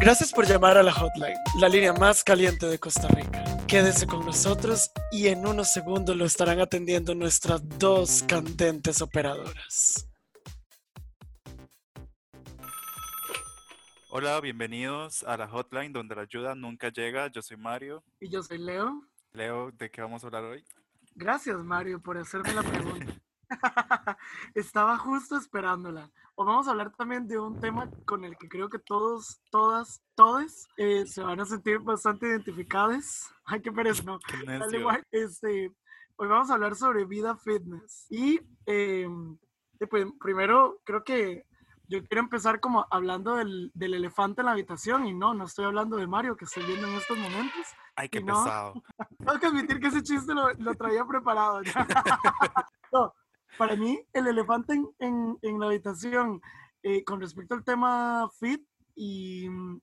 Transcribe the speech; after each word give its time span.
Gracias 0.00 0.32
por 0.32 0.46
llamar 0.46 0.78
a 0.78 0.82
la 0.82 0.92
hotline, 0.92 1.36
la 1.58 1.68
línea 1.68 1.92
más 1.92 2.22
caliente 2.22 2.66
de 2.66 2.78
Costa 2.78 3.08
Rica. 3.08 3.44
Quédese 3.66 4.06
con 4.06 4.24
nosotros 4.24 4.90
y 5.10 5.26
en 5.26 5.46
unos 5.46 5.72
segundos 5.72 6.16
lo 6.16 6.24
estarán 6.24 6.60
atendiendo 6.60 7.14
nuestras 7.14 7.60
dos 7.78 8.22
candentes 8.26 9.02
operadoras. 9.02 10.08
Hola, 14.10 14.40
bienvenidos 14.40 15.24
a 15.24 15.36
la 15.36 15.48
hotline 15.48 15.92
donde 15.92 16.14
la 16.14 16.22
ayuda 16.22 16.54
nunca 16.54 16.90
llega. 16.90 17.26
Yo 17.26 17.42
soy 17.42 17.56
Mario. 17.56 18.02
Y 18.20 18.30
yo 18.30 18.42
soy 18.42 18.58
Leo. 18.58 19.02
Leo, 19.32 19.72
¿de 19.72 19.90
qué 19.90 20.00
vamos 20.00 20.22
a 20.22 20.28
hablar 20.28 20.44
hoy? 20.44 20.64
Gracias, 21.14 21.58
Mario, 21.58 22.00
por 22.00 22.16
hacerme 22.16 22.54
la 22.54 22.62
pregunta. 22.62 23.12
Estaba 24.54 24.98
justo 24.98 25.36
esperándola. 25.36 26.10
O 26.34 26.44
vamos 26.44 26.68
a 26.68 26.72
hablar 26.72 26.92
también 26.94 27.26
de 27.26 27.38
un 27.38 27.60
tema 27.60 27.90
con 28.04 28.24
el 28.24 28.36
que 28.36 28.48
creo 28.48 28.68
que 28.68 28.78
todos, 28.78 29.40
todas, 29.50 30.02
todos 30.14 30.68
eh, 30.76 31.06
se 31.06 31.22
van 31.22 31.40
a 31.40 31.46
sentir 31.46 31.78
bastante 31.78 32.26
identificados. 32.26 33.30
Ay, 33.44 33.62
qué 33.62 33.72
pereza, 33.72 34.02
no. 34.02 34.18
Al 34.46 34.74
igual, 34.74 35.02
este, 35.10 35.72
hoy 36.16 36.28
vamos 36.28 36.50
a 36.50 36.54
hablar 36.54 36.74
sobre 36.74 37.04
vida 37.04 37.36
fitness. 37.36 38.06
Y 38.10 38.40
pues, 39.88 40.06
primero, 40.20 40.80
creo 40.84 41.04
que 41.04 41.46
yo 41.88 42.04
quiero 42.04 42.22
empezar 42.22 42.60
como 42.60 42.86
hablando 42.90 43.36
del, 43.36 43.70
del, 43.74 43.94
elefante 43.94 44.40
en 44.40 44.46
la 44.46 44.52
habitación 44.52 45.06
y 45.06 45.14
no, 45.14 45.34
no 45.34 45.44
estoy 45.44 45.64
hablando 45.64 45.96
de 45.96 46.06
Mario 46.06 46.36
que 46.36 46.44
estoy 46.44 46.64
viendo 46.64 46.86
en 46.86 46.94
estos 46.94 47.16
momentos. 47.16 47.66
Ay, 47.94 48.08
qué 48.08 48.20
no, 48.20 48.44
pesado. 48.44 48.82
Tengo 49.18 49.38
que 49.38 49.46
admitir 49.46 49.80
que 49.80 49.86
ese 49.86 50.02
chiste 50.02 50.34
lo, 50.34 50.52
lo 50.54 50.74
traía 50.74 51.04
preparado. 51.04 51.60
no, 52.92 53.14
para 53.58 53.76
mí, 53.76 54.00
el 54.12 54.26
elefante 54.26 54.74
en, 54.74 54.88
en, 54.98 55.38
en 55.42 55.60
la 55.60 55.66
habitación, 55.66 56.40
eh, 56.82 57.04
con 57.04 57.20
respecto 57.20 57.54
al 57.54 57.64
tema 57.64 58.28
fit, 58.38 58.62
y 58.94 59.48
mm, 59.48 59.80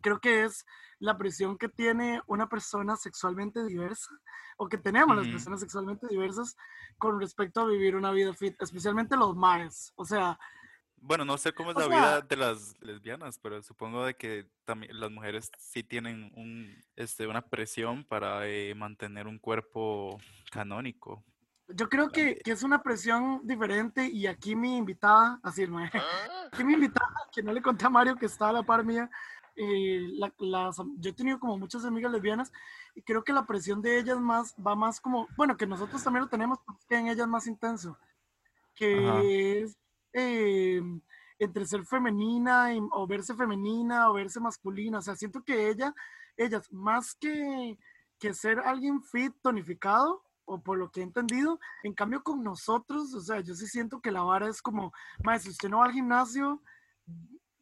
creo 0.00 0.20
que 0.20 0.44
es 0.44 0.64
la 0.98 1.18
presión 1.18 1.58
que 1.58 1.68
tiene 1.68 2.20
una 2.26 2.48
persona 2.48 2.96
sexualmente 2.96 3.64
diversa, 3.64 4.10
o 4.56 4.68
que 4.68 4.78
tenemos 4.78 5.16
las 5.16 5.28
personas 5.28 5.60
sexualmente 5.60 6.06
diversas 6.08 6.56
con 6.98 7.20
respecto 7.20 7.60
a 7.60 7.66
vivir 7.66 7.94
una 7.94 8.10
vida 8.10 8.32
fit, 8.32 8.60
especialmente 8.62 9.16
los 9.16 9.36
mares. 9.36 9.92
O 9.96 10.04
sea, 10.04 10.38
bueno, 10.98 11.24
no 11.24 11.38
sé 11.38 11.52
cómo 11.52 11.70
es 11.70 11.76
la 11.76 11.84
sea, 11.84 11.88
vida 11.88 12.20
de 12.22 12.36
las 12.36 12.74
lesbianas, 12.80 13.38
pero 13.38 13.62
supongo 13.62 14.04
de 14.04 14.14
que 14.14 14.48
también 14.64 14.98
las 14.98 15.10
mujeres 15.10 15.50
sí 15.58 15.82
tienen 15.82 16.32
un, 16.34 16.82
este, 16.96 17.26
una 17.26 17.42
presión 17.42 18.04
para 18.04 18.48
eh, 18.48 18.74
mantener 18.74 19.26
un 19.26 19.38
cuerpo 19.38 20.18
canónico. 20.50 21.22
Yo 21.68 21.88
creo 21.88 22.10
que, 22.10 22.36
que, 22.36 22.52
es 22.52 22.62
una 22.62 22.82
presión 22.82 23.40
diferente 23.42 24.06
y 24.06 24.28
aquí 24.28 24.54
mi 24.54 24.76
invitada, 24.76 25.40
así 25.42 25.66
no 25.66 25.78
aquí 25.78 26.62
mi 26.62 26.74
invitada, 26.74 27.10
que 27.32 27.42
no 27.42 27.52
le 27.52 27.60
conté 27.60 27.86
a 27.86 27.90
Mario 27.90 28.16
que 28.16 28.26
está 28.26 28.50
a 28.50 28.52
la 28.52 28.62
par 28.62 28.84
mía, 28.84 29.10
eh, 29.56 30.06
la, 30.12 30.32
las, 30.38 30.76
yo 30.98 31.10
he 31.10 31.14
tenido 31.14 31.40
como 31.40 31.58
muchas 31.58 31.84
amigas 31.84 32.12
lesbianas 32.12 32.52
y 32.94 33.02
creo 33.02 33.24
que 33.24 33.32
la 33.32 33.46
presión 33.46 33.80
de 33.80 33.98
ellas 33.98 34.20
más 34.20 34.54
va 34.64 34.76
más 34.76 35.00
como, 35.00 35.26
bueno, 35.36 35.56
que 35.56 35.66
nosotros 35.66 36.04
también 36.04 36.24
lo 36.24 36.28
tenemos, 36.28 36.58
pero 36.64 36.78
que 36.88 36.96
en 36.96 37.08
ellas 37.08 37.26
más 37.26 37.46
intenso, 37.46 37.98
que 38.74 39.08
Ajá. 39.08 39.22
es 39.24 39.76
eh, 40.12 40.82
entre 41.38 41.66
ser 41.66 41.84
femenina 41.84 42.74
y, 42.74 42.80
o 42.92 43.06
verse 43.06 43.34
femenina 43.34 44.10
o 44.10 44.14
verse 44.14 44.40
masculina, 44.40 44.98
o 44.98 45.02
sea, 45.02 45.16
siento 45.16 45.42
que 45.42 45.68
ella, 45.68 45.94
ellas 46.36 46.70
más 46.70 47.14
que, 47.14 47.78
que 48.18 48.34
ser 48.34 48.60
alguien 48.60 49.02
fit, 49.02 49.34
tonificado, 49.42 50.22
o 50.46 50.60
por 50.60 50.78
lo 50.78 50.90
que 50.90 51.00
he 51.00 51.02
entendido. 51.02 51.60
En 51.82 51.92
cambio, 51.92 52.22
con 52.22 52.42
nosotros, 52.42 53.12
o 53.14 53.20
sea, 53.20 53.40
yo 53.40 53.54
sí 53.54 53.66
siento 53.66 54.00
que 54.00 54.10
la 54.10 54.22
vara 54.22 54.48
es 54.48 54.62
como, 54.62 54.92
más 55.22 55.42
si 55.42 55.50
usted 55.50 55.68
no 55.68 55.78
va 55.78 55.86
al 55.86 55.92
gimnasio, 55.92 56.62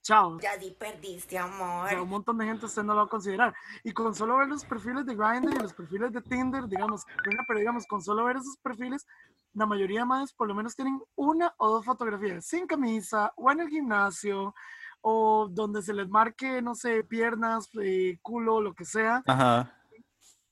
chao. 0.03 0.39
Ya 0.39 0.57
di 0.57 0.71
perdiste, 0.71 1.37
amor. 1.39 1.87
O 1.87 1.89
sea, 1.89 2.03
un 2.03 2.09
montón 2.09 2.39
de 2.39 2.45
gente 2.45 2.67
usted 2.67 2.83
no 2.83 2.93
lo 2.93 3.01
va 3.01 3.07
a 3.07 3.09
considerar. 3.09 3.55
Y 3.83 3.93
con 3.93 4.15
solo 4.15 4.37
ver 4.37 4.49
los 4.49 4.65
perfiles 4.65 5.05
de 5.07 5.17
Grindr 5.17 5.55
y 5.55 5.59
los 5.59 5.73
perfiles 5.73 6.13
de 6.13 6.21
Tinder, 6.23 6.69
digamos, 6.69 7.05
pero 7.49 7.59
digamos, 7.59 7.87
con 7.87 8.01
solo 8.03 8.25
ver 8.25 8.37
esos 8.37 8.57
perfiles, 8.59 9.07
la 9.55 9.67
mayoría 9.67 10.05
más 10.05 10.33
por 10.33 10.49
lo 10.49 10.55
menos 10.55 10.77
tienen 10.77 11.01
una 11.15 11.55
o 11.59 11.71
dos 11.71 11.85
fotografías 11.85 12.45
sin 12.45 12.67
camisa 12.67 13.33
o 13.37 13.51
en 13.51 13.61
el 13.61 13.69
gimnasio 13.69 14.55
o 15.01 15.49
donde 15.51 15.83
se 15.83 15.93
les 15.93 16.09
marque, 16.09 16.63
no 16.63 16.75
sé, 16.75 17.05
piernas, 17.05 17.69
eh, 17.81 18.19
culo, 18.23 18.61
lo 18.61 18.75
que 18.75 18.85
sea. 18.85 19.23
Ajá. 19.27 19.73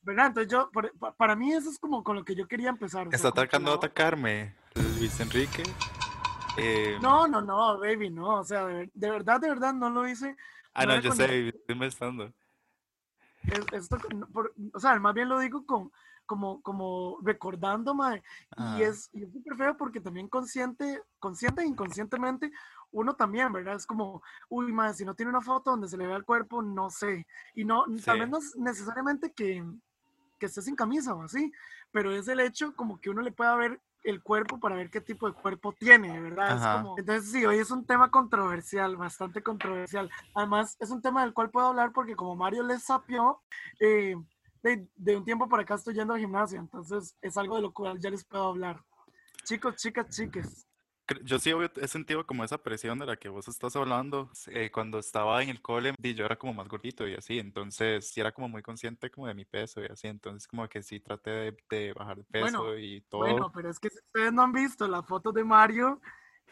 ¿Verdad? 0.02 0.26
Entonces 0.26 0.52
yo, 0.52 0.70
por, 0.70 0.92
para 1.16 1.36
mí 1.36 1.52
eso 1.52 1.70
es 1.70 1.78
como 1.78 2.02
con 2.02 2.16
lo 2.16 2.24
que 2.24 2.34
yo 2.34 2.46
quería 2.46 2.68
empezar. 2.68 3.04
Está 3.06 3.18
sea, 3.18 3.32
tratando 3.32 3.70
de 3.70 3.76
atacarme, 3.76 4.54
Luis 4.98 5.18
Enrique. 5.20 5.62
Eh... 6.56 6.98
No, 7.00 7.26
no, 7.26 7.40
no, 7.40 7.78
baby, 7.78 8.10
no. 8.10 8.40
O 8.40 8.44
sea, 8.44 8.66
de, 8.66 8.90
de 8.92 9.10
verdad, 9.10 9.40
de 9.40 9.48
verdad, 9.48 9.72
no 9.72 9.90
lo 9.90 10.06
hice. 10.06 10.36
Ah, 10.74 10.84
no, 10.86 10.96
no 10.96 11.00
yo 11.00 11.12
sé, 11.12 11.48
estoy 11.48 11.74
molestando. 11.74 12.32
Es, 13.44 13.60
esto, 13.72 13.98
por, 14.32 14.52
o 14.72 14.78
sea, 14.78 14.98
más 15.00 15.14
bien 15.14 15.28
lo 15.28 15.38
digo 15.38 15.66
con, 15.66 15.90
como, 16.26 16.62
como 16.62 17.18
recordando, 17.22 17.94
mae. 17.94 18.22
Ah. 18.56 18.76
Y 18.78 18.82
es 18.82 19.10
súper 19.32 19.56
feo 19.56 19.76
porque 19.76 20.00
también 20.00 20.28
consciente, 20.28 21.02
consciente 21.18 21.62
e 21.62 21.66
inconscientemente, 21.66 22.50
uno 22.90 23.14
también, 23.14 23.52
¿verdad? 23.52 23.76
Es 23.76 23.86
como, 23.86 24.22
uy, 24.48 24.72
mae, 24.72 24.94
si 24.94 25.04
no 25.04 25.14
tiene 25.14 25.30
una 25.30 25.40
foto 25.40 25.70
donde 25.70 25.88
se 25.88 25.96
le 25.96 26.06
vea 26.06 26.16
el 26.16 26.24
cuerpo, 26.24 26.62
no 26.62 26.90
sé. 26.90 27.26
Y 27.54 27.64
no, 27.64 27.84
Sí. 27.96 28.02
tal 28.04 28.20
vez 28.20 28.28
no 28.28 28.38
es 28.38 28.56
necesariamente 28.56 29.32
que, 29.32 29.64
que 30.42 30.46
esté 30.46 30.60
sin 30.60 30.74
camisa 30.74 31.14
o 31.14 31.22
así, 31.22 31.52
pero 31.92 32.10
es 32.10 32.26
el 32.26 32.40
hecho 32.40 32.74
como 32.74 33.00
que 33.00 33.10
uno 33.10 33.22
le 33.22 33.30
pueda 33.30 33.54
ver 33.54 33.80
el 34.02 34.20
cuerpo 34.24 34.58
para 34.58 34.74
ver 34.74 34.90
qué 34.90 35.00
tipo 35.00 35.28
de 35.28 35.34
cuerpo 35.34 35.72
tiene, 35.72 36.20
¿verdad? 36.20 36.56
Es 36.56 36.62
como- 36.80 36.98
entonces 36.98 37.30
sí, 37.30 37.46
hoy 37.46 37.58
es 37.58 37.70
un 37.70 37.86
tema 37.86 38.10
controversial, 38.10 38.96
bastante 38.96 39.40
controversial. 39.40 40.10
Además, 40.34 40.76
es 40.80 40.90
un 40.90 41.00
tema 41.00 41.22
del 41.22 41.32
cual 41.32 41.50
puedo 41.50 41.68
hablar 41.68 41.92
porque 41.92 42.16
como 42.16 42.34
Mario 42.34 42.64
les 42.64 42.82
sapió, 42.82 43.40
eh, 43.78 44.16
de, 44.64 44.88
de 44.96 45.16
un 45.16 45.24
tiempo 45.24 45.48
para 45.48 45.62
acá 45.62 45.76
estoy 45.76 45.94
yendo 45.94 46.14
al 46.14 46.18
gimnasio, 46.20 46.58
entonces 46.58 47.16
es 47.22 47.36
algo 47.36 47.54
de 47.54 47.62
lo 47.62 47.72
cual 47.72 48.00
ya 48.00 48.10
les 48.10 48.24
puedo 48.24 48.48
hablar. 48.48 48.82
Chicos, 49.44 49.76
chicas, 49.76 50.08
chiques. 50.08 50.66
Yo 51.24 51.38
sí 51.38 51.52
obvio, 51.52 51.70
he 51.76 51.88
sentido 51.88 52.26
como 52.26 52.44
esa 52.44 52.58
presión 52.58 52.98
de 52.98 53.06
la 53.06 53.16
que 53.16 53.28
vos 53.28 53.48
estás 53.48 53.76
hablando. 53.76 54.30
Eh, 54.48 54.70
cuando 54.72 54.98
estaba 54.98 55.42
en 55.42 55.48
el 55.48 55.60
cole, 55.60 55.94
di, 55.98 56.14
yo 56.14 56.24
era 56.24 56.36
como 56.36 56.54
más 56.54 56.68
gordito 56.68 57.06
y 57.06 57.14
así, 57.14 57.38
entonces 57.38 58.08
sí 58.08 58.20
era 58.20 58.32
como 58.32 58.48
muy 58.48 58.62
consciente 58.62 59.10
como 59.10 59.26
de 59.26 59.34
mi 59.34 59.44
peso 59.44 59.80
y 59.82 59.86
así, 59.86 60.08
entonces 60.08 60.46
como 60.46 60.68
que 60.68 60.82
sí 60.82 61.00
traté 61.00 61.30
de, 61.30 61.56
de 61.70 61.92
bajar 61.92 62.18
de 62.18 62.24
peso 62.24 62.62
Bueno, 62.62 62.78
y 62.78 63.00
todo. 63.02 63.20
Bueno, 63.20 63.52
pero 63.52 63.70
es 63.70 63.78
que 63.78 63.90
si 63.90 63.98
ustedes 63.98 64.32
no 64.32 64.42
han 64.42 64.52
visto 64.52 64.86
la 64.88 65.02
foto 65.02 65.32
de 65.32 65.44
Mario 65.44 66.00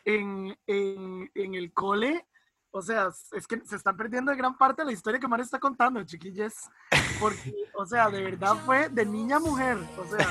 en, 0.04 0.56
en, 0.66 1.30
en 1.34 1.54
el 1.54 1.72
cole, 1.72 2.26
o 2.72 2.82
sea, 2.82 3.08
es 3.32 3.46
que 3.46 3.60
se 3.64 3.76
están 3.76 3.96
perdiendo 3.96 4.30
de 4.30 4.38
gran 4.38 4.56
parte 4.56 4.82
de 4.82 4.86
la 4.86 4.92
historia 4.92 5.18
que 5.18 5.26
Mario 5.26 5.44
está 5.44 5.58
contando, 5.58 6.04
chiquillos. 6.04 6.54
Porque, 7.18 7.52
o 7.74 7.84
sea, 7.84 8.08
de 8.08 8.22
verdad 8.22 8.54
fue 8.64 8.88
de 8.88 9.04
niña 9.04 9.36
a 9.36 9.40
mujer. 9.40 9.78
O 9.98 10.04
sea, 10.06 10.28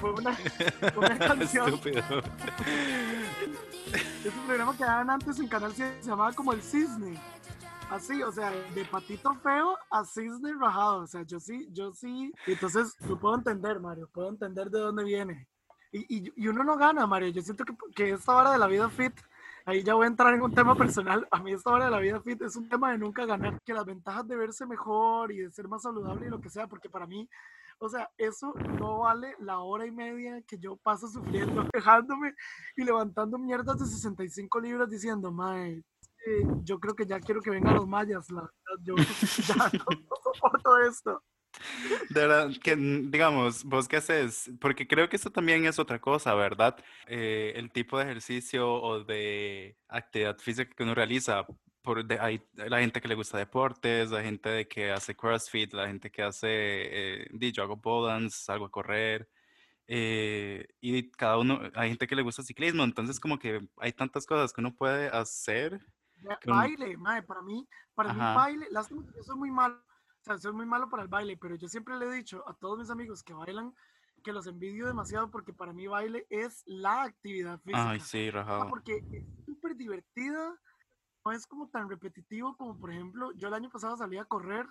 fue 0.00 0.12
una, 0.12 0.32
fue 0.34 0.98
una 0.98 1.18
canción. 1.18 1.68
Estúpido. 1.68 2.02
Ese 4.20 4.38
programa 4.46 4.76
que 4.76 4.84
daban 4.84 5.08
antes 5.08 5.40
en 5.40 5.48
Canal 5.48 5.72
7 5.72 6.02
se 6.02 6.10
llamaba 6.10 6.32
como 6.34 6.52
El 6.52 6.60
Cisne. 6.60 7.18
Así, 7.90 8.22
o 8.22 8.30
sea, 8.30 8.50
de 8.50 8.84
patito 8.84 9.34
feo 9.36 9.78
a 9.90 10.04
cisne 10.04 10.52
rajado. 10.60 11.04
O 11.04 11.06
sea, 11.06 11.22
yo 11.22 11.40
sí, 11.40 11.68
yo 11.72 11.92
sí. 11.94 12.30
Entonces, 12.46 12.96
lo 13.08 13.18
puedo 13.18 13.34
entender, 13.34 13.80
Mario. 13.80 14.10
Puedo 14.12 14.28
entender 14.28 14.70
de 14.70 14.78
dónde 14.78 15.04
viene. 15.04 15.48
Y, 15.90 16.18
y, 16.18 16.32
y 16.36 16.48
uno 16.48 16.62
no 16.62 16.76
gana, 16.76 17.06
Mario. 17.06 17.30
Yo 17.30 17.40
siento 17.40 17.64
que, 17.64 17.74
que 17.96 18.10
esta 18.10 18.36
hora 18.36 18.52
de 18.52 18.58
la 18.58 18.66
vida 18.66 18.90
fit, 18.90 19.14
ahí 19.64 19.82
ya 19.82 19.94
voy 19.94 20.04
a 20.04 20.08
entrar 20.08 20.34
en 20.34 20.42
un 20.42 20.54
tema 20.54 20.76
personal. 20.76 21.26
A 21.30 21.42
mí 21.42 21.52
esta 21.52 21.70
hora 21.70 21.86
de 21.86 21.90
la 21.90 21.98
vida 21.98 22.20
fit 22.20 22.40
es 22.42 22.54
un 22.56 22.68
tema 22.68 22.92
de 22.92 22.98
nunca 22.98 23.24
ganar. 23.24 23.58
Que 23.62 23.72
las 23.72 23.86
ventajas 23.86 24.28
de 24.28 24.36
verse 24.36 24.66
mejor 24.66 25.32
y 25.32 25.38
de 25.38 25.50
ser 25.50 25.66
más 25.66 25.82
saludable 25.82 26.26
y 26.26 26.30
lo 26.30 26.40
que 26.42 26.50
sea, 26.50 26.66
porque 26.66 26.90
para 26.90 27.06
mí, 27.06 27.26
o 27.80 27.88
sea, 27.88 28.10
eso 28.18 28.52
no 28.78 28.98
vale 29.00 29.34
la 29.40 29.60
hora 29.60 29.86
y 29.86 29.90
media 29.90 30.42
que 30.46 30.58
yo 30.58 30.76
paso 30.76 31.08
sufriendo, 31.08 31.66
quejándome 31.72 32.34
y 32.76 32.84
levantando 32.84 33.38
mierdas 33.38 33.78
de 33.78 33.86
65 33.86 34.60
libras 34.60 34.90
diciendo, 34.90 35.32
mae, 35.32 35.82
eh, 36.26 36.42
yo 36.62 36.78
creo 36.78 36.94
que 36.94 37.06
ya 37.06 37.18
quiero 37.18 37.40
que 37.40 37.50
vengan 37.50 37.74
los 37.74 37.88
mayas, 37.88 38.30
la 38.30 38.42
verdad, 38.42 38.84
yo 38.84 38.94
ya 39.48 39.56
no, 39.78 39.84
no 39.98 40.16
soporto 40.22 40.78
esto. 40.78 41.22
De 42.10 42.20
verdad, 42.20 42.50
que 42.62 42.76
digamos, 42.76 43.64
vos 43.64 43.88
qué 43.88 43.96
haces, 43.96 44.50
porque 44.60 44.86
creo 44.86 45.08
que 45.08 45.16
eso 45.16 45.30
también 45.30 45.64
es 45.64 45.78
otra 45.78 46.00
cosa, 46.00 46.34
¿verdad? 46.34 46.76
Eh, 47.06 47.54
el 47.56 47.72
tipo 47.72 47.98
de 47.98 48.04
ejercicio 48.04 48.72
o 48.72 49.02
de 49.02 49.76
actividad 49.88 50.38
física 50.38 50.72
que 50.74 50.82
uno 50.82 50.94
realiza. 50.94 51.44
Por 51.82 52.04
de, 52.04 52.18
hay 52.18 52.42
la 52.54 52.80
gente 52.80 53.00
que 53.00 53.08
le 53.08 53.14
gusta 53.14 53.38
deportes, 53.38 54.10
la 54.10 54.22
gente 54.22 54.48
de 54.50 54.68
que 54.68 54.90
hace 54.90 55.16
CrossFit, 55.16 55.72
la 55.72 55.86
gente 55.86 56.10
que 56.10 56.22
hace, 56.22 56.48
eh, 56.50 57.26
di, 57.32 57.52
yo 57.52 57.62
hago 57.62 57.80
pole 57.80 58.12
dance, 58.12 58.44
salgo 58.44 58.66
a 58.66 58.70
correr, 58.70 59.30
eh, 59.92 60.68
y 60.80 61.10
cada 61.10 61.38
uno, 61.38 61.60
hay 61.74 61.88
gente 61.88 62.06
que 62.06 62.14
le 62.14 62.22
gusta 62.22 62.44
ciclismo, 62.44 62.84
entonces 62.84 63.18
como 63.18 63.38
que 63.38 63.66
hay 63.78 63.92
tantas 63.92 64.24
cosas 64.24 64.52
que 64.52 64.60
uno 64.60 64.72
puede 64.72 65.08
hacer. 65.08 65.84
Baile, 66.46 66.96
mae, 66.96 67.22
para 67.22 67.42
mí, 67.42 67.66
para 67.94 68.12
mí 68.12 68.20
Ajá. 68.20 68.34
baile, 68.34 68.68
lástima 68.70 69.02
que 69.04 69.16
yo 69.16 69.22
soy 69.24 69.36
muy 69.36 69.50
malo, 69.50 69.76
o 69.76 70.22
sea, 70.22 70.38
soy 70.38 70.52
muy 70.52 70.66
malo 70.66 70.88
para 70.88 71.02
el 71.02 71.08
baile, 71.08 71.36
pero 71.36 71.56
yo 71.56 71.66
siempre 71.66 71.96
le 71.98 72.06
he 72.06 72.12
dicho 72.12 72.48
a 72.48 72.54
todos 72.54 72.78
mis 72.78 72.90
amigos 72.90 73.24
que 73.24 73.32
bailan 73.32 73.74
que 74.22 74.32
los 74.32 74.46
envidio 74.46 74.86
demasiado 74.86 75.30
porque 75.30 75.52
para 75.52 75.72
mí 75.72 75.86
baile 75.86 76.26
es 76.30 76.62
la 76.66 77.02
actividad 77.02 77.58
física. 77.60 77.90
Ay, 77.90 78.00
sí, 78.00 78.30
rajado. 78.30 78.68
porque 78.68 79.02
es 79.10 79.24
súper 79.44 79.74
divertida 79.76 80.56
no 81.24 81.32
es 81.32 81.46
como 81.46 81.68
tan 81.68 81.88
repetitivo 81.88 82.56
como, 82.56 82.78
por 82.78 82.90
ejemplo, 82.90 83.32
yo 83.32 83.48
el 83.48 83.54
año 83.54 83.70
pasado 83.70 83.96
salí 83.96 84.18
a 84.18 84.24
correr 84.24 84.66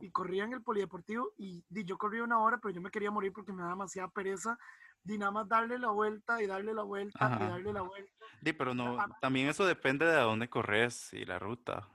y 0.00 0.10
corría 0.10 0.44
en 0.44 0.52
el 0.52 0.62
polideportivo 0.62 1.32
y, 1.36 1.64
di, 1.68 1.84
yo 1.84 1.98
corría 1.98 2.24
una 2.24 2.38
hora, 2.40 2.58
pero 2.58 2.74
yo 2.74 2.80
me 2.80 2.90
quería 2.90 3.10
morir 3.10 3.32
porque 3.32 3.52
me 3.52 3.62
daba 3.62 3.72
demasiada 3.72 4.08
pereza 4.08 4.58
di 5.04 5.18
nada 5.18 5.32
más 5.32 5.48
darle 5.48 5.78
la 5.78 5.90
vuelta 5.90 6.42
y 6.42 6.46
darle 6.46 6.74
la 6.74 6.82
vuelta 6.82 7.38
y 7.40 7.48
darle 7.48 7.72
la 7.72 7.82
vuelta. 7.82 8.12
Di, 8.40 8.52
pero 8.52 8.74
no, 8.74 8.98
también 9.20 9.48
eso 9.48 9.66
depende 9.66 10.06
de 10.06 10.16
a 10.16 10.22
dónde 10.22 10.48
corres 10.48 11.12
y 11.12 11.24
la 11.24 11.38
ruta. 11.38 11.88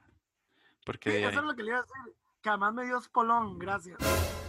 Porque 0.86 1.12
Sí, 1.12 1.18
de 1.18 1.30
eso 1.30 1.40
es 1.40 1.46
lo 1.46 1.56
que 1.56 1.64
le 1.64 1.70
iba 1.70 1.80
a 1.80 1.82
decir. 1.82 2.16
Que 2.42 2.50
además 2.50 2.74
me 2.74 2.86
dio 2.86 2.98
espolón, 2.98 3.58
gracias. 3.60 3.98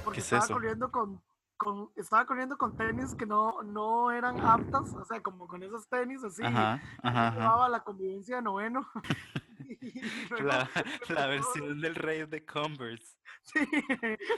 Porque 0.05 0.20
es 0.20 0.26
estaba 0.26 0.44
eso? 0.44 0.55
corriendo 0.55 0.90
con, 0.90 1.23
con, 1.58 1.90
estaba 1.96 2.25
corriendo 2.25 2.56
con 2.56 2.75
tenis 2.76 3.14
que 3.14 3.26
no, 3.26 3.62
no 3.62 4.10
eran 4.10 4.40
aptas, 4.40 4.94
o 4.94 5.05
sea, 5.05 5.20
como 5.20 5.46
con 5.46 5.62
esos 5.62 5.87
tenis 5.88 6.25
así. 6.25 6.43
Ajá, 6.43 6.81
ajá, 7.02 7.28
ajá. 7.28 7.38
llevaba 7.38 7.69
la 7.69 7.81
convivencia 7.81 8.37
de 8.37 8.43
noveno. 8.43 8.88
La, 10.40 10.69
la 11.08 11.26
versión 11.26 11.81
del 11.81 11.94
rey 11.94 12.25
de 12.26 12.44
Converse. 12.44 13.19
Sí, 13.43 13.60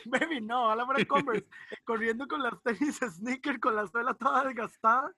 baby, 0.07 0.41
no, 0.41 0.71
a 0.71 0.77
la 0.77 0.87
fuera 0.87 1.05
Converse, 1.05 1.47
corriendo 1.85 2.27
con 2.27 2.43
las 2.43 2.61
tenis 2.63 2.99
sneaker, 2.99 3.61
con 3.61 3.77
la 3.77 3.87
suela 3.87 4.15
toda 4.15 4.45
desgastada, 4.45 5.13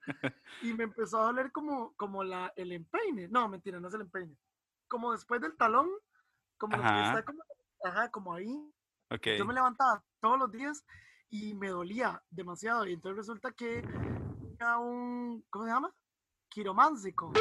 y 0.63 0.73
me 0.75 0.85
empezó 0.85 1.19
a 1.19 1.27
doler 1.27 1.53
como, 1.53 1.95
como 1.95 2.25
la, 2.25 2.53
el 2.57 2.73
empeine. 2.73 3.29
No, 3.29 3.49
mentira, 3.49 3.81
no 3.81 3.89
es 3.89 3.95
el 3.95 4.03
empeine. 4.03 4.37
Como 4.89 5.13
después 5.13 5.41
del 5.41 5.57
talón, 5.57 5.89
como 6.59 6.77
lo 6.77 6.83
que 6.83 6.89
Ajá. 6.89 7.09
está 7.11 7.25
como, 7.25 7.43
ajá, 7.85 8.11
como 8.11 8.35
ahí. 8.35 8.73
Ok. 9.11 9.27
Yo 9.39 9.45
me 9.45 9.55
levantaba 9.55 10.03
todos 10.21 10.39
los 10.39 10.51
días 10.51 10.85
y 11.33 11.55
me 11.55 11.69
dolía 11.71 12.23
demasiado. 12.31 12.87
Y 12.87 12.93
entonces 12.93 13.17
resulta 13.17 13.51
que 13.53 13.81
tenía 13.81 14.77
un, 14.77 15.43
¿cómo 15.49 15.65
se 15.65 15.71
llama? 15.71 15.93
Quiromántico. 16.51 17.33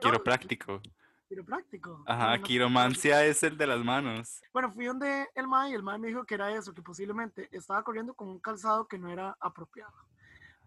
Quiropráctico. 0.00 0.80
Quiropráctico. 1.28 2.02
Ajá, 2.06 2.38
quiromancia 2.40 3.24
es 3.26 3.42
el 3.42 3.58
de 3.58 3.66
las 3.66 3.84
manos. 3.84 4.40
Bueno, 4.50 4.72
fui 4.72 4.86
donde 4.86 5.28
el 5.34 5.46
MAE 5.46 5.72
y 5.72 5.74
el 5.74 5.82
MAE 5.82 5.98
me 5.98 6.08
dijo 6.08 6.24
que 6.24 6.36
era 6.36 6.50
eso, 6.52 6.72
que 6.72 6.80
posiblemente 6.80 7.48
estaba 7.52 7.82
corriendo 7.82 8.14
con 8.14 8.28
un 8.28 8.40
calzado 8.40 8.88
que 8.88 8.98
no 8.98 9.10
era 9.10 9.36
apropiado 9.40 9.92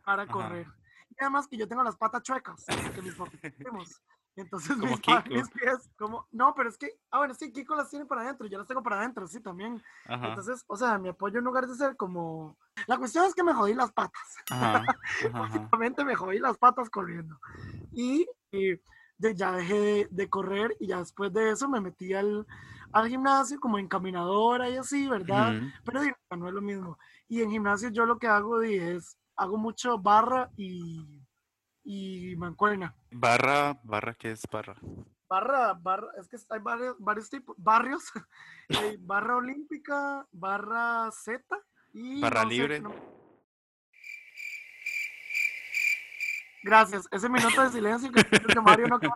para 0.06 0.24
Ajá. 0.24 0.31
correr. 0.31 0.68
Y 1.10 1.16
además 1.20 1.48
que 1.48 1.58
yo 1.58 1.68
tengo 1.68 1.81
las 1.81 1.98
patas 1.98 2.22
chuecas, 2.22 2.64
que 2.94 3.02
mis 3.02 3.16
tenemos. 3.58 4.02
Entonces 4.36 4.78
Como 4.78 4.92
mis, 4.94 5.02
pa- 5.02 5.24
Kiko. 5.24 5.36
mis 5.36 5.50
pies, 5.50 5.90
como, 5.98 6.28
no, 6.31 6.54
pero 6.56 6.70
es 6.70 6.78
que, 6.78 6.98
ah, 7.12 7.18
bueno, 7.18 7.34
sí, 7.34 7.52
Kiko 7.52 7.76
las 7.76 7.90
tiene 7.90 8.06
para 8.06 8.22
adentro, 8.22 8.48
yo 8.48 8.58
las 8.58 8.68
tengo 8.68 8.81
para 8.81 9.00
adentro, 9.00 9.28
sí, 9.28 9.42
también. 9.42 9.81
Ajá. 10.06 10.30
Entonces, 10.30 10.64
o 10.68 10.78
sea, 10.78 10.98
mi 10.98 11.10
apoyo 11.10 11.40
en 11.40 11.46
lugar 11.46 11.68
de 11.68 11.76
ser 11.76 11.98
como, 11.98 12.58
la 12.88 12.98
cuestión 12.98 13.26
es 13.26 13.36
que 13.36 13.44
me 13.44 13.54
jodí 13.54 13.74
las 13.74 13.92
patas. 13.92 14.36
Ajá. 14.52 14.84
Ajá. 15.34 15.44
ajá. 15.44 15.58
Básicamente 15.58 16.06
me 16.06 16.16
jodí 16.16 16.40
las 16.40 16.58
patas 16.58 16.90
corriendo. 16.90 17.38
Y, 17.92 18.26
y 18.52 18.80
de- 19.18 19.36
ya 19.36 19.52
dejé 19.52 19.80
de, 19.80 20.08
de 20.10 20.30
correr 20.30 20.76
y 20.80 20.88
ya 20.88 21.00
después 21.00 21.34
de 21.34 21.50
eso 21.52 21.68
me 21.68 21.81
metí 21.81 22.14
al, 22.14 22.48
al 22.94 23.08
gimnasio 23.10 23.60
como 23.60 23.78
encaminadora 23.78 24.70
y 24.70 24.78
así, 24.78 25.08
¿verdad? 25.10 25.54
Pero 25.84 26.02
di, 26.02 26.12
no 26.38 26.48
es 26.48 26.54
lo 26.54 26.62
mismo. 26.62 26.98
Y 27.28 27.42
en 27.42 27.52
gimnasio 27.52 27.90
yo 27.90 28.06
lo 28.06 28.18
que 28.18 28.28
hago 28.28 28.62
es, 28.62 29.18
hago 29.36 29.58
mucho 29.58 29.98
barra 30.00 30.50
y, 30.56 31.22
y 31.91 32.36
mancuerna. 32.36 32.94
Barra, 33.09 33.80
barra, 33.83 34.13
¿qué 34.13 34.30
es 34.30 34.44
barra? 34.51 34.75
Barra, 35.27 35.74
barra, 35.74 36.07
es 36.19 36.27
que 36.27 36.38
hay 36.51 36.59
varios, 36.59 36.95
varios 37.00 37.30
tipos, 37.31 37.56
barrios. 37.57 38.03
Hay 38.69 38.97
barra 38.97 39.36
olímpica, 39.38 40.27
barra 40.31 41.09
Z 41.12 41.44
y... 41.91 42.21
Barra 42.21 42.44
no 42.44 42.50
sé, 42.50 42.56
libre. 42.56 42.80
no- 42.80 42.94
Gracias. 46.62 47.07
Ese 47.09 47.27
minuto 47.27 47.59
de 47.63 47.69
silencio 47.69 48.12
que 48.12 48.24
Mario 48.62 48.88
no 48.88 49.00
corte. 49.00 49.15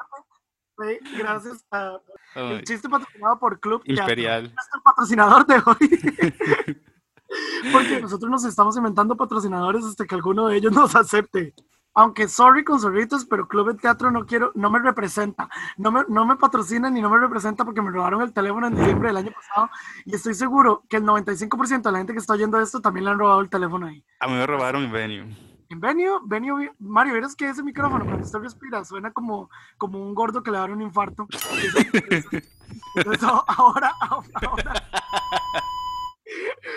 fue 0.76 1.00
gracias 1.16 1.64
a 1.70 2.00
Ay, 2.34 2.54
el 2.54 2.64
chiste 2.64 2.90
patrocinado 2.90 3.38
por 3.38 3.60
Club 3.60 3.84
Teatro. 3.84 4.04
Imperial. 4.04 4.52
Nuestro 4.56 4.82
patrocinador 4.84 5.46
de 5.46 5.56
hoy. 5.64 6.82
Porque 7.72 8.02
nosotros 8.02 8.32
nos 8.32 8.46
estamos 8.46 8.76
inventando 8.78 9.16
patrocinadores 9.16 9.86
hasta 9.86 10.06
que 10.06 10.16
alguno 10.16 10.48
de 10.48 10.58
ellos 10.58 10.72
nos 10.72 10.96
acepte. 10.96 11.54
Aunque 11.96 12.28
sorry 12.28 12.64
con 12.64 12.80
zorritos, 12.80 13.26
pero 13.26 13.48
Club 13.48 13.74
de 13.74 13.80
Teatro 13.80 14.10
no 14.10 14.26
quiero, 14.26 14.52
no 14.56 14.70
me 14.70 14.80
representa. 14.80 15.50
No 15.78 15.92
me, 15.92 16.02
no 16.08 16.26
me 16.26 16.36
patrocina 16.36 16.90
ni 16.90 17.02
no 17.02 17.10
me 17.10 17.20
representa 17.20 17.64
porque 17.66 17.82
me 17.82 17.92
robaron 17.92 18.22
el 18.22 18.34
teléfono 18.34 18.68
en 18.68 18.76
diciembre 18.76 19.10
del 19.10 19.18
año 19.18 19.32
pasado. 19.32 19.70
Y 20.06 20.16
estoy 20.16 20.34
seguro 20.34 20.84
que 20.90 20.98
el 20.98 21.04
95% 21.04 21.84
de 21.84 21.92
la 21.92 21.98
gente 22.00 22.14
que 22.14 22.20
está 22.20 22.34
oyendo 22.34 22.60
esto 22.60 22.82
también 22.82 23.06
le 23.06 23.12
han 23.12 23.20
robado 23.20 23.42
el 23.42 23.50
teléfono 23.50 23.88
ahí. 23.88 24.04
A 24.20 24.28
mí 24.28 24.34
me 24.34 24.48
robaron 24.48 24.84
en 24.84 24.92
venue. 24.92 25.54
En 25.70 25.80
Benio, 25.80 26.22
Benio, 26.24 26.58
Mario, 26.78 27.14
¿vieras 27.14 27.36
que 27.36 27.50
ese 27.50 27.64
micrófono 27.64 28.06
cuando 28.06 28.24
usted 28.24 28.38
respira 28.40 28.86
suena 28.86 29.12
como, 29.12 29.50
como 29.80 29.98
un 29.98 30.14
gordo 30.14 30.44
que 30.44 30.52
le 30.52 30.58
da 30.58 30.66
un 30.66 30.82
infarto? 30.84 31.28
Entonces, 32.96 33.24
ahora, 33.24 33.92
ahora, 34.00 34.34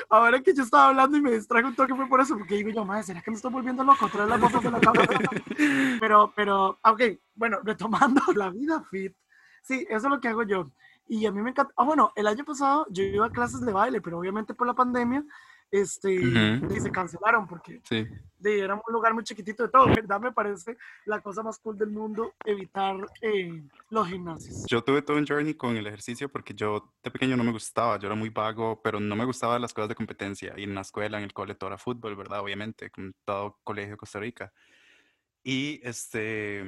ahora 0.09 0.41
que 0.41 0.55
yo 0.55 0.63
estaba 0.63 0.89
hablando 0.89 1.17
y 1.17 1.23
me 1.23 1.33
distraje 1.33 1.67
un 1.67 1.75
toque 1.75 1.95
fue 1.95 2.09
por 2.09 2.21
eso, 2.21 2.37
porque 2.37 2.57
digo 2.57 2.71
yo, 2.71 2.85
madre, 2.85 3.05
¿será 3.05 3.23
que 3.23 3.31
me 3.31 3.37
estoy 3.37 3.53
volviendo 3.53 3.85
loco? 3.85 4.09
Traer 4.09 4.29
las 4.29 4.41
botas 4.41 4.63
de 4.63 4.71
la 4.71 4.81
cabeza. 4.81 5.07
Pero, 6.01 6.33
pero, 6.37 6.79
ok, 6.83 7.03
bueno, 7.35 7.59
retomando 7.65 8.21
la 8.35 8.51
vida 8.51 8.83
fit. 8.91 9.17
Sí, 9.63 9.87
eso 9.89 10.07
es 10.07 10.11
lo 10.11 10.21
que 10.21 10.29
hago 10.29 10.43
yo. 10.43 10.71
Y 11.09 11.27
a 11.27 11.33
mí 11.33 11.41
me 11.41 11.51
encanta. 11.51 11.73
Ah, 11.77 11.85
bueno, 11.85 12.13
el 12.17 12.27
año 12.27 12.45
pasado 12.45 12.87
yo 12.91 13.03
iba 13.03 13.27
a 13.27 13.31
clases 13.31 13.61
de 13.61 13.73
baile, 13.73 14.01
pero 14.01 14.19
obviamente 14.19 14.55
por 14.55 14.67
la 14.67 14.75
pandemia, 14.75 15.25
este, 15.71 16.25
Ujú. 16.25 16.75
y 16.75 16.81
se 16.81 16.91
cancelaron 16.91 17.47
porque 17.47 17.81
Sí. 17.85 18.07
de, 18.39 18.61
era 18.61 18.75
un 18.75 18.83
lugar 18.93 19.15
muy 19.15 19.25
chiquitito 19.25 19.63
de 19.65 19.69
todo, 19.71 19.87
¿verdad? 20.09 20.21
Me 20.21 20.33
parece 20.33 20.77
la 21.05 21.21
cosa 21.21 21.43
más 21.43 21.59
cool 21.59 21.77
del 21.79 21.91
mundo 21.91 22.35
evitar 22.45 22.97
eh, 23.21 23.63
los 23.91 24.09
gimnasios. 24.09 24.65
Yo 24.67 24.83
tuve 24.83 25.03
todo 25.03 25.17
un 25.17 25.27
journey 25.27 25.55
con 25.55 25.77
el 25.77 25.87
ejercicio 25.87 26.29
porque 26.29 26.55
yo 26.55 26.93
de 27.03 27.11
pequeño 27.11 27.37
no 27.37 27.45
me 27.45 27.53
gustaba, 27.53 27.99
yo 27.99 28.07
era 28.07 28.15
muy 28.15 28.29
vago, 28.31 28.81
pero 28.83 29.01
no 29.01 29.17
me 29.17 29.25
gustaban 29.25 29.63
las 29.63 29.73
cosas 29.73 29.89
de 29.89 29.95
competencia. 29.95 30.55
Y 30.57 30.65
en 30.65 30.75
la 30.75 30.83
escuela, 30.83 31.19
en 31.19 31.25
el 31.25 31.33
cole, 31.33 31.55
todo 31.55 31.69
era 31.69 31.79
fútbol, 31.79 32.15
¿verdad? 32.17 32.41
Obviamente, 32.41 32.91
como 32.91 33.13
todo 33.25 33.59
colegio 33.65 33.93
de 33.93 33.97
Costa 33.97 34.19
Rica. 34.21 34.53
Y 35.43 35.81
este, 35.85 36.65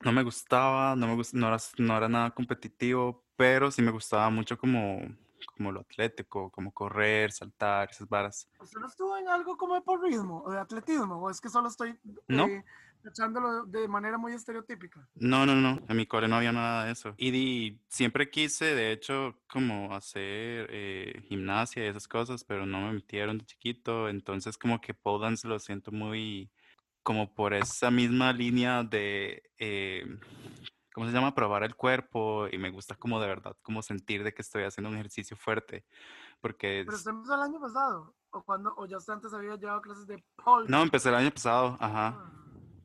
no 0.00 0.12
me 0.12 0.22
gustaba, 0.22 0.94
no, 0.96 1.08
me 1.08 1.14
gus- 1.16 1.34
no, 1.34 1.48
era, 1.48 1.56
no 1.78 1.96
era 1.96 2.08
nada 2.08 2.30
competitivo, 2.30 3.24
pero 3.36 3.70
sí 3.70 3.82
me 3.82 3.90
gustaba 3.90 4.30
mucho 4.30 4.56
como, 4.56 5.00
como 5.46 5.72
lo 5.72 5.80
atlético, 5.80 6.50
como 6.50 6.72
correr, 6.72 7.32
saltar, 7.32 7.90
esas 7.90 8.08
varas. 8.08 8.48
¿Usted 8.60 8.80
no 8.80 8.86
estuvo 8.86 9.16
en 9.16 9.28
algo 9.28 9.56
como 9.56 9.74
de 9.74 9.80
porrismo 9.82 10.42
o 10.44 10.50
de 10.50 10.58
atletismo? 10.58 11.16
¿O 11.16 11.30
es 11.30 11.40
que 11.40 11.48
solo 11.48 11.68
estoy 11.68 11.98
No. 12.28 12.46
eh, 12.46 12.62
echándolo 13.04 13.64
de 13.64 13.88
manera 13.88 14.18
muy 14.18 14.32
estereotípica? 14.32 15.08
No, 15.14 15.46
no, 15.46 15.54
no, 15.54 15.80
en 15.88 15.96
mi 15.96 16.06
cole 16.06 16.28
no 16.28 16.36
había 16.36 16.52
nada 16.52 16.84
de 16.84 16.92
eso. 16.92 17.14
Y 17.16 17.30
di- 17.30 17.80
siempre 17.88 18.30
quise, 18.30 18.74
de 18.74 18.92
hecho, 18.92 19.38
como 19.48 19.94
hacer 19.94 20.68
eh, 20.70 21.22
gimnasia 21.28 21.84
y 21.84 21.88
esas 21.88 22.06
cosas, 22.08 22.44
pero 22.44 22.66
no 22.66 22.80
me 22.82 22.92
metieron 22.92 23.38
de 23.38 23.46
chiquito. 23.46 24.08
Entonces, 24.08 24.56
como 24.58 24.80
que 24.80 24.94
pole 24.94 25.24
dance 25.24 25.48
lo 25.48 25.58
siento 25.58 25.90
muy, 25.92 26.50
como 27.02 27.34
por 27.34 27.54
esa 27.54 27.90
misma 27.90 28.32
línea 28.32 28.82
de, 28.82 29.42
eh, 29.58 30.04
¿cómo 30.92 31.06
se 31.06 31.12
llama? 31.12 31.34
Probar 31.34 31.64
el 31.64 31.74
cuerpo 31.76 32.48
y 32.50 32.58
me 32.58 32.70
gusta 32.70 32.94
como 32.96 33.20
de 33.20 33.28
verdad, 33.28 33.56
como 33.62 33.82
sentir 33.82 34.24
de 34.24 34.32
que 34.34 34.42
estoy 34.42 34.64
haciendo 34.64 34.90
un 34.90 34.96
ejercicio 34.96 35.36
fuerte, 35.36 35.84
porque 36.40 36.82
¿Pero 36.84 36.96
usted 36.96 37.10
empezó 37.10 37.34
el 37.34 37.42
año 37.42 37.60
pasado? 37.60 38.14
¿O, 38.32 38.42
cuando, 38.42 38.74
o 38.76 38.86
ya 38.86 38.98
usted 38.98 39.12
antes 39.12 39.32
había 39.34 39.56
llevado 39.56 39.80
clases 39.80 40.06
de 40.06 40.22
pole? 40.44 40.68
no, 40.68 40.82
empecé 40.82 41.08
el 41.08 41.14
año 41.16 41.30
pasado, 41.30 41.76
ajá. 41.80 42.18
Ah, 42.18 42.30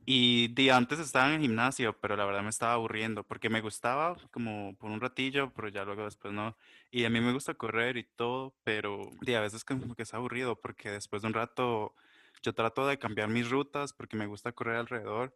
Y 0.07 0.50
de 0.53 0.71
antes 0.71 1.00
estaba 1.00 1.27
en 1.29 1.35
el 1.35 1.41
gimnasio, 1.41 2.00
pero 2.00 2.15
la 2.15 2.25
verdad 2.25 2.43
me 2.43 2.50
estaba 2.50 2.74
aburriendo 2.74 3.24
porque 3.24 3.50
me 3.50 3.62
gustaba 3.62 4.15
como 4.31 4.75
por 4.77 4.91
un 4.91 5.01
ratillo, 5.01 5.51
pero 5.53 5.67
ya 5.69 5.83
luego 5.83 6.03
después 6.05 6.33
no. 6.33 6.55
Y 6.91 7.05
a 7.05 7.09
mí 7.09 7.19
me 7.21 7.33
gusta 7.33 7.55
correr 7.55 7.97
y 7.97 8.03
todo, 8.03 8.55
pero 8.63 9.00
de 9.21 9.35
a 9.35 9.41
veces 9.41 9.63
como 9.65 9.95
que 9.95 10.03
es 10.03 10.13
aburrido 10.13 10.59
porque 10.62 10.91
después 10.91 11.24
de 11.24 11.27
un 11.29 11.33
rato 11.33 11.95
yo 12.43 12.53
trato 12.53 12.85
de 12.88 13.00
cambiar 13.00 13.29
mis 13.29 13.50
rutas 13.50 13.93
porque 13.93 14.15
me 14.17 14.27
gusta 14.27 14.51
correr 14.51 14.75
alrededor, 14.75 15.35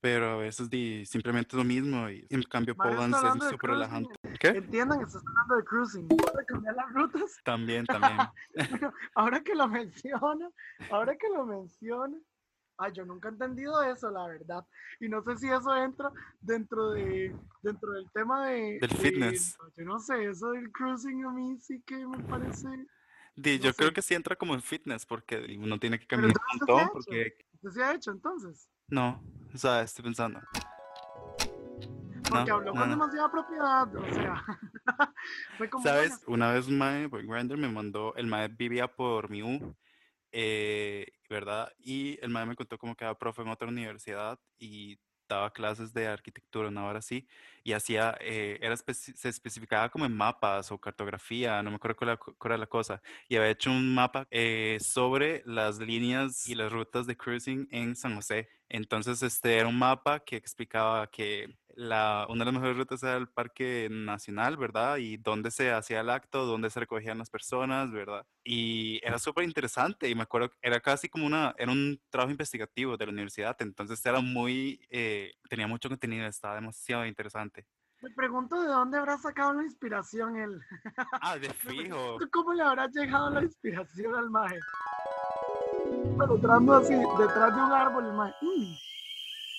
pero 0.00 0.30
a 0.32 0.36
veces 0.36 0.68
di, 0.68 1.04
simplemente 1.06 1.48
es 1.50 1.54
lo 1.58 1.64
mismo 1.64 2.08
y 2.10 2.26
en 2.30 2.42
cambio 2.42 2.74
hablando 2.78 3.16
es 3.16 3.34
de 3.40 3.48
súper 3.50 3.70
relajante. 3.70 4.14
¿Qué? 4.40 4.48
Entiendan, 4.48 5.00
estás 5.00 5.22
hablando 5.26 5.56
de 5.56 5.64
cruising. 5.64 6.08
¿Puede 6.08 6.44
cambiar 6.46 6.74
las 6.74 6.92
rutas? 6.92 7.36
También, 7.44 7.86
también. 7.86 8.18
Ahora 9.14 9.42
que 9.42 9.54
lo 9.54 9.68
menciona, 9.68 10.50
ahora 10.90 11.16
que 11.16 11.28
lo 11.34 11.46
menciona, 11.46 12.16
ay, 12.78 12.92
yo 12.92 13.04
nunca 13.04 13.28
he 13.28 13.32
entendido 13.32 13.82
eso, 13.82 14.10
la 14.10 14.26
verdad. 14.26 14.64
Y 15.00 15.08
no 15.08 15.22
sé 15.22 15.36
si 15.36 15.48
eso 15.50 15.74
entra 15.76 16.10
dentro 16.40 16.90
de 16.90 17.34
dentro 17.62 17.92
del 17.92 18.10
tema 18.12 18.46
de 18.48 18.78
Del 18.80 18.90
de- 18.90 18.96
fitness. 18.96 19.56
yo 19.76 19.84
no 19.84 19.98
sé, 19.98 20.24
eso 20.26 20.50
del 20.50 20.70
cruising 20.72 21.24
a 21.24 21.30
mí 21.32 21.58
sí 21.60 21.82
que 21.86 21.96
me 22.06 22.18
parece. 22.24 22.68
Di, 23.38 23.58
No 23.58 23.64
yo 23.64 23.74
creo 23.74 23.88
sé. 23.88 23.94
que 23.94 24.02
sí 24.02 24.14
entra 24.14 24.36
como 24.36 24.54
en 24.54 24.62
fitness 24.62 25.06
porque 25.06 25.56
uno 25.58 25.78
tiene 25.78 25.98
que 25.98 26.06
caminar 26.06 26.30
un 26.30 26.60
entonces, 26.60 26.66
¿qué 26.66 26.72
ha 26.72 26.74
montón 26.76 26.92
porque 26.92 27.36
¿Usted 27.54 27.70
se 27.70 27.82
ha 27.84 27.94
hecho 27.94 28.10
entonces? 28.10 28.68
no, 28.88 29.22
o 29.54 29.58
sea, 29.58 29.82
estoy 29.82 30.04
pensando. 30.04 30.40
Porque 32.28 32.50
No, 32.50 32.56
habló 32.56 32.72
no, 32.74 32.80
con 32.80 32.90
demasiada 32.90 33.30
propiedad, 33.30 33.94
o 33.96 34.14
sea, 34.14 34.44
fue 35.56 35.70
como. 35.70 35.84
¿Sabes? 35.84 36.20
Una 36.26 36.52
vez 36.52 36.68
mae 36.68 37.08
por 37.08 37.24
Grindr 37.24 37.56
me 37.56 37.68
mandó, 37.68 38.14
el 38.16 38.26
mae 38.26 38.48
vivía 38.48 38.88
por 38.88 39.30
mi 39.30 39.42
U, 39.42 39.74
eh, 40.32 41.06
¿verdad? 41.30 41.72
Y 41.78 42.18
el 42.22 42.30
mae 42.30 42.44
me 42.46 42.54
contó 42.56 42.76
como 42.78 42.94
que 42.94 43.04
era 43.04 43.16
profe 43.16 43.42
en 43.42 43.48
otra 43.48 43.68
universidad 43.68 44.38
y 44.58 44.98
daba 45.28 45.52
clases 45.52 45.92
de 45.92 46.06
arquitectura, 46.06 46.68
una 46.68 46.86
hora 46.86 47.00
así, 47.00 47.26
y 47.64 47.72
hacía, 47.72 48.16
eh, 48.20 48.58
era 48.62 48.76
se 48.76 49.28
especificaba 49.28 49.88
como 49.90 50.06
en 50.06 50.16
mapas 50.16 50.72
o 50.72 50.78
cartografía, 50.78 51.62
no 51.62 51.70
me 51.70 51.76
acuerdo 51.76 51.96
cuál, 51.96 52.18
era 52.44 52.58
la 52.58 52.66
cosa, 52.66 53.02
y 53.28 53.36
había 53.36 53.50
hecho 53.50 53.70
un 53.70 53.94
mapa 53.94 54.26
eh, 54.30 54.78
sobre 54.80 55.42
las 55.46 55.78
líneas 55.78 56.48
y 56.48 56.54
las 56.54 56.72
rutas 56.72 57.06
de 57.06 57.16
cruising 57.16 57.68
en 57.70 57.94
San 57.96 58.14
José. 58.16 58.48
Entonces, 58.68 59.22
este 59.22 59.56
era 59.58 59.68
un 59.68 59.78
mapa 59.78 60.20
que 60.20 60.36
explicaba 60.36 61.06
que 61.08 61.56
la, 61.74 62.26
una 62.28 62.40
de 62.40 62.44
las 62.46 62.54
mejores 62.54 62.76
rutas 62.76 63.02
era 63.02 63.16
el 63.16 63.28
Parque 63.28 63.88
Nacional, 63.90 64.56
¿verdad? 64.56 64.96
Y 64.96 65.16
dónde 65.16 65.50
se 65.50 65.70
hacía 65.72 66.00
el 66.00 66.10
acto, 66.10 66.44
dónde 66.44 66.70
se 66.70 66.80
recogían 66.80 67.18
las 67.18 67.30
personas, 67.30 67.92
¿verdad? 67.92 68.26
Y 68.44 69.00
era 69.06 69.18
súper 69.18 69.44
interesante 69.44 70.08
y 70.08 70.14
me 70.14 70.22
acuerdo 70.22 70.50
que 70.50 70.56
era 70.60 70.80
casi 70.80 71.08
como 71.08 71.24
una, 71.24 71.54
era 71.56 71.70
un 71.70 72.00
trabajo 72.10 72.32
investigativo 72.32 72.96
de 72.96 73.06
la 73.06 73.12
universidad, 73.12 73.56
entonces 73.60 74.04
era 74.04 74.20
muy, 74.20 74.80
eh, 74.90 75.34
tenía 75.48 75.68
mucho 75.68 75.88
contenido, 75.88 76.26
estaba 76.26 76.56
demasiado 76.56 77.06
interesante. 77.06 77.64
Me 78.00 78.10
pregunto 78.10 78.60
de 78.60 78.68
dónde 78.68 78.98
habrá 78.98 79.16
sacado 79.18 79.54
la 79.54 79.64
inspiración 79.64 80.36
él. 80.36 80.60
Ah, 81.20 81.36
de 81.38 81.48
fijo. 81.54 82.18
¿Cómo 82.32 82.52
le 82.54 82.62
habrá 82.62 82.86
llegado 82.88 83.30
la 83.30 83.42
inspiración 83.44 84.14
al 84.14 84.30
maje? 84.30 84.58
Pero 86.18 86.34
entrando 86.34 86.74
así, 86.74 86.94
detrás 86.94 87.54
de 87.54 87.62
un 87.62 87.72
árbol, 87.72 88.06
el 88.06 88.12
maje. 88.12 88.34
Mm, 88.42 88.74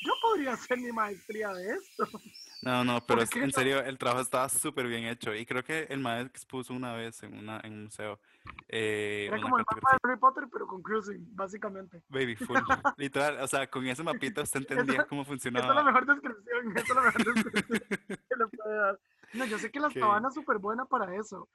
yo 0.05 0.13
podría 0.21 0.53
hacer 0.53 0.77
mi 0.77 0.91
maestría 0.91 1.53
de 1.53 1.69
esto. 1.69 2.07
No, 2.61 2.83
no, 2.83 2.99
pero 3.05 3.21
en 3.21 3.53
serio, 3.53 3.79
el 3.79 3.97
trabajo 3.97 4.19
estaba 4.19 4.49
súper 4.49 4.85
bien 4.85 5.05
hecho. 5.05 5.33
Y 5.33 5.45
creo 5.45 5.63
que 5.63 5.83
el 5.83 6.01
maestro 6.01 6.27
expuso 6.27 6.73
una 6.73 6.93
vez 6.93 7.23
en, 7.23 7.37
una, 7.37 7.61
en 7.63 7.71
un 7.71 7.83
museo. 7.85 8.19
Eh, 8.67 9.27
Era 9.27 9.41
como 9.41 9.59
el 9.59 9.65
mapa 9.65 9.91
de 9.93 9.99
Harry 10.03 10.19
Potter, 10.19 10.43
pero 10.51 10.67
con 10.67 10.81
cruising, 10.81 11.25
básicamente. 11.33 12.03
Baby, 12.09 12.35
full. 12.35 12.57
Literal, 12.97 13.39
o 13.39 13.47
sea, 13.47 13.65
con 13.69 13.87
ese 13.87 14.03
mapito 14.03 14.41
usted 14.41 14.59
entendía 14.59 15.05
cómo 15.05 15.23
funcionaba. 15.23 15.67
Esa 15.67 15.79
es 15.79 15.85
la 15.85 15.89
mejor 15.89 16.05
descripción, 16.05 16.77
esa 16.77 16.81
es 16.81 16.95
la 16.95 17.01
mejor 17.01 17.33
descripción 17.33 17.79
que 18.29 18.35
le 18.35 18.47
puede 18.47 18.75
dar. 18.75 18.99
No, 19.35 19.45
yo 19.45 19.57
sé 19.57 19.71
que 19.71 19.79
la 19.79 19.89
sabana 19.91 20.27
es 20.27 20.33
súper 20.33 20.57
buena 20.57 20.83
para 20.83 21.15
eso 21.15 21.47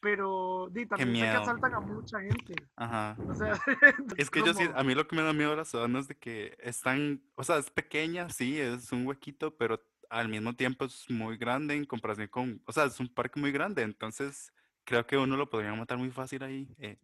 pero 0.00 0.68
di, 0.70 0.86
también 0.86 1.26
sé 1.26 1.32
que 1.32 1.42
asaltan 1.42 1.74
a 1.74 1.80
mucha 1.80 2.20
gente. 2.20 2.54
Ajá. 2.76 3.16
O 3.28 3.34
sea, 3.34 3.52
es 4.16 4.30
que 4.30 4.42
yo 4.42 4.54
sí, 4.54 4.68
a 4.74 4.82
mí 4.82 4.94
lo 4.94 5.06
que 5.06 5.16
me 5.16 5.22
da 5.22 5.32
miedo 5.32 5.50
de 5.50 5.56
las 5.56 5.68
zonas 5.68 6.02
es 6.02 6.08
de 6.08 6.14
que 6.16 6.56
están, 6.60 7.22
o 7.34 7.44
sea, 7.44 7.58
es 7.58 7.70
pequeña, 7.70 8.28
sí, 8.30 8.58
es 8.60 8.92
un 8.92 9.06
huequito, 9.06 9.56
pero 9.56 9.80
al 10.10 10.28
mismo 10.28 10.54
tiempo 10.54 10.84
es 10.84 11.10
muy 11.10 11.36
grande 11.36 11.74
en 11.74 11.84
comparación 11.84 12.28
con, 12.28 12.62
o 12.64 12.72
sea, 12.72 12.84
es 12.84 12.98
un 13.00 13.08
parque 13.08 13.40
muy 13.40 13.52
grande, 13.52 13.82
entonces 13.82 14.52
creo 14.84 15.06
que 15.06 15.18
uno 15.18 15.36
lo 15.36 15.50
podría 15.50 15.74
matar 15.74 15.98
muy 15.98 16.10
fácil 16.10 16.42
ahí. 16.42 16.68
Eh. 16.78 16.98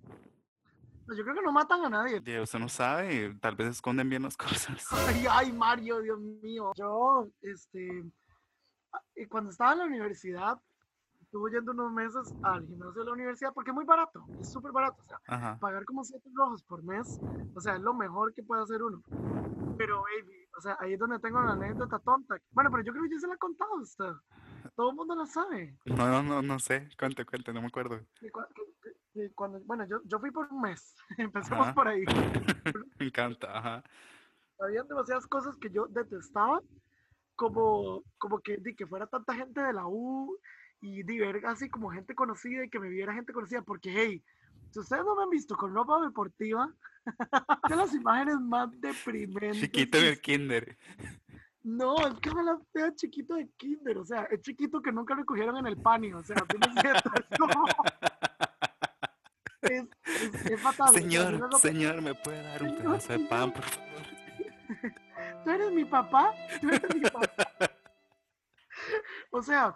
Pues 1.07 1.19
yo 1.19 1.25
creo 1.25 1.37
que 1.37 1.43
no 1.43 1.53
matan 1.53 1.85
a 1.85 1.91
nadie. 1.91 2.41
Usted 2.41 2.59
no 2.59 2.69
sabe, 2.69 3.37
tal 3.41 3.57
vez 3.57 3.69
esconden 3.69 4.09
bien 4.09 4.23
las 4.23 4.37
cosas. 4.39 4.87
Ay, 4.91 5.27
ay, 5.29 5.53
Mario, 5.53 6.01
Dios 6.01 6.19
mío. 6.19 6.73
Yo, 6.77 7.29
este, 7.43 8.05
cuando 9.29 9.51
estaba 9.51 9.73
en 9.73 9.79
la 9.81 9.85
universidad, 9.85 10.59
estuve 11.35 11.51
yendo 11.51 11.73
unos 11.73 11.93
meses 11.93 12.33
al 12.45 12.65
gimnasio 12.65 13.01
de 13.01 13.07
la 13.07 13.13
universidad 13.13 13.53
porque 13.53 13.73
es 13.73 13.75
muy 13.75 13.85
barato, 13.85 14.25
es 14.41 14.53
súper 14.53 14.71
barato. 14.71 15.03
O 15.03 15.05
sea, 15.05 15.59
pagar 15.59 15.85
como 15.85 16.05
7 16.05 16.31
rojos 16.33 16.63
por 16.63 16.85
mes, 16.85 17.19
o 17.57 17.61
sea, 17.61 17.75
es 17.75 17.81
lo 17.81 17.93
mejor 17.93 18.33
que 18.35 18.45
puede 18.45 18.63
hacer 18.63 18.81
uno. 18.81 19.03
Pero, 19.77 20.03
baby, 20.03 20.47
o 20.57 20.61
sea, 20.61 20.77
ahí 20.79 20.93
es 20.93 20.99
donde 21.01 21.19
tengo 21.19 21.43
la 21.43 21.55
anécdota 21.55 21.99
tonta. 21.99 22.37
Bueno, 22.53 22.71
pero 22.71 22.85
yo 22.85 22.93
creo 22.93 23.03
que 23.03 23.11
ya 23.11 23.19
se 23.19 23.27
la 23.27 23.35
he 23.35 23.39
contado 23.39 23.75
a 23.75 23.81
usted. 23.81 24.13
Todo 24.77 24.91
el 24.91 24.97
mundo 24.97 25.17
la 25.17 25.27
sabe. 25.27 25.77
No, 25.87 26.07
no, 26.09 26.23
no, 26.23 26.41
no 26.41 26.59
sé. 26.61 26.89
Cuente, 26.97 27.25
cuente, 27.25 27.53
no 27.53 27.63
me 27.63 27.67
acuerdo. 27.67 27.99
cuando, 29.35 29.59
bueno, 29.65 29.85
yo, 29.89 30.01
yo 30.05 30.21
fui 30.21 30.31
por 30.31 30.47
un 30.53 30.61
mes. 30.61 30.95
Empecemos 31.19 31.73
por 31.73 31.89
ahí. 31.89 32.05
me 33.01 33.07
encanta, 33.07 33.59
ajá. 33.59 33.83
Habían 34.61 34.87
demasiadas 34.87 35.27
cosas 35.27 35.57
que 35.57 35.69
yo 35.69 35.89
detestaba, 35.89 36.61
como, 37.35 38.05
como 38.19 38.39
que, 38.39 38.63
que 38.77 38.87
fuera 38.87 39.09
tanta 39.09 39.35
gente 39.35 39.61
de 39.61 39.73
la 39.73 39.85
U 39.89 40.39
y 40.85 41.03
de 41.03 41.19
ver 41.19 41.45
así 41.47 41.69
como 41.71 41.91
gente 41.91 42.15
conocida 42.15 42.63
y 42.63 42.69
que 42.69 42.79
me 42.79 42.91
viera 42.91 43.15
gente 43.15 43.33
conocida, 43.33 43.63
porque 43.63 43.91
hey, 43.91 44.23
si 44.71 44.81
ustedes 44.81 45.03
no 45.03 45.17
me 45.17 45.23
han 45.23 45.31
visto 45.31 45.57
con 45.57 45.73
ropa 45.73 45.99
deportiva, 46.05 46.71
de 47.71 47.77
las 47.77 47.95
imágenes 47.95 48.39
más 48.41 48.69
deprimentes. 48.83 49.63
Chiquito 49.63 49.97
en 49.97 50.05
el 50.05 50.21
kinder. 50.21 50.77
No, 51.63 52.07
es 52.07 52.21
que 52.21 52.35
me 52.35 52.43
la 52.43 52.61
vea 52.75 52.95
chiquito 52.95 53.37
de 53.37 53.49
kinder, 53.57 53.97
o 53.97 54.05
sea, 54.05 54.25
es 54.25 54.43
chiquito 54.43 54.83
que 54.83 54.93
nunca 54.93 55.15
recogieron 55.15 55.57
en 55.57 55.67
el 55.67 55.79
panio, 55.79 56.19
o 56.19 56.23
sea, 56.23 56.37
es, 59.63 59.85
es, 60.05 60.47
es, 60.51 60.61
fatal. 60.61 60.93
Señor, 60.93 61.49
señor, 61.59 62.03
¿me 62.03 62.15
puede 62.15 62.43
dar 62.43 62.63
un 62.63 62.77
pedazo 62.77 63.15
de 63.15 63.21
pan, 63.21 63.55
por 63.55 63.65
favor? 63.65 64.03
¿Tú 65.45 65.51
eres 65.51 65.73
mi 65.73 65.87
papá? 65.87 66.35
¿Tú 66.61 66.69
eres 66.69 66.95
mi 66.95 67.01
papá? 67.01 67.47
O 69.31 69.43
sea, 69.43 69.75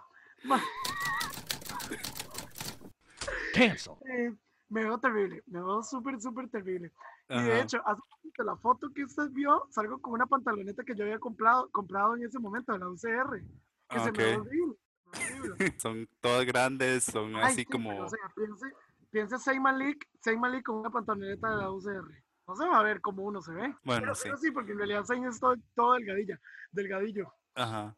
Cancel. 3.58 3.94
Eh, 4.06 4.34
me 4.68 4.84
veo 4.84 4.98
terrible, 4.98 5.42
me 5.46 5.60
veo 5.60 5.82
súper, 5.82 6.20
súper 6.20 6.48
terrible. 6.48 6.92
Y 7.30 7.42
de 7.42 7.60
hecho, 7.60 7.82
hace 7.86 8.00
la 8.44 8.56
foto 8.56 8.90
que 8.94 9.04
usted 9.04 9.30
vio, 9.30 9.66
salgo 9.70 10.00
con 10.00 10.14
una 10.14 10.26
pantaloneta 10.26 10.82
que 10.84 10.94
yo 10.94 11.04
había 11.04 11.18
comprado, 11.18 11.68
comprado 11.70 12.16
en 12.16 12.24
ese 12.24 12.38
momento 12.38 12.72
de 12.72 12.78
la 12.78 12.88
UCR. 12.88 13.42
Que 13.88 14.00
se 14.00 14.12
me 14.12 14.18
ve 14.18 14.36
horrible. 14.36 14.76
son 15.78 16.08
todas 16.20 16.44
grandes, 16.46 17.04
son 17.04 17.36
así 17.36 17.64
como. 17.64 17.98
O 17.98 18.08
sea, 18.08 18.18
piense, 18.34 18.66
piense 19.10 19.38
Seyman 19.38 19.78
League, 19.78 20.62
con 20.62 20.76
una 20.76 20.90
pantaloneta 20.90 21.50
de 21.50 21.56
la 21.56 21.70
UCR. 21.70 22.24
No 22.46 22.56
se 22.56 22.66
va 22.66 22.80
a 22.80 22.82
ver 22.82 23.00
cómo 23.00 23.24
uno 23.24 23.42
se 23.42 23.52
ve. 23.52 23.74
Bueno, 23.84 24.14
sí. 24.14 24.28
sí, 24.40 24.50
porque 24.50 24.72
en 24.72 24.78
realidad 24.78 25.04
Seyman 25.04 25.30
es 25.30 25.40
todo, 25.40 25.54
todo 25.74 25.94
delgadilla, 25.94 26.40
delgadillo. 26.72 27.32
Ajá. 27.54 27.94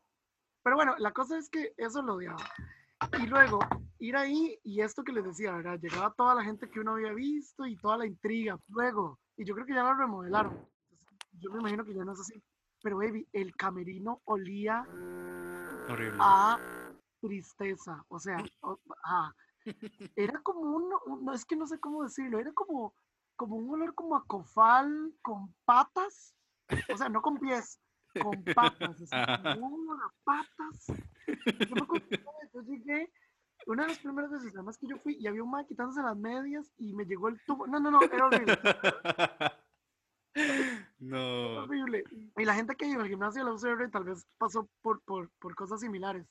Pero 0.62 0.76
bueno, 0.76 0.95
la 0.99 1.12
cosa 1.12 1.38
es 1.38 1.49
que 1.49 1.73
eso 1.76 2.02
lo 2.02 2.14
odiaba. 2.14 2.45
Y 3.19 3.26
luego, 3.26 3.61
ir 4.00 4.16
ahí 4.16 4.59
y 4.64 4.80
esto 4.80 5.04
que 5.04 5.12
les 5.12 5.25
decía, 5.25 5.52
¿verdad? 5.52 5.78
Llegaba 5.78 6.12
toda 6.14 6.35
la 6.35 6.42
gente 6.42 6.69
que 6.69 6.80
uno 6.80 6.92
había 6.92 7.12
visto 7.12 7.66
y 7.66 7.76
toda 7.76 7.99
la 7.99 8.07
intriga. 8.07 8.59
Luego, 8.69 9.19
y 9.37 9.45
yo 9.45 9.54
creo 9.54 9.66
que 9.66 9.75
ya 9.75 9.85
lo 9.85 9.95
remodelaron. 9.95 10.59
yo 11.33 11.50
me 11.52 11.61
imagino 11.61 11.85
que 11.85 11.95
ya 11.95 12.04
no 12.04 12.12
es 12.12 12.21
así. 12.21 12.42
Pero, 12.83 12.97
baby, 12.97 13.28
el 13.33 13.54
camerino 13.54 14.23
olía 14.25 14.85
a 16.19 16.59
tristeza. 17.21 18.04
O 18.09 18.19
sea, 18.19 18.42
era 20.16 20.40
como 20.42 20.61
un, 20.61 20.90
no 21.23 21.33
es 21.35 21.45
que 21.45 21.57
no 21.57 21.66
sé 21.66 21.78
cómo 21.78 22.02
decirlo, 22.02 22.38
era 22.38 22.52
como, 22.52 22.95
como 23.37 23.57
un 23.57 23.71
olor 23.71 23.95
como 23.95 24.16
a 24.16 24.25
cofal 24.25 25.14
con 25.21 25.54
patas. 25.66 26.35
O 26.92 26.97
sea, 26.97 27.09
no 27.11 27.21
con 27.21 27.38
pies, 27.38 27.80
con 28.23 28.42
patas, 28.54 29.00
así, 29.02 29.07
como 29.61 29.99
patas. 30.25 30.87
Yo 30.87 31.75
me 31.75 31.83
acuerdo 31.83 32.07
yo 32.54 32.62
llegué, 32.62 33.12
una 33.67 33.83
de 33.83 33.88
las 33.88 33.99
primeras 33.99 34.31
veces, 34.31 34.55
además 34.55 34.79
que 34.79 34.87
yo 34.87 34.97
fui 34.99 35.17
y 35.19 35.26
había 35.26 35.43
un 35.43 35.50
man 35.50 35.67
quitándose 35.67 36.02
las 36.02 36.17
medias 36.17 36.71
y 36.79 36.93
me 36.95 37.05
llegó 37.05 37.29
el 37.29 37.40
tubo. 37.45 37.67
No, 37.67 37.81
no, 37.81 37.90
no, 37.90 38.02
era 38.02 38.26
horrible. 38.26 38.59
No. 41.00 41.64
horrible. 41.64 42.05
Y 42.37 42.45
la 42.45 42.55
gente 42.55 42.76
que 42.76 42.87
iba 42.87 43.02
al 43.02 43.09
gimnasio 43.09 43.45
de 43.45 43.50
la 43.50 43.55
UCR 43.57 43.90
tal 43.90 44.05
vez 44.05 44.26
pasó 44.38 44.69
por, 44.81 45.00
por, 45.00 45.29
por 45.40 45.55
cosas 45.55 45.81
similares. 45.81 46.26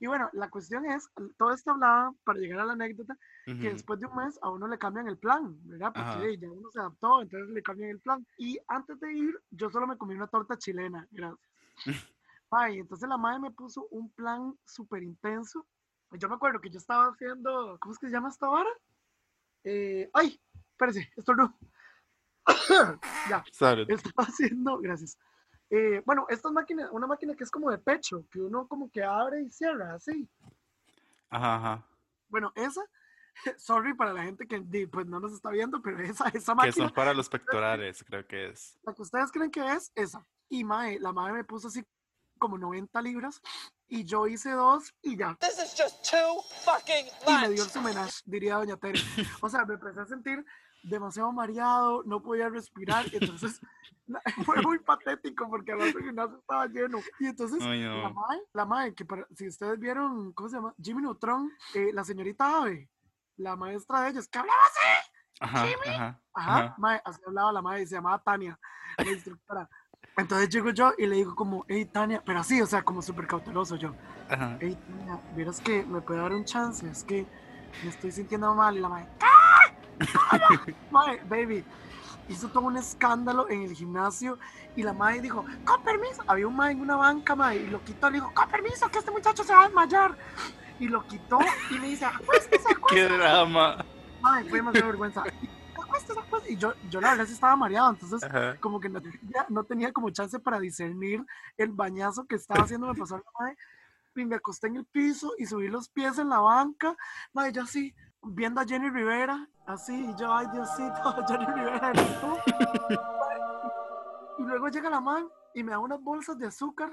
Y 0.00 0.06
bueno, 0.06 0.28
la 0.32 0.48
cuestión 0.48 0.86
es, 0.86 1.08
todo 1.36 1.52
esto 1.52 1.72
hablaba, 1.72 2.12
para 2.24 2.38
llegar 2.38 2.60
a 2.60 2.66
la 2.66 2.74
anécdota, 2.74 3.16
que 3.46 3.72
después 3.72 3.98
de 3.98 4.06
un 4.06 4.16
mes 4.16 4.38
a 4.42 4.50
uno 4.50 4.68
le 4.68 4.78
cambian 4.78 5.08
el 5.08 5.16
plan, 5.16 5.56
¿verdad? 5.64 5.92
Porque 5.92 6.38
ya 6.38 6.50
uno 6.50 6.70
se 6.70 6.78
adaptó, 6.78 7.22
entonces 7.22 7.48
le 7.48 7.62
cambian 7.62 7.90
el 7.90 8.00
plan. 8.00 8.24
Y 8.36 8.58
antes 8.68 9.00
de 9.00 9.12
ir, 9.12 9.34
yo 9.50 9.70
solo 9.70 9.86
me 9.86 9.96
comí 9.96 10.14
una 10.14 10.28
torta 10.28 10.56
chilena, 10.56 11.08
gracias. 11.10 11.40
Ay, 12.50 12.78
entonces 12.78 13.08
la 13.08 13.18
madre 13.18 13.40
me 13.40 13.50
puso 13.50 13.88
un 13.90 14.10
plan 14.10 14.54
súper 14.64 15.02
intenso. 15.02 15.66
Yo 16.12 16.28
me 16.28 16.36
acuerdo 16.36 16.60
que 16.60 16.70
yo 16.70 16.78
estaba 16.78 17.06
haciendo, 17.06 17.78
¿cómo 17.80 17.92
es 17.92 17.98
que 17.98 18.06
se 18.06 18.12
llama 18.12 18.30
esta 18.30 18.48
vara? 18.48 18.70
Eh, 19.64 20.08
ay, 20.14 20.40
espérese, 20.70 21.10
esto 21.16 21.34
no. 21.34 21.58
ya. 23.28 23.44
Estaba 23.46 24.26
haciendo, 24.26 24.78
gracias. 24.78 25.18
Eh, 25.70 26.02
bueno, 26.06 26.26
esta 26.30 26.50
máquina, 26.50 26.90
una 26.92 27.06
máquina 27.06 27.34
que 27.34 27.44
es 27.44 27.50
como 27.50 27.70
de 27.70 27.78
pecho, 27.78 28.24
que 28.30 28.40
uno 28.40 28.66
como 28.66 28.90
que 28.90 29.02
abre 29.02 29.42
y 29.42 29.50
cierra, 29.50 29.94
así. 29.94 30.26
Ajá, 31.28 31.56
ajá. 31.56 31.86
Bueno, 32.28 32.52
esa, 32.56 32.80
sorry 33.58 33.94
para 33.94 34.14
la 34.14 34.22
gente 34.22 34.46
que 34.46 34.88
pues 34.90 35.06
no 35.06 35.20
nos 35.20 35.32
está 35.32 35.50
viendo, 35.50 35.82
pero 35.82 36.00
esa, 36.00 36.28
esa 36.28 36.54
máquina. 36.54 36.72
Que 36.72 36.80
son 36.80 36.90
para 36.94 37.12
los 37.12 37.28
pectorales, 37.28 38.02
creo 38.02 38.26
que 38.26 38.48
es. 38.48 38.78
La 38.82 38.94
que 38.94 39.02
ustedes 39.02 39.30
creen 39.30 39.50
que 39.50 39.66
es, 39.72 39.92
esa. 39.94 40.26
Y 40.48 40.64
mae, 40.64 40.98
la 40.98 41.12
madre 41.12 41.34
me 41.34 41.44
puso 41.44 41.68
así 41.68 41.84
como 42.38 42.58
90 42.58 43.00
libras 43.02 43.40
y 43.88 44.04
yo 44.04 44.26
hice 44.26 44.50
dos 44.50 44.94
y 45.02 45.16
ya. 45.16 45.36
This 45.40 45.58
is 45.58 45.74
just 45.76 46.08
too 46.10 46.42
fucking 46.64 47.06
Y 47.26 47.40
me 47.40 47.54
dio 47.54 47.64
el 47.64 47.70
sumenage, 47.70 48.22
diría 48.24 48.56
Doña 48.56 48.76
Tere. 48.76 49.00
O 49.40 49.48
sea, 49.48 49.64
me 49.64 49.74
empecé 49.74 50.00
a 50.00 50.06
sentir 50.06 50.44
demasiado 50.82 51.32
mareado, 51.32 52.02
no 52.04 52.22
podía 52.22 52.48
respirar, 52.48 53.06
y 53.12 53.16
entonces 53.16 53.60
fue 54.44 54.62
muy 54.62 54.78
patético 54.78 55.48
porque 55.48 55.72
el 55.72 55.92
gimnasio 55.92 56.38
estaba 56.38 56.66
lleno. 56.66 56.98
Y 57.18 57.26
entonces 57.26 57.60
la 57.60 58.10
madre, 58.10 58.42
la 58.52 58.64
madre, 58.64 58.94
que 58.94 59.06
si 59.34 59.48
ustedes 59.48 59.78
vieron, 59.78 60.32
¿cómo 60.32 60.48
se 60.48 60.56
llama? 60.56 60.74
Jimmy 60.82 61.02
Neutron, 61.02 61.50
eh, 61.74 61.90
la 61.92 62.04
señorita 62.04 62.62
Ave, 62.62 62.90
la 63.36 63.56
maestra 63.56 64.02
de 64.02 64.10
ellos, 64.10 64.28
que 64.28 64.38
hablaba 64.38 64.60
así. 64.66 65.10
Ajá, 65.40 65.66
Jimmy. 65.66 65.94
Ajá, 65.94 66.20
ajá. 66.34 67.02
así 67.04 67.20
hablaba 67.26 67.52
la 67.52 67.62
madre, 67.62 67.86
se 67.86 67.94
llamaba 67.94 68.22
Tania, 68.22 68.58
la 68.96 69.10
instructora. 69.10 69.68
Entonces 70.18 70.48
llego 70.48 70.70
yo 70.70 70.92
y 70.98 71.06
le 71.06 71.14
digo 71.14 71.34
como, 71.36 71.64
hey 71.68 71.84
Tania, 71.84 72.20
pero 72.26 72.40
así, 72.40 72.60
o 72.60 72.66
sea, 72.66 72.82
como 72.82 73.00
súper 73.02 73.28
cauteloso 73.28 73.76
yo. 73.76 73.94
Ajá. 74.28 74.58
Hey 74.60 74.76
Tania, 74.88 75.20
vieras 75.36 75.60
que 75.60 75.84
me 75.84 76.00
puede 76.00 76.20
dar 76.20 76.32
un 76.32 76.44
chance, 76.44 76.86
es 76.90 77.04
que 77.04 77.24
me 77.84 77.90
estoy 77.90 78.10
sintiendo 78.10 78.52
mal. 78.52 78.76
Y 78.76 78.80
la 78.80 78.88
madre, 78.88 79.06
¡ah! 79.22 79.72
Mae, 80.90 81.20
baby, 81.28 81.64
hizo 82.28 82.48
todo 82.48 82.64
un 82.64 82.76
escándalo 82.76 83.48
en 83.48 83.62
el 83.62 83.74
gimnasio 83.74 84.38
y 84.74 84.82
la 84.82 84.92
madre 84.92 85.20
dijo, 85.20 85.44
con 85.64 85.82
permiso. 85.84 86.22
Había 86.26 86.48
un 86.48 86.56
mae 86.56 86.72
en 86.72 86.80
una 86.80 86.96
banca, 86.96 87.36
mae, 87.36 87.56
y 87.56 87.66
lo 87.68 87.82
quitó, 87.84 88.10
le 88.10 88.14
dijo, 88.16 88.32
con 88.34 88.48
permiso, 88.48 88.90
que 88.90 88.98
este 88.98 89.12
muchacho 89.12 89.44
se 89.44 89.52
va 89.52 89.60
a 89.62 89.64
desmayar. 89.66 90.16
Y 90.80 90.88
lo 90.88 91.06
quitó 91.06 91.38
y 91.70 91.78
me 91.78 91.88
dice, 91.88 92.06
acuéstese, 92.06 92.64
Qué 92.88 93.02
acuéstese. 93.04 93.16
drama. 93.18 93.84
Mae, 94.20 94.44
fue 94.48 94.58
demasiada 94.58 94.86
vergüenza. 94.88 95.22
Y, 95.42 95.48
acuéstese. 96.16 96.54
Y 96.54 96.56
yo, 96.56 96.72
yo 96.90 97.00
la 97.00 97.10
verdad 97.10 97.26
sí 97.26 97.32
estaba 97.32 97.56
mareado, 97.56 97.90
entonces 97.90 98.22
Ajá. 98.22 98.56
como 98.60 98.80
que 98.80 98.88
no 98.88 99.00
tenía, 99.00 99.46
no 99.48 99.64
tenía 99.64 99.92
como 99.92 100.10
chance 100.10 100.38
para 100.38 100.60
discernir 100.60 101.24
el 101.56 101.72
bañazo 101.72 102.26
que 102.26 102.36
estaba 102.36 102.64
haciendo 102.64 102.86
me 102.86 102.94
pasó 102.94 103.16
la 103.16 103.24
madre, 103.38 103.56
y 104.16 104.24
me 104.24 104.36
acosté 104.36 104.66
en 104.66 104.76
el 104.76 104.84
piso 104.84 105.32
y 105.38 105.46
subí 105.46 105.68
los 105.68 105.88
pies 105.88 106.18
en 106.18 106.28
la 106.28 106.40
banca, 106.40 106.96
madre, 107.32 107.52
yo 107.52 107.62
así, 107.62 107.94
viendo 108.22 108.60
a 108.60 108.64
Jenny 108.64 108.90
Rivera, 108.90 109.48
así, 109.66 109.94
y 109.94 110.14
yo, 110.16 110.32
ay 110.32 110.46
Diosito, 110.52 111.24
Jenny 111.28 111.46
Rivera, 111.46 111.92
y 114.38 114.42
luego 114.42 114.68
llega 114.68 114.90
la 114.90 115.00
man 115.00 115.28
y 115.54 115.62
me 115.62 115.72
da 115.72 115.78
unas 115.78 116.00
bolsas 116.00 116.38
de 116.38 116.46
azúcar, 116.46 116.90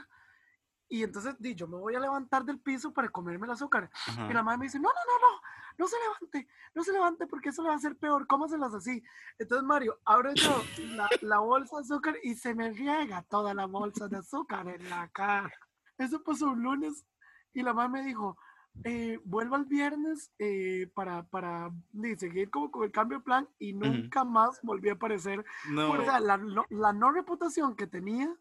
y 0.88 1.04
entonces 1.04 1.36
di, 1.40 1.56
yo 1.56 1.68
me 1.68 1.78
voy 1.78 1.96
a 1.96 2.00
levantar 2.00 2.46
del 2.46 2.60
piso 2.60 2.94
para 2.94 3.10
comerme 3.10 3.46
el 3.48 3.54
azúcar, 3.54 3.90
Ajá. 4.08 4.28
y 4.30 4.34
la 4.34 4.44
madre 4.44 4.60
me 4.60 4.66
dice, 4.66 4.80
no, 4.80 4.90
no, 4.90 4.94
no, 4.94 5.20
no, 5.20 5.42
no 5.78 5.88
se 5.88 5.96
levante, 6.00 6.48
no 6.74 6.84
se 6.84 6.92
levante 6.94 7.28
porque 7.28 7.50
eso 7.50 7.62
le 7.62 7.70
va 7.70 7.76
a 7.76 7.78
hacer 7.78 7.98
peor, 7.98 8.28
cómaselas 8.28 8.74
así. 8.74 9.04
Entonces, 9.38 9.66
Mario, 9.66 10.00
abro 10.06 10.34
yo 10.34 10.64
la, 10.96 11.10
la 11.22 11.40
bolsa 11.40 11.78
de 11.78 11.82
azúcar 11.84 12.16
y 12.24 12.36
se 12.36 12.54
me 12.54 12.72
riega 12.72 13.24
toda 13.24 13.54
la 13.54 13.66
bolsa 13.66 14.08
de 14.08 14.18
azúcar 14.18 14.68
en 14.68 14.90
la 14.90 15.08
cara. 15.10 15.52
Eso 15.98 16.24
pasó 16.24 16.48
un 16.48 16.62
lunes 16.62 17.06
y 17.54 17.64
la 17.64 17.74
mamá 17.74 17.90
me 17.90 18.04
dijo, 18.04 18.38
eh, 18.84 19.20
vuelva 19.24 19.58
el 19.58 19.66
viernes 19.66 20.32
eh, 20.38 20.92
para, 20.94 21.24
para 21.24 21.72
ni, 21.94 22.16
seguir 22.16 22.50
como 22.50 22.70
con 22.70 22.84
el 22.84 22.92
cambio 22.92 23.20
de 23.20 23.24
plan 23.24 23.48
y 23.58 23.74
nunca 23.74 24.24
más 24.24 24.60
volví 24.62 24.90
a 24.90 24.94
aparecer. 24.94 25.46
No. 25.70 25.92
O 25.92 26.04
sea, 26.04 26.20
la, 26.20 26.38
la 26.70 26.94
no 26.94 27.12
reputación 27.12 27.76
que 27.76 27.88
tenía, 27.88 28.36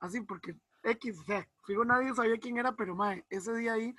así 0.00 0.20
porque 0.22 0.56
X, 0.82 1.18
o 1.20 1.24
sea, 1.24 1.48
fijo 1.64 1.84
nadie 1.84 2.14
sabía 2.14 2.38
quién 2.38 2.58
era, 2.58 2.74
pero 2.76 2.94
mae, 2.94 3.24
ese 3.30 3.54
día 3.56 3.74
ahí, 3.74 3.94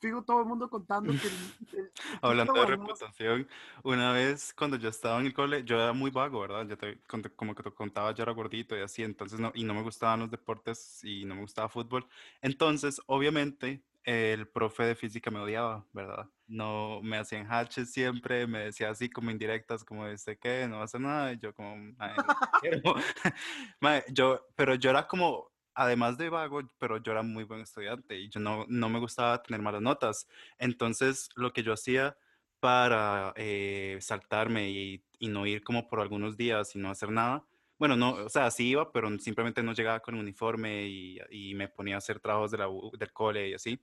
fijo 0.00 0.22
todo 0.24 0.40
el 0.40 0.46
mundo 0.46 0.68
contando 0.68 1.16
que 1.16 1.28
el- 1.28 1.56
el 1.72 1.92
Hablando 2.22 2.52
de 2.54 2.66
reputación, 2.66 3.48
una 3.82 4.12
vez 4.12 4.52
cuando 4.54 4.76
yo 4.76 4.88
estaba 4.88 5.18
en 5.20 5.26
el 5.26 5.34
cole, 5.34 5.64
yo 5.64 5.76
era 5.80 5.92
muy 5.92 6.10
vago, 6.10 6.40
¿verdad? 6.40 6.66
Yo 6.68 6.76
te, 6.76 7.00
como 7.36 7.54
que 7.54 7.62
te 7.62 7.70
contaba, 7.72 8.12
yo 8.12 8.22
era 8.22 8.32
gordito 8.32 8.76
y 8.76 8.80
así, 8.82 9.02
entonces 9.02 9.40
no, 9.40 9.50
y 9.54 9.64
no 9.64 9.74
me 9.74 9.82
gustaban 9.82 10.20
los 10.20 10.30
deportes 10.30 11.02
y 11.04 11.24
no 11.24 11.34
me 11.34 11.40
gustaba 11.42 11.68
fútbol. 11.68 12.06
Entonces, 12.42 13.00
obviamente, 13.06 13.82
el 14.04 14.46
profe 14.48 14.84
de 14.84 14.94
física 14.94 15.30
me 15.30 15.40
odiaba, 15.40 15.84
¿verdad? 15.92 16.28
No 16.46 17.00
me 17.02 17.16
hacían 17.18 17.46
hatches 17.50 17.92
siempre, 17.92 18.46
me 18.46 18.60
decía 18.60 18.90
así 18.90 19.08
como 19.10 19.30
indirectas, 19.30 19.82
como 19.84 20.06
este 20.06 20.38
qué, 20.38 20.68
no 20.68 20.82
hacer 20.82 21.00
nada, 21.00 21.32
y 21.32 21.38
yo 21.38 21.54
como, 21.54 21.76
"Mae, 21.96 22.20
no 22.20 22.28
quiero". 22.60 22.80
Mae, 23.80 24.04
yo, 24.12 24.46
pero 24.54 24.74
yo 24.76 24.90
era 24.90 25.06
como, 25.08 25.50
además 25.76 26.18
de 26.18 26.30
vago, 26.30 26.62
pero 26.78 26.96
yo 26.98 27.12
era 27.12 27.22
muy 27.22 27.44
buen 27.44 27.60
estudiante 27.60 28.18
y 28.18 28.28
yo 28.30 28.40
no, 28.40 28.64
no 28.68 28.88
me 28.88 28.98
gustaba 28.98 29.42
tener 29.42 29.62
malas 29.62 29.82
notas. 29.82 30.26
Entonces, 30.58 31.28
lo 31.36 31.52
que 31.52 31.62
yo 31.62 31.72
hacía 31.72 32.16
para 32.60 33.32
eh, 33.36 33.98
saltarme 34.00 34.70
y, 34.70 35.04
y 35.18 35.28
no 35.28 35.46
ir 35.46 35.62
como 35.62 35.86
por 35.88 36.00
algunos 36.00 36.36
días 36.36 36.74
y 36.74 36.78
no 36.78 36.90
hacer 36.90 37.10
nada, 37.10 37.44
bueno, 37.78 37.96
no, 37.96 38.12
o 38.12 38.28
sea, 38.30 38.50
sí 38.50 38.70
iba, 38.70 38.90
pero 38.90 39.10
simplemente 39.18 39.62
no 39.62 39.74
llegaba 39.74 40.00
con 40.00 40.14
uniforme 40.14 40.86
y, 40.86 41.18
y 41.30 41.54
me 41.54 41.68
ponía 41.68 41.96
a 41.96 41.98
hacer 41.98 42.20
trabajos 42.20 42.50
de 42.50 42.58
la 42.58 42.68
del 42.98 43.12
cole 43.12 43.50
y 43.50 43.54
así. 43.54 43.78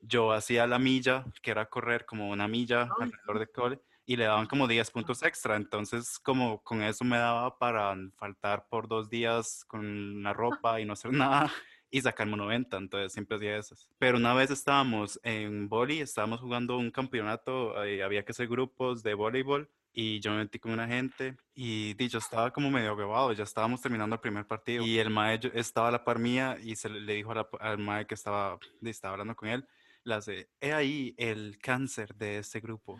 Yo 0.00 0.32
hacía 0.32 0.66
la 0.66 0.78
milla, 0.78 1.24
que 1.40 1.50
era 1.52 1.66
correr 1.66 2.04
como 2.06 2.30
una 2.30 2.48
milla 2.48 2.90
alrededor 3.00 3.38
del 3.38 3.50
cole, 3.52 3.80
y 4.06 4.16
le 4.16 4.24
daban 4.24 4.46
como 4.46 4.66
10 4.68 4.90
puntos 4.90 5.22
extra. 5.22 5.56
Entonces, 5.56 6.18
como 6.18 6.62
con 6.62 6.82
eso 6.82 7.04
me 7.04 7.16
daba 7.16 7.58
para 7.58 7.96
faltar 8.16 8.66
por 8.68 8.86
dos 8.88 9.08
días 9.08 9.64
con 9.66 10.22
la 10.22 10.32
ropa 10.32 10.80
y 10.80 10.84
no 10.84 10.92
hacer 10.92 11.12
nada 11.48 11.52
y 11.90 12.00
sacarme 12.00 12.34
un 12.34 12.40
90. 12.40 12.76
Entonces, 12.76 13.12
siempre 13.12 13.36
hacía 13.36 13.56
esas. 13.56 13.88
Pero 13.98 14.16
una 14.18 14.34
vez 14.34 14.50
estábamos 14.50 15.18
en 15.22 15.68
boli, 15.68 16.00
estábamos 16.00 16.40
jugando 16.40 16.76
un 16.76 16.90
campeonato, 16.90 17.82
eh, 17.84 18.02
había 18.02 18.24
que 18.24 18.32
hacer 18.32 18.48
grupos 18.48 19.02
de 19.02 19.14
voleibol. 19.14 19.70
Y 19.96 20.18
yo 20.18 20.32
me 20.32 20.38
metí 20.38 20.58
con 20.58 20.72
una 20.72 20.88
gente 20.88 21.36
y 21.54 21.94
yo 22.08 22.18
estaba 22.18 22.50
como 22.52 22.68
medio 22.68 22.96
huevado, 22.96 23.32
ya 23.32 23.44
estábamos 23.44 23.80
terminando 23.80 24.14
el 24.16 24.20
primer 24.20 24.44
partido. 24.44 24.84
Y 24.84 24.98
el 24.98 25.08
mae 25.08 25.38
estaba 25.54 25.86
a 25.86 25.92
la 25.92 26.02
par 26.04 26.18
mía 26.18 26.58
y 26.60 26.74
se 26.74 26.88
le, 26.88 27.14
dijo 27.14 27.32
la- 27.32 27.48
al 27.60 27.78
mae 27.78 28.04
que 28.04 28.14
estaba, 28.16 28.58
estaba 28.82 29.12
hablando 29.12 29.36
con 29.36 29.48
él, 29.50 29.64
le 30.04 30.14
hace, 30.14 30.50
he 30.60 30.72
ahí 30.72 31.14
el 31.18 31.58
cáncer 31.58 32.14
de 32.14 32.38
este 32.38 32.60
grupo. 32.60 32.98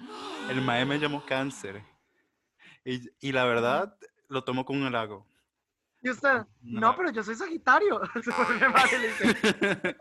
El 0.48 0.60
mae 0.62 0.84
me 0.84 0.98
llamó 0.98 1.24
cáncer. 1.24 1.82
Y, 2.84 3.08
y 3.20 3.32
la 3.32 3.44
verdad, 3.44 3.96
lo 4.28 4.42
tomo 4.44 4.64
con 4.64 4.76
un 4.78 4.86
halago. 4.86 5.26
Y 6.02 6.10
usted, 6.10 6.44
no, 6.60 6.80
No. 6.80 6.96
pero 6.96 7.10
yo 7.10 7.22
soy 7.22 7.34
Sagitario. 7.34 8.00
Dice, 8.14 9.36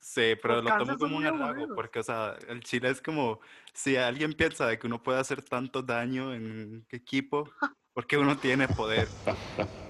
Sí, 0.00 0.34
pero 0.40 0.62
Los 0.62 0.64
lo 0.64 0.78
tomo 0.78 0.98
como 0.98 1.16
un 1.16 1.26
halago, 1.26 1.74
porque, 1.74 1.98
o 1.98 2.02
sea, 2.02 2.36
el 2.48 2.60
chile 2.62 2.90
es 2.90 3.02
como, 3.02 3.40
si 3.74 3.96
alguien 3.96 4.32
piensa 4.34 4.66
de 4.66 4.78
que 4.78 4.86
uno 4.86 5.02
puede 5.02 5.18
hacer 5.18 5.42
tanto 5.42 5.82
daño 5.82 6.32
en 6.32 6.86
equipo, 6.90 7.50
porque 7.92 8.16
uno 8.16 8.36
tiene 8.38 8.68
poder. 8.68 9.08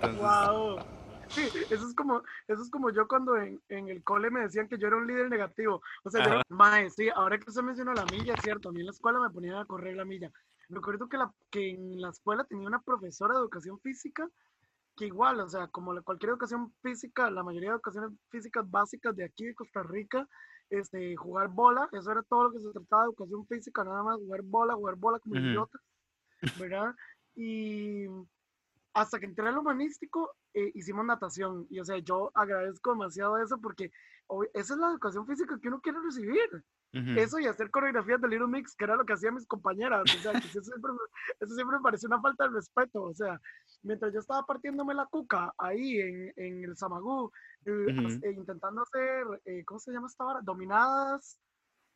Entonces, 0.01 0.19
wow. 0.19 0.79
Sí, 1.37 1.43
eso 1.71 1.87
es 1.87 1.95
como, 1.95 2.23
eso 2.49 2.63
es 2.63 2.71
como 2.71 2.91
yo 2.91 3.07
cuando 3.07 3.37
en, 3.37 3.61
en 3.69 3.89
el 3.89 4.03
cole 4.03 4.31
me 4.31 4.41
decían 4.41 4.69
que 4.69 4.79
yo 4.79 4.89
era 4.89 4.97
un 4.97 5.07
líder 5.07 5.29
negativo. 5.29 5.83
O 6.05 6.11
sea, 6.11 6.25
yo 6.25 6.33
era- 6.33 6.43
mae, 6.49 6.91
sí, 6.91 7.09
ahora 7.15 7.39
que 7.39 7.49
usted 7.51 7.63
mencionó 7.63 7.95
la 7.95 8.07
milla, 8.07 8.35
es 8.35 8.41
cierto, 8.43 8.71
a 8.71 8.73
mí 8.73 8.81
en 8.81 8.87
la 8.87 8.93
escuela 8.93 9.21
me 9.21 9.31
ponían 9.31 9.57
a 9.57 9.67
correr 9.67 9.95
la 9.97 10.05
milla. 10.05 10.33
Recuerdo 10.69 11.09
que, 11.09 11.17
la, 11.19 11.33
que 11.51 11.71
en 11.71 12.01
la 12.01 12.09
escuela 12.09 12.45
tenía 12.45 12.67
una 12.67 12.81
profesora 12.83 13.35
de 13.35 13.41
educación 13.41 13.79
física 13.81 14.29
que 14.97 15.07
igual, 15.07 15.39
o 15.41 15.49
sea, 15.49 15.69
como 15.69 15.93
la- 15.93 16.01
cualquier 16.01 16.31
educación 16.31 16.73
física, 16.83 17.31
la 17.31 17.43
mayoría 17.43 17.69
de 17.69 17.75
educaciones 17.75 18.13
físicas 18.31 18.69
básicas 18.71 19.15
de 19.15 19.25
aquí 19.25 19.45
de 19.45 19.55
Costa 19.55 19.83
Rica, 19.83 20.27
este, 20.71 21.15
jugar 21.17 21.49
bola, 21.49 21.89
eso 21.93 22.11
era 22.11 22.23
todo 22.23 22.45
lo 22.45 22.53
que 22.53 22.61
se 22.61 22.71
trataba 22.73 23.03
de 23.03 23.09
educación 23.11 23.47
física, 23.47 23.85
nada 23.85 24.03
más 24.03 24.17
jugar 24.17 24.41
bola, 24.43 24.75
jugar 24.75 24.97
bola 24.97 25.19
como 25.21 25.35
Ujú. 25.37 25.45
idiota, 25.45 25.79
¿verdad? 26.59 26.95
Y 27.35 28.07
hasta 28.97 29.21
que 29.21 29.27
entré 29.27 29.47
al 29.47 29.59
humanístico, 29.59 30.35
eh, 30.55 30.71
hicimos 30.75 31.05
natación. 31.05 31.67
Y 31.69 31.81
o 31.81 31.85
sea, 31.85 31.99
yo 31.99 32.31
agradezco 32.35 32.93
demasiado 32.93 33.37
eso 33.37 33.59
porque 33.61 33.91
esa 34.55 34.73
es 34.75 34.81
la 34.81 34.89
educación 34.89 35.27
física 35.27 35.59
que 35.61 35.69
uno 35.69 35.81
quiere 35.83 35.99
recibir. 36.01 36.49
ujú. 36.95 37.11
Eso 37.19 37.39
y 37.39 37.47
hacer 37.47 37.71
coreografías 37.71 38.21
de 38.23 38.29
Little 38.29 38.47
Mix, 38.49 38.75
que 38.75 38.85
era 38.85 38.97
lo 38.97 39.05
que 39.05 39.13
hacían 39.13 39.35
mis 39.35 39.47
compañeras. 39.47 40.03
O 40.03 40.19
sea, 40.23 40.33
que 40.33 40.49
eso 40.49 40.63
siempre, 40.63 40.93
eso 41.41 41.55
siempre 41.55 41.77
me 41.77 41.83
pareció 41.83 42.07
una 42.09 42.23
falta 42.23 42.45
de 42.49 42.55
respeto. 42.55 43.03
O 43.03 43.15
sea, 43.15 43.39
mientras 43.83 44.15
yo 44.15 44.21
estaba 44.21 44.45
partiéndome 44.47 44.95
la 44.95 45.05
cuca 45.05 45.53
ahí 45.59 46.01
en, 46.01 46.33
en 46.37 46.65
el 46.65 46.75
Samagú, 46.75 47.31
eh, 47.67 47.93
Ujú. 47.93 48.07
as- 48.07 48.23
eh, 48.23 48.33
intentando 48.33 48.81
hacer, 48.81 49.27
eh, 49.45 49.63
¿cómo 49.67 49.79
se 49.79 49.93
llama 49.93 50.07
esta 50.07 50.25
vara? 50.25 50.41
Dominadas 50.43 51.39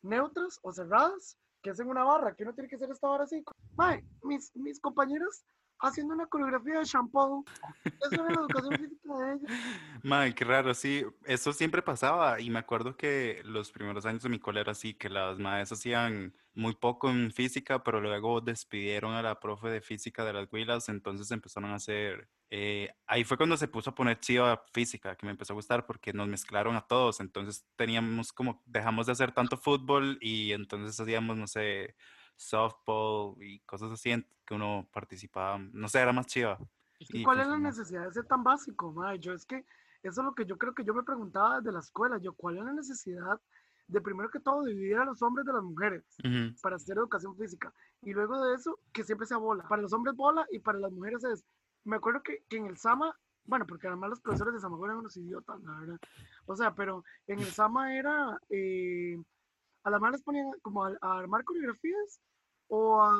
neutras 0.03 0.59
o 0.61 0.71
cerradas, 0.71 1.35
que 1.63 1.71
hacen 1.71 1.89
una 1.89 2.03
barra, 2.03 2.35
que 2.35 2.43
uno 2.43 2.53
tiene 2.53 2.69
que 2.69 2.75
hacer 2.75 2.89
esta 2.91 3.07
barra 3.07 3.23
así. 3.23 3.43
Mae, 3.75 4.03
mis, 4.23 4.55
mis 4.55 4.79
compañeras 4.79 5.43
haciendo 5.81 6.13
una 6.13 6.27
coreografía 6.27 6.79
de 6.79 6.85
shampoo. 6.85 7.45
Eso 7.83 8.13
era 8.13 8.23
la 8.25 8.41
educación 8.41 8.77
física 8.77 9.17
de 9.17 9.33
ellas. 9.33 9.51
Mae, 10.03 10.35
qué 10.35 10.45
raro, 10.45 10.73
sí, 10.73 11.05
eso 11.25 11.53
siempre 11.53 11.81
pasaba 11.81 12.39
y 12.39 12.49
me 12.49 12.59
acuerdo 12.59 12.95
que 12.95 13.41
los 13.43 13.71
primeros 13.71 14.05
años 14.05 14.23
de 14.23 14.29
mi 14.29 14.39
cole 14.39 14.61
era 14.61 14.71
así, 14.71 14.93
que 14.93 15.09
las 15.09 15.39
maestras 15.39 15.79
hacían 15.79 16.33
muy 16.53 16.75
poco 16.75 17.09
en 17.09 17.31
física, 17.31 17.83
pero 17.83 18.01
luego 18.01 18.41
despidieron 18.41 19.13
a 19.13 19.21
la 19.21 19.39
profe 19.39 19.69
de 19.69 19.81
física 19.81 20.25
de 20.25 20.33
las 20.33 20.51
Huilas, 20.51 20.89
entonces 20.89 21.31
empezaron 21.31 21.71
a 21.71 21.75
hacer, 21.75 22.27
eh, 22.49 22.89
ahí 23.07 23.23
fue 23.23 23.37
cuando 23.37 23.55
se 23.55 23.67
puso 23.67 23.91
a 23.91 23.95
poner 23.95 24.19
chiva 24.19 24.63
física, 24.73 25.15
que 25.15 25.25
me 25.25 25.31
empezó 25.31 25.53
a 25.53 25.55
gustar 25.55 25.85
porque 25.85 26.13
nos 26.13 26.27
mezclaron 26.27 26.75
a 26.75 26.85
todos, 26.85 27.21
entonces 27.21 27.65
teníamos 27.75 28.33
como, 28.33 28.61
dejamos 28.65 29.05
de 29.05 29.13
hacer 29.13 29.31
tanto 29.31 29.55
fútbol 29.55 30.17
y 30.19 30.51
entonces 30.51 30.99
hacíamos, 30.99 31.37
no 31.37 31.47
sé, 31.47 31.95
softball 32.41 33.41
y 33.41 33.59
cosas 33.59 33.91
así 33.91 34.11
en 34.11 34.25
que 34.45 34.53
uno 34.55 34.87
participaba, 34.91 35.59
no 35.59 35.87
sé, 35.87 35.99
era 35.99 36.11
más 36.11 36.27
chiva. 36.27 36.57
Y 36.99 37.23
¿Cuál 37.23 37.39
es 37.39 37.47
la 37.47 37.57
necesidad 37.57 38.05
de 38.05 38.13
ser 38.13 38.25
tan 38.25 38.43
básico, 38.43 38.91
mae? 38.91 39.19
Yo 39.19 39.33
es 39.33 39.45
que 39.45 39.65
eso 40.03 40.21
es 40.21 40.25
lo 40.25 40.33
que 40.33 40.45
yo 40.45 40.57
creo 40.57 40.73
que 40.73 40.83
yo 40.83 40.93
me 40.93 41.03
preguntaba 41.03 41.57
desde 41.59 41.71
la 41.71 41.79
escuela. 41.79 42.17
Yo, 42.17 42.33
¿cuál 42.33 42.57
es 42.57 42.63
la 42.65 42.73
necesidad 42.73 43.39
de 43.87 44.01
primero 44.01 44.29
que 44.29 44.39
todo 44.39 44.63
dividir 44.63 44.97
a 44.97 45.05
los 45.05 45.21
hombres 45.21 45.45
de 45.45 45.53
las 45.53 45.63
mujeres 45.63 46.03
Ujú, 46.23 46.55
para 46.61 46.75
hacer 46.75 46.97
educación 46.97 47.35
física? 47.37 47.73
Y 48.01 48.13
luego 48.13 48.43
de 48.43 48.55
eso, 48.55 48.79
que 48.91 49.03
siempre 49.03 49.27
sea 49.27 49.37
bola. 49.37 49.63
Para 49.67 49.81
los 49.81 49.93
hombres 49.93 50.15
bola 50.15 50.45
y 50.51 50.59
para 50.59 50.79
las 50.79 50.91
mujeres 50.91 51.23
es... 51.23 51.45
Me 51.83 51.95
acuerdo 51.95 52.21
que, 52.23 52.43
que 52.49 52.57
en 52.57 52.67
el 52.67 52.77
Sama, 52.77 53.15
bueno, 53.45 53.65
porque 53.65 53.87
además 53.87 54.11
los 54.11 54.21
profesores 54.21 54.53
de 54.53 54.59
Sama 54.59 54.77
eran 54.85 54.97
unos 54.97 55.17
idiotas, 55.17 55.59
la 55.61 55.79
verdad. 55.79 55.99
O 56.45 56.55
sea, 56.55 56.73
pero 56.75 57.03
en 57.27 57.39
el 57.39 57.51
Sama 57.53 57.95
era... 57.95 58.39
eh, 58.49 59.17
a 59.83 59.89
las 59.89 59.99
más 59.99 60.11
les 60.11 60.21
ponían 60.21 60.51
como 60.61 60.85
a, 60.85 60.95
a 61.01 61.17
armar 61.19 61.43
coreografías 61.43 62.21
o 62.73 63.01
a, 63.01 63.11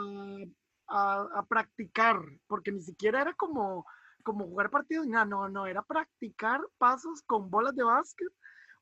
a- 0.87 1.27
a 1.39 1.45
practicar, 1.45 2.17
porque 2.47 2.71
ni 2.71 2.81
siquiera 2.81 3.21
era 3.21 3.33
como, 3.33 3.85
como 4.23 4.45
jugar 4.45 4.69
partidos, 4.69 5.07
no, 5.07 5.25
no, 5.25 5.49
no, 5.49 5.67
era 5.67 5.83
practicar 5.83 6.61
pasos 6.77 7.21
con 7.23 7.49
bolas 7.49 7.75
de 7.75 7.83
básquet 7.83 8.29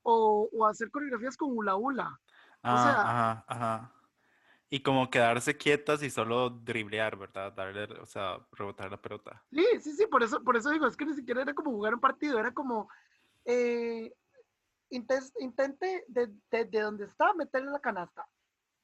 o, 0.03 0.47
o 0.53 0.65
hacer 0.67 0.91
coreografías 0.91 1.35
con 1.35 1.49
hula 1.57 1.75
hula. 1.75 2.19
Ah, 2.61 2.75
sea- 2.77 3.01
ajá, 3.01 3.45
ajá. 3.47 3.93
Y 4.69 4.83
como 4.83 5.09
quedarse 5.09 5.57
quietas 5.57 6.03
y 6.03 6.11
solo 6.11 6.51
driblear, 6.51 7.17
¿verdad? 7.17 7.51
Darle, 7.53 7.85
o 7.99 8.05
sea, 8.05 8.37
rebotar 8.51 8.91
la 8.91 9.01
pelota. 9.01 9.43
Sí, 9.51 9.65
sí, 9.81 9.93
sí, 9.93 10.05
por 10.05 10.21
eso, 10.21 10.43
por 10.43 10.55
eso 10.55 10.69
digo, 10.69 10.85
es 10.85 10.95
que 10.95 11.05
ni 11.05 11.15
siquiera 11.15 11.41
era 11.41 11.55
como 11.55 11.71
jugar 11.71 11.95
un 11.95 11.99
partido, 11.99 12.37
era 12.37 12.53
como 12.53 12.87
eh, 13.45 14.13
intente 14.91 16.05
de, 16.07 16.27
de, 16.51 16.65
de 16.65 16.81
donde 16.81 17.05
está 17.05 17.33
meterle 17.33 17.71
la 17.71 17.79
canasta. 17.79 18.27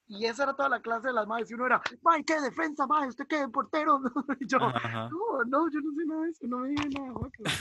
Y 0.07 0.25
esa 0.25 0.43
era 0.43 0.53
toda 0.53 0.69
la 0.69 0.79
clase 0.81 1.07
de 1.07 1.13
las 1.13 1.27
madres. 1.27 1.49
Y 1.49 1.55
uno 1.55 1.65
era, 1.65 1.81
¡May, 2.03 2.23
qué 2.23 2.39
defensa, 2.39 2.85
mae! 2.85 3.07
¿Usted 3.07 3.25
qué 3.27 3.47
portero? 3.47 3.99
y 4.39 4.47
yo, 4.47 4.57
Ajá, 4.61 5.09
no, 5.09 5.43
no, 5.47 5.69
yo 5.71 5.79
no 5.81 5.93
sé 5.93 6.05
nada 6.05 6.21
de 6.23 6.29
eso, 6.29 6.47
no 6.47 6.57
me 6.59 6.69
digan 6.69 6.89
nada. 6.91 7.11
guácala". 7.11 7.51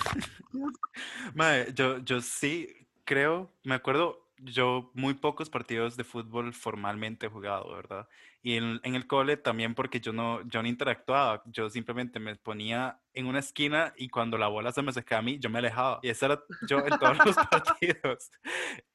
Qué 0.52 0.58
asco. 0.62 0.90
Mae, 1.34 1.72
yo, 1.74 1.98
yo 1.98 2.20
sí 2.20 2.68
creo, 3.04 3.50
me 3.64 3.74
acuerdo, 3.74 4.23
yo 4.44 4.90
muy 4.94 5.14
pocos 5.14 5.48
partidos 5.50 5.96
de 5.96 6.04
fútbol 6.04 6.52
formalmente 6.52 7.26
he 7.26 7.28
jugado, 7.28 7.74
¿verdad? 7.74 8.08
Y 8.42 8.56
en, 8.56 8.80
el 8.82 9.06
cole 9.06 9.36
también 9.36 9.74
porque 9.74 10.00
yo 10.00 10.12
no, 10.12 10.46
yo 10.48 10.62
no 10.62 10.68
interactuaba, 10.68 11.42
yo 11.46 11.70
simplemente 11.70 12.20
me 12.20 12.36
ponía 12.36 13.00
en 13.14 13.26
una 13.26 13.38
esquina 13.38 13.94
y 13.96 14.08
cuando 14.08 14.36
la 14.36 14.48
bola 14.48 14.72
se 14.72 14.82
me 14.82 14.90
acercaba 14.90 15.20
a 15.20 15.22
mí, 15.22 15.38
yo 15.38 15.48
me 15.48 15.58
alejaba. 15.58 16.00
Y 16.02 16.10
eso 16.10 16.26
era 16.26 16.42
yo 16.68 16.78
en 16.86 16.98
todos 16.98 17.24
los 17.24 17.36
partidos. 17.50 18.30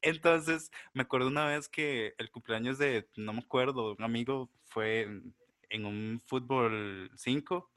Entonces, 0.02 0.70
me 0.92 1.02
acuerdo 1.02 1.28
una 1.28 1.46
vez 1.46 1.68
que 1.68 2.14
el 2.18 2.30
cumpleaños 2.30 2.78
de, 2.78 3.08
no 3.16 3.32
me 3.32 3.40
acuerdo, 3.40 3.94
un 3.96 4.04
amigo 4.04 4.50
fue 4.66 5.02
en, 5.02 5.34
en 5.68 5.84
un 5.84 6.20
fútbol 6.24 7.10
5 7.16 7.70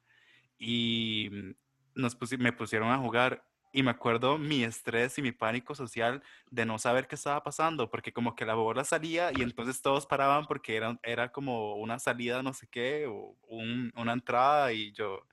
y 0.58 1.30
mm, 1.32 1.56
nos 1.96 2.18
pusi- 2.20 2.38
me 2.38 2.54
pusieron 2.54 2.90
a 2.92 2.98
jugar 2.98 3.44
y 3.74 3.82
me 3.84 3.90
acuerdo 3.92 4.38
mi 4.38 4.64
estrés 4.64 5.18
y 5.18 5.22
mi 5.24 5.32
pánico 5.32 5.74
social 5.76 6.22
de 6.52 6.66
no 6.66 6.78
saber 6.78 7.08
qué 7.08 7.16
estaba 7.16 7.44
pasando, 7.44 7.90
porque 7.90 8.14
como 8.14 8.36
que 8.36 8.46
la 8.46 8.54
bola 8.54 8.84
salía 8.84 9.32
y 9.36 9.42
entonces 9.42 9.82
todos 9.82 10.06
paraban 10.06 10.46
porque 10.46 10.76
era, 10.76 10.98
era 11.04 11.32
como 11.32 11.76
una 11.76 11.98
salida 12.00 12.44
no 12.44 12.54
sé 12.54 12.68
qué 12.68 13.08
o 13.08 13.36
un- 13.48 13.92
una 13.96 14.14
entrada 14.14 14.72
y 14.72 14.92
yo, 14.94 15.26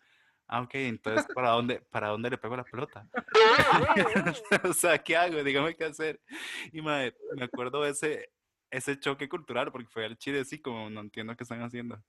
ah, 0.48 0.62
ok, 0.62 0.74
entonces 0.76 1.26
¿para 1.34 1.50
dónde, 1.50 1.80
para 1.90 2.08
dónde 2.08 2.30
le 2.30 2.38
pego 2.38 2.56
la 2.56 2.64
pelota? 2.64 3.06
o 4.64 4.72
sea, 4.72 4.98
¿qué 4.98 5.16
hago? 5.16 5.44
Dígame 5.44 5.76
qué 5.76 5.84
hacer. 5.84 6.20
Y 6.72 6.80
mae, 6.80 7.14
me 7.36 7.44
acuerdo 7.44 7.84
ese, 7.84 8.30
ese 8.70 8.98
choque 8.98 9.28
cultural 9.28 9.70
porque 9.70 9.88
fue 9.88 10.06
al 10.06 10.16
Chile 10.16 10.40
así 10.40 10.58
como 10.58 10.88
no 10.88 11.00
entiendo 11.00 11.36
qué 11.36 11.44
están 11.44 11.62
haciendo. 11.62 12.02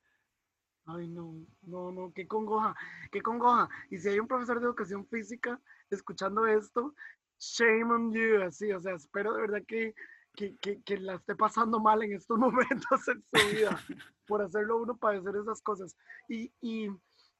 Ay, 0.85 1.07
no, 1.07 1.35
no, 1.61 1.91
no, 1.91 2.11
qué 2.13 2.27
congoja, 2.27 2.75
qué 3.11 3.21
congoja. 3.21 3.69
Y 3.89 3.97
si 3.99 4.09
hay 4.09 4.19
un 4.19 4.27
profesor 4.27 4.59
de 4.59 4.65
educación 4.65 5.05
física 5.07 5.59
escuchando 5.89 6.45
esto, 6.47 6.95
shame 7.39 7.83
on 7.93 8.11
you, 8.11 8.41
así, 8.43 8.71
o 8.71 8.79
sea, 8.79 8.95
espero 8.95 9.33
de 9.33 9.41
verdad 9.41 9.61
que, 9.67 9.93
que, 10.33 10.57
que, 10.57 10.81
que 10.83 10.97
la 10.97 11.15
esté 11.15 11.35
pasando 11.35 11.79
mal 11.79 12.01
en 12.03 12.13
estos 12.13 12.37
momentos 12.39 13.07
en 13.07 13.23
su 13.33 13.49
vida 13.55 13.77
por 14.27 14.41
hacerlo 14.41 14.77
uno 14.81 14.97
padecer 14.97 15.35
esas 15.35 15.61
cosas. 15.61 15.95
Y, 16.27 16.51
y, 16.61 16.89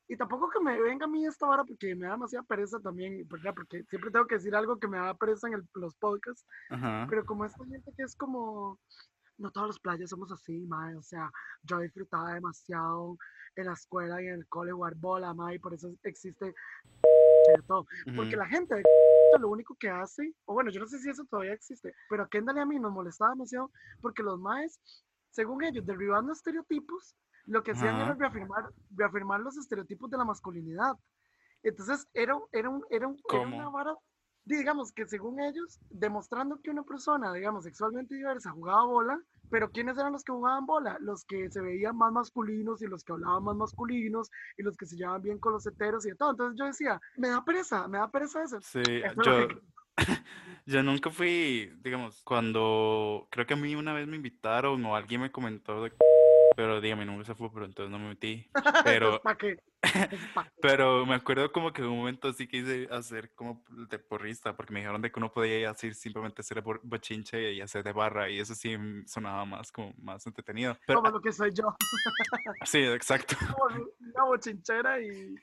y 0.07 0.17
tampoco 0.17 0.49
que 0.49 0.59
me 0.59 0.79
venga 0.81 1.05
a 1.05 1.09
mí 1.09 1.25
esta 1.25 1.47
vara 1.47 1.63
porque 1.63 1.95
me 1.95 2.05
da 2.05 2.13
demasiada 2.13 2.45
pereza 2.45 2.79
también, 2.79 3.27
¿verdad? 3.27 3.53
Porque 3.55 3.83
siempre 3.85 4.11
tengo 4.11 4.27
que 4.27 4.35
decir 4.35 4.53
algo 4.55 4.77
que 4.77 4.87
me 4.87 4.97
da 4.97 5.13
pereza 5.15 5.47
en 5.47 5.53
el- 5.53 5.69
los 5.75 5.95
podcasts, 5.95 6.45
Ajá. 6.69 7.07
pero 7.09 7.25
como 7.25 7.45
esta 7.45 7.65
gente 7.65 7.91
que 7.95 8.03
es 8.03 8.15
como, 8.15 8.77
no 9.41 9.51
todas 9.51 9.69
las 9.69 9.79
playas 9.79 10.09
somos 10.09 10.31
así, 10.31 10.65
mae, 10.67 10.95
o 10.95 11.01
sea, 11.03 11.29
yo 11.63 11.79
disfrutaba 11.79 12.33
demasiado 12.35 13.17
en 13.55 13.65
la 13.65 13.73
escuela 13.73 14.21
y 14.21 14.27
en 14.27 14.33
el 14.35 14.47
cole 14.47 14.71
jugar 14.71 14.95
bola, 14.95 15.33
mae, 15.33 15.59
por 15.59 15.73
eso 15.73 15.93
existe 16.03 16.53
todo. 17.67 17.85
Porque 18.15 18.35
ujú. 18.35 18.37
la 18.37 18.47
gente 18.47 18.75
de 18.75 18.83
lo 19.39 19.49
único 19.49 19.75
que 19.75 19.89
hace, 19.89 20.33
o 20.45 20.53
bueno, 20.53 20.69
yo 20.71 20.79
no 20.79 20.87
sé 20.87 20.99
si 20.99 21.09
eso 21.09 21.23
todavía 21.25 21.53
existe, 21.53 21.93
pero 22.09 22.23
a 22.23 22.29
Kendall 22.29 22.57
y 22.57 22.59
a 22.59 22.65
mí 22.65 22.79
nos 22.79 22.91
molestaba 22.91 23.31
demasiado 23.31 23.71
porque 24.01 24.23
los 24.23 24.39
maes, 24.39 24.79
según 25.31 25.63
ellos, 25.63 25.85
derribando 25.85 26.33
estereotipos, 26.33 27.15
lo 27.45 27.63
que 27.63 27.71
hacían 27.71 27.95
era 27.95 28.11
Ajá. 28.11 28.15
reafirmar, 28.19 28.69
reafirmar 28.91 29.39
los 29.39 29.57
estereotipos 29.57 30.09
de 30.11 30.17
la 30.17 30.25
masculinidad. 30.25 30.93
Entonces, 31.63 32.07
era, 32.13 32.37
era, 32.51 32.69
un, 32.69 32.83
era, 32.89 33.07
un- 33.07 33.17
era 33.29 33.47
una 33.47 33.69
vara, 33.69 33.95
digamos 34.57 34.91
que 34.91 35.07
según 35.07 35.39
ellos, 35.39 35.79
demostrando 35.89 36.59
que 36.61 36.69
una 36.71 36.83
persona, 36.83 37.33
digamos, 37.33 37.63
sexualmente 37.63 38.15
diversa 38.15 38.51
jugaba 38.51 38.85
bola, 38.85 39.19
pero 39.49 39.69
¿quiénes 39.69 39.97
eran 39.97 40.13
los 40.13 40.23
que 40.23 40.31
jugaban 40.31 40.65
bola? 40.65 40.97
Los 41.01 41.25
que 41.25 41.49
se 41.51 41.59
veían 41.61 41.97
más 41.97 42.11
masculinos 42.13 42.81
y 42.81 42.87
los 42.87 43.03
que 43.03 43.11
hablaban 43.13 43.43
más 43.43 43.55
masculinos 43.55 44.29
y 44.57 44.63
los 44.63 44.77
que 44.77 44.85
se 44.85 44.95
llevaban 44.95 45.21
bien 45.21 45.39
con 45.39 45.51
los 45.53 45.65
heteros 45.67 46.05
y 46.05 46.09
de 46.09 46.15
todo. 46.15 46.31
Entonces 46.31 46.57
yo 46.57 46.65
decía, 46.65 47.01
me 47.17 47.27
da 47.27 47.43
pereza, 47.43 47.87
me 47.87 47.97
da 47.97 48.09
pereza 48.09 48.43
eso. 48.43 48.59
Sí, 48.61 48.79
Eso 48.81 49.21
yo, 49.23 49.47
que- 49.47 49.61
yo 50.65 50.83
nunca 50.83 51.09
fui, 51.09 51.69
digamos, 51.81 52.21
cuando 52.23 53.27
creo 53.29 53.45
que 53.45 53.53
a 53.55 53.57
mí 53.57 53.75
una 53.75 53.93
vez 53.93 54.07
me 54.07 54.15
invitaron 54.15 54.83
o 54.85 54.95
alguien 54.95 55.19
me 55.21 55.31
comentó 55.31 55.83
de 55.83 55.91
pero 56.55 56.81
dígame, 56.81 57.05
nunca 57.05 57.23
se 57.25 57.35
fue, 57.35 57.51
pero 57.53 57.65
entonces 57.65 57.91
no 57.91 57.99
me 57.99 58.09
metí. 58.09 58.49
Pero, 58.83 59.21
pero 60.61 61.05
me 61.05 61.15
acuerdo 61.15 61.51
como 61.51 61.71
que 61.73 61.81
en 61.81 61.87
un 61.89 61.97
momento 61.97 62.31
sí 62.33 62.47
quise 62.47 62.87
hacer 62.91 63.31
como 63.35 63.63
de 63.69 63.99
porrista, 63.99 64.55
porque 64.55 64.73
me 64.73 64.79
dijeron 64.79 65.01
de 65.01 65.11
que 65.11 65.19
uno 65.19 65.31
podía 65.31 65.69
así 65.69 65.93
simplemente 65.93 66.41
hacer 66.41 66.63
bor- 66.63 66.79
bochinche 66.83 67.53
y 67.53 67.61
hacer 67.61 67.83
de 67.83 67.91
barra, 67.93 68.29
y 68.29 68.39
eso 68.39 68.53
sí 68.55 68.75
sonaba 69.05 69.45
más 69.45 69.71
como 69.71 69.93
más 69.97 70.25
entretenido. 70.27 70.77
Pero, 70.85 71.01
Como 71.01 71.11
lo 71.13 71.21
que 71.21 71.31
soy 71.31 71.51
yo, 71.53 71.75
sí, 72.65 72.79
exacto, 72.79 73.35
como 73.53 73.75
una 73.99 74.23
bochinchera 74.25 74.99
y... 75.01 75.35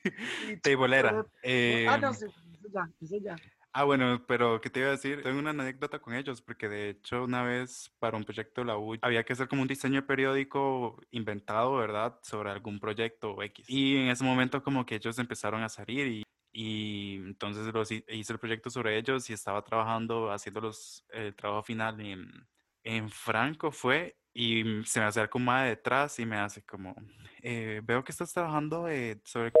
y 0.49 0.57
teibolera. 0.57 1.09
Ah, 1.09 1.97
no, 1.97 2.09
Em, 2.09 2.13
sí, 2.13 2.25
ya, 2.73 2.89
eso 3.01 3.17
ya. 3.21 3.35
Ah, 3.71 3.83
bueno, 3.83 4.25
pero 4.27 4.59
¿qué 4.61 4.69
te 4.71 4.79
iba 4.79 4.89
a 4.89 4.91
decir? 4.93 5.21
Tengo 5.21 5.37
una 5.39 5.51
anécdota 5.51 5.99
con 5.99 6.15
ellos, 6.15 6.41
porque 6.41 6.67
de 6.67 6.89
hecho 6.89 7.23
una 7.23 7.43
vez 7.43 7.95
para 7.99 8.17
un 8.17 8.23
proyecto 8.23 8.61
de 8.61 8.65
la 8.67 8.77
U 8.79 8.95
había 9.01 9.23
que 9.23 9.33
hacer 9.33 9.47
como 9.47 9.61
un 9.61 9.67
diseño 9.67 10.05
periódico 10.07 10.99
inventado, 11.11 11.75
¿verdad? 11.75 12.19
Sobre 12.23 12.49
algún 12.49 12.79
proyecto 12.79 13.41
X. 13.43 13.69
Y 13.69 13.97
en 13.97 14.07
ese 14.09 14.23
momento 14.23 14.63
como 14.63 14.85
que 14.85 14.95
ellos 14.95 15.19
empezaron 15.19 15.61
a 15.61 15.69
salir 15.69 16.07
y, 16.07 16.23
y 16.51 17.17
entonces 17.17 17.71
los 17.71 17.91
hi- 17.91 18.03
hice 18.09 18.33
el 18.33 18.39
proyecto 18.39 18.71
sobre 18.71 18.97
ellos 18.97 19.29
y 19.29 19.33
estaba 19.33 19.63
trabajando, 19.63 20.31
haciendo 20.31 20.61
los, 20.61 21.05
el 21.09 21.35
trabajo 21.35 21.61
final 21.63 22.01
en, 22.01 22.27
en 22.83 23.09
Franco 23.09 23.71
fue 23.71 24.17
y 24.33 24.83
se 24.85 24.99
me 24.99 25.05
acerca 25.05 25.37
un 25.37 25.45
mae 25.45 25.69
detrás 25.69 26.17
y 26.19 26.25
me 26.25 26.37
hace 26.37 26.63
como, 26.65 26.95
eh, 27.43 27.81
veo 27.83 28.03
que 28.03 28.11
estás 28.11 28.33
trabajando 28.33 28.87
eh, 28.89 29.21
sobre, 29.25 29.51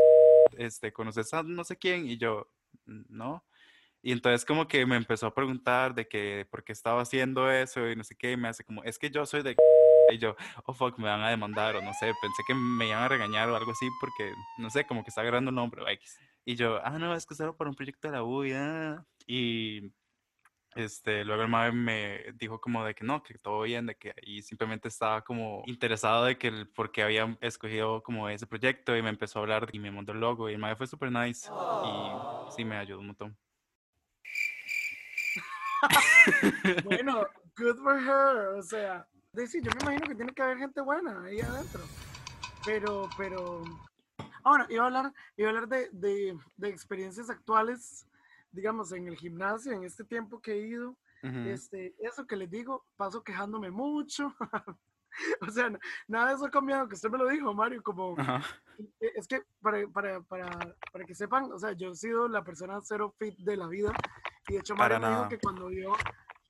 este, 0.57 0.91
¿conoces 0.93 1.33
a 1.33 1.43
no 1.43 1.63
sé 1.63 1.77
quién? 1.77 2.07
Y 2.07 2.17
yo, 2.17 2.51
no. 2.85 3.45
Y 4.01 4.11
entonces 4.13 4.45
como 4.45 4.67
que 4.67 4.85
me 4.85 4.95
empezó 4.95 5.27
a 5.27 5.33
preguntar 5.35 5.93
de 5.95 6.07
que 6.07 6.47
por 6.49 6.63
qué 6.63 6.71
estaba 6.73 7.01
haciendo 7.01 7.51
eso 7.51 7.87
y 7.89 7.95
no 7.95 8.03
sé 8.03 8.15
qué, 8.15 8.31
y 8.33 8.37
me 8.37 8.47
hace 8.47 8.63
como, 8.63 8.83
es 8.83 8.97
que 8.99 9.09
yo 9.11 9.25
soy 9.25 9.43
de... 9.43 9.55
Y 10.11 10.17
yo, 10.17 10.35
oh 10.65 10.73
fuck, 10.73 10.97
me 10.97 11.05
van 11.07 11.21
a 11.21 11.29
demandar 11.29 11.75
o 11.75 11.81
no 11.83 11.93
sé, 11.93 12.11
pensé 12.19 12.41
que 12.47 12.55
me 12.55 12.87
iban 12.87 13.03
a 13.03 13.07
regañar 13.07 13.47
o 13.49 13.55
algo 13.55 13.71
así 13.71 13.87
porque, 14.01 14.31
no 14.57 14.69
sé, 14.71 14.83
como 14.87 15.03
que 15.03 15.09
está 15.11 15.21
agarrando 15.21 15.49
un 15.49 15.55
nombre 15.55 15.83
o 15.83 15.87
X. 15.87 16.17
Y 16.45 16.55
yo, 16.55 16.79
ah, 16.83 16.97
no, 16.97 17.13
es 17.13 17.27
que 17.27 17.35
solo 17.35 17.55
para 17.55 17.69
un 17.69 17.75
proyecto 17.75 18.07
de 18.07 18.13
la 18.13 18.23
U 18.23 18.43
y, 18.43 18.53
ah". 18.53 19.05
Y 19.27 19.93
este, 20.75 21.25
luego 21.25 21.43
el 21.43 21.49
mae 21.49 21.71
me 21.71 22.33
dijo 22.35 22.61
como 22.61 22.85
de 22.85 22.93
que 22.95 23.03
no, 23.03 23.23
que 23.23 23.37
todo 23.39 23.63
bien, 23.63 23.85
de 23.87 23.95
que 23.97 24.13
ahí 24.25 24.41
simplemente 24.41 24.87
estaba 24.87 25.23
como 25.23 25.63
interesado 25.65 26.25
de 26.25 26.37
que 26.37 26.65
por 26.75 26.91
qué 26.91 27.03
había 27.03 27.37
escogido 27.41 28.03
como 28.03 28.29
ese 28.29 28.47
proyecto 28.47 28.95
y 28.95 29.01
me 29.01 29.09
empezó 29.09 29.39
a 29.39 29.41
hablar 29.43 29.69
y 29.73 29.79
me 29.79 29.91
mandó 29.91 30.11
el 30.13 30.19
logo 30.19 30.49
y 30.49 30.53
el 30.53 30.59
mae 30.59 30.75
fue 30.75 30.87
súper 30.87 31.11
nice 31.11 31.51
y 31.81 32.23
sí 32.47 32.65
me 32.65 32.77
ayudó 32.77 32.99
un 32.99 33.07
montón. 33.07 33.48
Bueno, 36.83 37.27
good 37.57 37.77
for 37.77 37.97
her, 37.97 38.57
o 38.57 38.63
sea, 38.63 39.07
de 39.33 39.47
sí, 39.47 39.61
yo 39.61 39.71
me 39.75 39.81
imagino 39.81 40.07
que 40.07 40.15
tiene 40.15 40.33
que 40.33 40.41
haber 40.41 40.57
gente 40.57 40.81
buena 40.81 41.23
ahí 41.23 41.39
adentro, 41.39 41.87
pero, 42.65 43.07
pero, 43.17 43.63
ahora, 44.43 44.65
iba 44.69 44.83
a 44.83 44.87
hablar, 44.87 45.13
iba 45.37 45.49
a 45.49 45.51
hablar 45.51 45.67
de, 45.67 45.89
de, 45.91 46.37
de 46.57 46.69
experiencias 46.69 47.29
actuales, 47.29 48.05
digamos, 48.51 48.91
en 48.91 49.07
el 49.07 49.15
gimnasio, 49.17 49.73
en 49.73 49.83
este 49.83 50.03
tiempo 50.03 50.41
que 50.41 50.53
he 50.53 50.67
ido, 50.67 50.95
Ujú. 51.23 51.49
este, 51.49 51.93
eso 51.99 52.25
que 52.25 52.35
les 52.35 52.49
digo, 52.49 52.85
paso 52.95 53.23
quejándome 53.23 53.71
mucho, 53.71 54.33
o 55.41 55.51
sea, 55.51 55.71
nada 56.07 56.29
de 56.29 56.35
eso 56.35 56.45
ha 56.45 56.51
cambiado, 56.51 56.87
que 56.87 56.95
usted 56.95 57.09
me 57.09 57.17
lo 57.17 57.27
dijo, 57.27 57.53
Mario, 57.53 57.83
como, 57.83 58.15
Ajá. 58.17 58.41
eh, 58.79 59.11
es 59.15 59.27
que 59.27 59.43
para, 59.61 59.87
para, 59.89 60.21
para, 60.21 60.75
para 60.91 61.05
que 61.05 61.15
sepan, 61.15 61.51
o 61.51 61.59
sea, 61.59 61.73
yo 61.73 61.91
he 61.91 61.95
sido 61.95 62.27
la 62.27 62.43
persona 62.43 62.79
cero 62.81 63.13
fit 63.17 63.37
de 63.39 63.57
la 63.57 63.67
vida 63.67 63.93
y 64.49 64.53
de 64.53 64.59
hecho 64.59 64.75
Mario 64.75 64.99
me 64.99 65.09
dijo 65.09 65.29
que 65.29 65.37
cuando 65.37 65.67
vio 65.67 65.93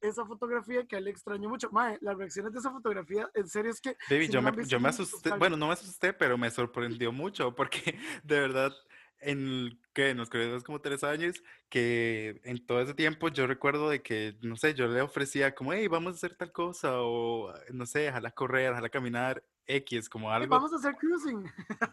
esa 0.02 0.26
fotografía 0.26 0.86
que 0.86 0.96
a 0.96 1.00
él 1.00 1.06
le 1.06 1.12
extrañó 1.12 1.50
mucho, 1.50 1.70
Mae, 1.72 1.98
las 2.02 2.18
reacciones 2.18 2.54
de 2.54 2.60
esa 2.60 2.72
fotografía, 2.72 3.30
en 3.34 3.48
serio 3.48 3.72
es 3.72 3.82
que 3.82 3.98
Baby, 4.10 4.28
si 4.28 4.32
yo 4.32 4.42
no 4.42 4.52
me, 4.52 4.66
yo 4.66 4.80
me 4.80 4.84
que 4.84 4.90
asusté, 4.90 5.32
bueno, 5.32 5.58
no 5.58 5.68
me 5.68 5.74
asusté, 5.74 6.14
pero 6.14 6.38
me 6.38 6.50
sorprendió 6.50 7.12
mucho 7.12 7.54
porque 7.54 8.00
de 8.24 8.40
verdad, 8.40 8.72
en, 9.20 9.78
¿qué? 9.94 10.14
nos 10.16 10.30
conocemos 10.30 10.64
como 10.64 10.80
tres 10.80 11.04
años, 11.04 11.44
que 11.68 12.40
en 12.46 12.66
todo 12.66 12.82
ese 12.82 12.94
tiempo 12.94 13.28
yo 13.28 13.46
recuerdo 13.46 13.90
de 13.90 14.02
que, 14.02 14.38
no 14.42 14.56
sé, 14.56 14.74
yo 14.74 14.88
le 14.88 15.02
ofrecía 15.02 15.54
como, 15.54 15.74
hey, 15.74 15.88
vamos 15.88 16.14
a 16.14 16.16
hacer 16.16 16.36
tal 16.36 16.52
cosa, 16.52 17.02
o 17.02 17.54
no 17.74 17.86
sé, 17.86 18.10
ojalá 18.10 18.32
correr, 18.32 18.72
ojalá 18.72 18.90
caminar, 18.90 19.44
X, 19.72 20.10
como 20.10 20.30
"Ey, 20.30 20.42
algo. 20.42 20.56
Vamos 20.56 20.74
a 20.74 20.78
hacer 20.78 20.96
cruising. 20.96 21.44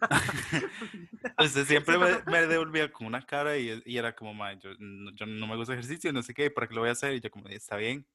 Usted 1.39 1.65
siempre 1.65 1.97
me, 2.25 2.31
me 2.31 2.47
devolvía 2.47 2.91
con 2.91 3.07
una 3.07 3.21
cara 3.25 3.57
y, 3.57 3.81
y 3.85 3.97
era 3.97 4.15
como, 4.15 4.33
"Ma, 4.33 4.53
yo, 4.53 4.71
no- 4.79 5.11
yo 5.11 5.25
no 5.25 5.47
me 5.47 5.55
gusta 5.55 5.73
ejercicio, 5.73 6.11
no 6.11 6.23
sé 6.23 6.33
qué, 6.33 6.49
¿para 6.49 6.67
qué 6.67 6.73
lo 6.73 6.81
voy 6.81 6.89
a 6.89 6.93
hacer? 6.93 7.13
Y 7.13 7.19
yo 7.21 7.29
como, 7.29 7.47
está 7.49 7.75
bien. 7.77 8.05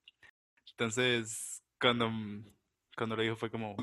Entonces, 0.70 1.62
cuando, 1.80 2.10
mm, 2.10 2.44
cuando 2.96 3.16
lo 3.16 3.22
dijo 3.22 3.36
fue 3.36 3.50
como, 3.50 3.76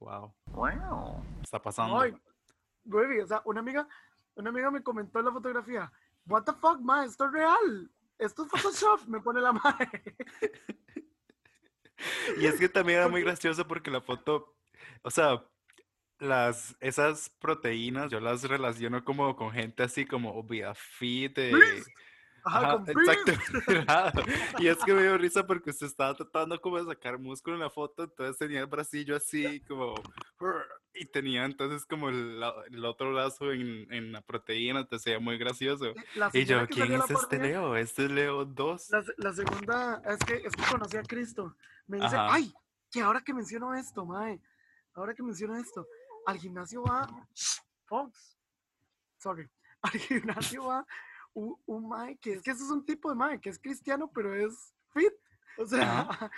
wow, 0.00 0.34
Wow. 0.46 1.24
está 1.42 1.60
pasando. 1.62 1.98
Ay, 2.00 2.14
baby, 2.84 3.20
o 3.20 3.26
sea, 3.26 3.40
una 3.46 3.60
amiga, 3.60 3.88
una 4.34 4.50
amiga 4.50 4.70
me 4.70 4.82
comentó 4.82 5.18
en 5.20 5.24
la 5.24 5.32
fotografía, 5.32 5.90
what 6.26 6.42
the 6.44 6.52
fuck, 6.52 6.80
ma, 6.80 7.04
esto 7.04 7.24
es 7.26 7.32
real. 7.32 7.90
Esto 8.18 8.44
es 8.44 8.50
Photoshop, 8.50 9.06
me 9.08 9.20
pone 9.20 9.40
la 9.42 9.52
madre. 9.64 10.16
Y 12.38 12.46
es 12.46 12.58
que 12.58 12.68
también 12.68 12.98
era 12.98 13.08
muy 13.08 13.22
gracioso 13.22 13.66
porque 13.66 13.90
la 13.90 14.00
foto, 14.00 14.54
o 15.02 15.10
sea, 15.10 15.42
las, 16.18 16.76
esas 16.80 17.30
proteínas 17.38 18.10
yo 18.10 18.20
las 18.20 18.42
relaciono 18.44 19.04
como 19.04 19.36
con 19.36 19.52
gente 19.52 19.82
así 19.82 20.06
como 20.06 20.32
obvia 20.34 20.74
fit. 20.74 21.36
Beast. 21.36 21.88
Ajá, 22.46 22.74
Ajá, 22.74 22.84
exacto. 22.86 23.32
Y 24.60 24.68
es 24.68 24.78
que 24.84 24.94
me 24.94 25.02
dio 25.02 25.18
risa 25.18 25.44
porque 25.44 25.70
usted 25.70 25.88
estaba 25.88 26.14
tratando 26.14 26.60
como 26.60 26.78
de 26.78 26.84
sacar 26.84 27.18
músculo 27.18 27.56
en 27.56 27.62
la 27.62 27.70
foto, 27.70 28.04
entonces 28.04 28.38
tenía 28.38 28.60
el 28.60 28.66
bracillo 28.66 29.16
así 29.16 29.60
como... 29.62 29.94
Y 30.94 31.06
tenía 31.06 31.44
entonces 31.44 31.84
como 31.84 32.08
el, 32.08 32.40
el 32.70 32.84
otro 32.84 33.12
brazo 33.12 33.52
en, 33.52 33.92
en 33.92 34.12
la 34.12 34.22
proteína, 34.22 34.80
entonces 34.80 35.02
se 35.02 35.10
veía 35.10 35.20
muy 35.20 35.36
gracioso. 35.36 35.92
Y 36.32 36.44
yo, 36.44 36.66
¿quién 36.68 36.92
es 36.92 37.10
este 37.10 37.38
mía, 37.38 37.48
Leo? 37.48 37.76
Este 37.76 38.04
es 38.04 38.10
Leo 38.12 38.44
2. 38.44 38.90
La, 38.90 39.04
la 39.18 39.32
segunda, 39.34 40.00
es 40.06 40.24
que, 40.24 40.34
es 40.34 40.54
que 40.54 40.62
conocí 40.70 40.96
a 40.96 41.02
Cristo. 41.02 41.54
Me 41.86 41.98
dice, 41.98 42.16
Ajá. 42.16 42.32
ay, 42.32 42.54
que 42.90 43.02
ahora 43.02 43.20
que 43.20 43.34
menciono 43.34 43.74
esto, 43.74 44.06
mae, 44.06 44.40
ahora 44.96 45.14
que 45.14 45.22
menciono 45.22 45.56
esto, 45.56 45.86
al 46.26 46.38
gimnasio 46.38 46.82
va, 46.82 47.06
Fox, 47.84 48.36
sorry, 49.18 49.48
al 49.82 49.92
gimnasio 49.92 50.64
va 50.64 50.86
un, 51.34 51.54
un 51.66 51.88
mae 51.88 52.16
que 52.16 52.34
es 52.34 52.42
que 52.42 52.50
ese 52.50 52.64
es 52.64 52.70
un 52.70 52.84
tipo 52.84 53.10
de 53.10 53.14
mae 53.14 53.40
que 53.40 53.50
es 53.50 53.58
cristiano, 53.58 54.10
pero 54.12 54.34
es 54.34 54.74
fit. 54.92 55.12
O 55.58 55.66
sea, 55.66 56.08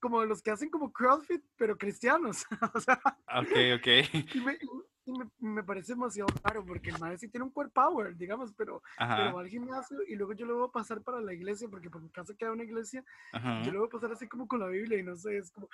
como 0.00 0.24
los 0.24 0.42
que 0.42 0.50
hacen 0.50 0.70
como 0.70 0.92
CrossFit, 0.92 1.42
pero 1.56 1.76
cristianos. 1.76 2.44
o 2.74 2.80
sea, 2.80 3.00
Ok, 3.40 3.52
ok. 3.78 4.34
y 4.34 4.40
me, 4.40 4.54
y 4.54 4.68
me, 5.06 5.28
me 5.40 5.64
parece 5.64 5.92
demasiado 5.94 6.28
raro 6.44 6.64
porque 6.64 6.90
el 6.90 6.98
mae 7.00 7.18
sí 7.18 7.28
tiene 7.28 7.44
un 7.44 7.50
core 7.50 7.70
power, 7.70 8.16
digamos, 8.16 8.52
pero, 8.54 8.82
pero 8.96 9.34
va 9.34 9.40
al 9.40 9.48
gimnasio 9.48 9.98
y 10.06 10.14
luego 10.14 10.32
yo 10.34 10.46
lo 10.46 10.56
voy 10.58 10.68
a 10.68 10.72
pasar 10.72 11.02
para 11.02 11.20
la 11.20 11.32
iglesia, 11.32 11.68
porque 11.68 11.90
por 11.90 12.00
mi 12.02 12.10
casa 12.10 12.34
queda 12.38 12.52
una 12.52 12.62
iglesia 12.64 13.04
ajá. 13.32 13.62
yo 13.64 13.72
lo 13.72 13.80
voy 13.80 13.88
a 13.88 13.90
pasar 13.90 14.12
así 14.12 14.28
como 14.28 14.46
con 14.46 14.60
la 14.60 14.68
Biblia 14.68 14.98
y 14.98 15.02
no 15.02 15.16
sé, 15.16 15.38
es 15.38 15.50
como, 15.50 15.68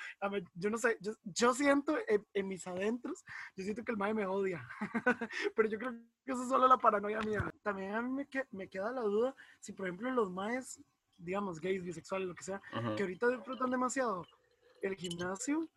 yo 0.55 0.71
no 0.71 0.79
sé, 0.79 0.97
yo, 1.01 1.13
yo 1.25 1.53
siento 1.55 1.97
en, 2.09 2.25
en 2.33 2.49
mis 2.49 2.67
adentros, 2.67 3.25
yo 3.57 3.65
siento 3.65 3.85
que 3.85 3.93
el 3.93 3.99
mae 3.99 4.15
me 4.15 4.27
odia, 4.27 4.67
pero 5.55 5.69
yo 5.69 5.79
creo 5.79 5.93
que 6.25 6.33
eso 6.33 6.43
es 6.43 6.49
solo 6.49 6.67
la 6.69 6.79
paranoia 6.79 7.21
mía. 7.21 7.51
También 7.63 7.95
a 7.95 8.03
mí 8.03 8.11
me, 8.11 8.27
que- 8.27 8.47
me 8.53 8.69
queda 8.69 8.93
la 8.93 9.03
duda 9.03 9.35
si, 9.61 9.73
por 9.73 9.87
ejemplo, 9.87 10.11
los 10.11 10.31
maes, 10.31 10.81
digamos, 11.17 11.61
gays, 11.61 11.83
bisexuales, 11.85 12.29
lo 12.29 12.35
que 12.35 12.45
sea, 12.45 12.61
ajá. 12.73 12.95
que 12.97 13.03
ahorita 13.03 13.29
disfrutan 13.29 13.71
demasiado 13.71 14.25
el 14.83 14.95
gimnasio, 14.95 15.69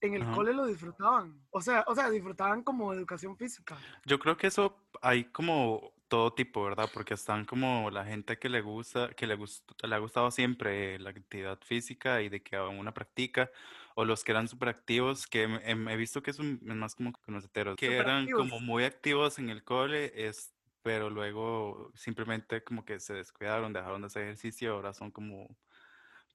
en 0.00 0.14
el 0.14 0.22
Ajá. 0.22 0.30
cole 0.30 0.52
lo 0.54 0.66
disfrutaban, 0.66 1.46
o 1.50 1.60
sea, 1.62 1.84
o 1.86 1.94
sea, 1.94 2.10
disfrutaban 2.10 2.62
como 2.64 2.92
educación 2.94 3.36
física. 3.36 3.86
Yo 4.04 4.18
creo 4.18 4.36
que 4.36 4.46
eso 4.48 4.88
hay 5.02 5.24
como 5.24 5.92
todo 6.08 6.34
tipo, 6.34 6.64
¿verdad? 6.64 6.90
Porque 6.92 7.14
están 7.14 7.44
como 7.44 7.90
la 7.90 8.04
gente 8.04 8.38
que 8.38 8.48
le 8.48 8.60
gusta, 8.62 9.10
que 9.14 9.26
le 9.26 9.36
gust- 9.38 9.64
le 9.86 9.94
ha 9.94 9.98
gustado 9.98 10.30
siempre 10.30 10.98
la 10.98 11.10
actividad 11.10 11.60
física 11.62 12.20
y 12.22 12.28
de 12.28 12.42
que 12.42 12.56
aún 12.56 12.78
una 12.78 12.92
practica, 12.92 13.50
o 13.94 14.04
los 14.04 14.24
que 14.24 14.32
eran 14.32 14.48
súper 14.48 14.68
activos, 14.70 15.26
que 15.26 15.42
em- 15.44 15.60
em- 15.62 15.88
he 15.88 15.96
visto 15.96 16.22
que 16.22 16.32
son 16.32 16.58
más 16.62 16.94
como 16.96 17.12
con 17.12 17.34
los 17.34 17.44
heteros, 17.44 17.76
que 17.76 17.98
eran 17.98 18.28
como 18.28 18.60
muy 18.60 18.84
activos 18.84 19.38
en 19.38 19.50
el 19.50 19.62
cole, 19.64 20.12
es, 20.28 20.54
pero 20.82 21.10
luego 21.10 21.92
simplemente 21.94 22.64
como 22.64 22.84
que 22.84 22.98
se 23.00 23.14
descuidaron, 23.14 23.72
dejaron 23.72 24.00
de 24.02 24.06
hacer 24.08 24.22
ejercicio, 24.24 24.72
ahora 24.74 24.92
son 24.92 25.12
como 25.12 25.56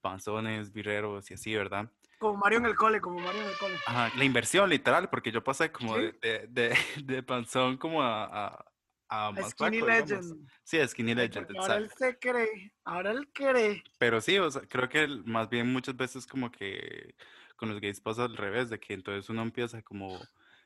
panzones, 0.06 0.72
birreros 0.72 1.32
y 1.32 1.34
así, 1.34 1.56
¿verdad? 1.56 1.92
Como 2.20 2.38
Mario 2.38 2.60
en 2.60 2.66
el 2.68 2.76
cole, 2.76 3.02
como 3.02 3.20
Mario 3.20 3.42
en 3.42 3.48
el 3.48 3.58
cole. 3.58 3.76
Ajá, 3.88 4.12
la 4.16 4.24
inversión 4.24 4.70
literal, 4.70 5.10
porque 5.10 5.32
yo 5.32 5.44
pasé 5.44 5.72
como 5.72 5.96
Sí. 5.96 6.12
de, 6.22 6.48
de, 6.48 6.78
de, 7.04 7.24
panzón 7.24 7.78
como 7.78 8.04
a, 8.04 8.26
a, 8.26 8.66
a 9.10 9.28
A 9.30 9.50
Skinny 9.50 9.80
flaco, 9.82 10.06
digamos. 10.06 10.10
Legend. 10.10 10.50
Sí, 10.64 10.80
a 10.80 10.88
Skinny 10.88 11.16
Legend, 11.16 11.48
porque 11.48 11.60
ahora 11.60 11.78
él 11.78 11.90
se 11.98 12.20
cree, 12.20 12.72
ahora 12.84 13.12
él 13.12 13.28
cree. 13.34 13.84
Pero 13.98 14.22
sí, 14.22 14.38
o 14.38 14.52
sea, 14.52 14.62
creo 14.62 14.88
que 14.88 15.08
más 15.26 15.50
bien 15.50 15.74
muchas 15.74 15.98
veces 15.98 16.28
como 16.28 16.52
que 16.52 17.16
con 17.56 17.70
los 17.70 17.82
gays 17.82 18.00
pasa 18.00 18.26
al 18.26 18.38
revés, 18.38 18.70
de 18.70 18.80
que 18.80 18.94
entonces 18.94 19.28
uno 19.30 19.42
empieza 19.42 19.82
como 19.82 20.20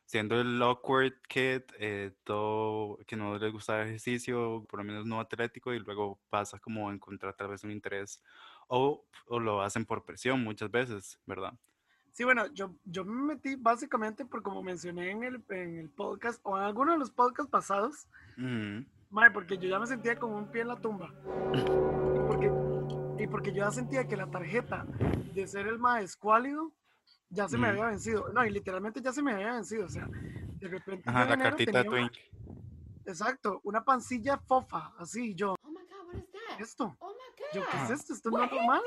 siendo 0.05 0.41
el 0.41 0.59
awkward 0.61 1.13
kid, 1.27 1.61
eh, 1.77 2.11
todo 2.23 2.97
que 3.05 3.15
no 3.15 3.37
le 3.37 3.49
gusta 3.51 3.81
el 3.81 3.89
ejercicio, 3.89 4.65
por 4.67 4.79
lo 4.79 4.83
menos 4.83 5.05
no 5.05 5.19
atlético, 5.19 5.71
y 5.71 5.79
luego 5.79 6.19
pasa 6.29 6.57
como 6.59 6.89
a 6.89 6.93
encontrar 6.93 7.35
tal 7.35 7.49
vez 7.49 7.63
un 7.63 7.69
interés, 7.71 8.19
o, 8.69 9.03
o 9.27 9.39
lo 9.39 9.61
hacen 9.61 9.83
por 9.85 10.05
presión 10.05 10.41
muchas 10.43 10.71
veces, 10.71 11.19
¿verdad? 11.25 11.53
Sí, 12.11 12.23
bueno, 12.23 12.47
yo, 12.53 12.73
yo 12.85 13.03
me 13.05 13.33
metí 13.35 13.55
básicamente 13.55 14.25
por 14.25 14.41
como 14.41 14.63
mencioné 14.63 15.11
en 15.11 15.23
el, 15.23 15.43
en 15.49 15.77
el 15.79 15.89
podcast 15.89 16.39
o 16.43 16.57
en 16.57 16.63
alguno 16.63 16.93
de 16.93 16.97
los 16.97 17.11
podcasts 17.11 17.51
pasados, 17.51 18.07
Ujú, 18.37 18.85
mae, 19.09 19.31
porque 19.31 19.57
yo 19.57 19.67
ya 19.69 19.79
me 19.79 19.87
sentía 19.87 20.17
como 20.17 20.37
un 20.37 20.49
pie 20.51 20.61
en 20.61 20.67
la 20.69 20.75
tumba. 20.79 21.13
Y 21.53 22.19
porque, 22.27 22.51
y 23.23 23.27
porque 23.27 23.51
yo 23.51 23.63
ya 23.63 23.71
sentía 23.71 24.07
que 24.07 24.15
la 24.17 24.29
tarjeta 24.29 24.85
de 25.33 25.47
ser 25.47 25.67
el 25.67 25.79
más 25.79 26.03
escuálido 26.03 26.71
ya 27.29 27.47
se 27.47 27.57
me 27.57 27.67
había 27.67 27.85
vencido. 27.87 28.29
No, 28.33 28.43
y 28.45 28.49
literalmente 28.49 29.01
ya 29.01 29.11
se 29.13 29.21
me 29.21 29.31
había 29.33 29.53
vencido. 29.53 29.85
O 29.85 29.89
sea, 29.89 30.07
de 30.09 30.67
repente. 30.67 31.03
Ajá, 31.09 31.25
la 31.25 31.37
cartita 31.37 31.71
de 31.71 31.83
tenía 31.83 31.89
una- 32.01 32.09
Twink. 32.09 32.23
exacto, 33.05 33.61
una 33.63 33.83
pancilla 33.83 34.37
fofa, 34.37 34.93
así, 34.97 35.35
yo, 35.35 35.55
Oh 35.63 35.69
my 35.69 35.75
god, 35.87 36.07
what 36.07 36.15
is 36.15 36.31
that? 36.31 36.59
esto, 36.61 36.95
Oh 36.99 37.08
yo, 37.53 37.61
¿qué 37.69 37.83
es 37.83 37.89
esto? 37.99 38.13
Esto 38.13 38.31
no 38.31 38.43
es 38.43 38.51
normal. 38.51 38.81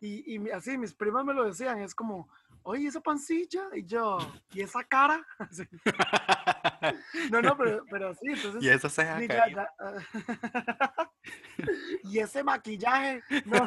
Y, 0.00 0.36
y 0.36 0.50
así 0.50 0.78
mis 0.78 0.94
primas 0.94 1.24
me 1.24 1.34
lo 1.34 1.44
decían, 1.44 1.78
es 1.80 1.94
como, 1.94 2.28
oye, 2.62 2.86
esa 2.86 3.00
pancilla, 3.00 3.64
y 3.74 3.84
yo, 3.84 4.18
¿y 4.52 4.60
esa 4.60 4.84
cara? 4.84 5.26
Así. 5.38 5.64
No, 7.30 7.42
no, 7.42 7.56
pero, 7.56 7.84
pero 7.90 8.14
sí, 8.14 8.28
entonces. 8.28 8.62
y 8.62 8.68
esa 8.68 8.88
ceja 8.88 9.18
sí, 9.18 9.26
caída. 9.26 9.74
ya, 9.78 11.10
y 12.04 12.18
ese 12.20 12.44
maquillaje, 12.44 13.22
no, 13.44 13.66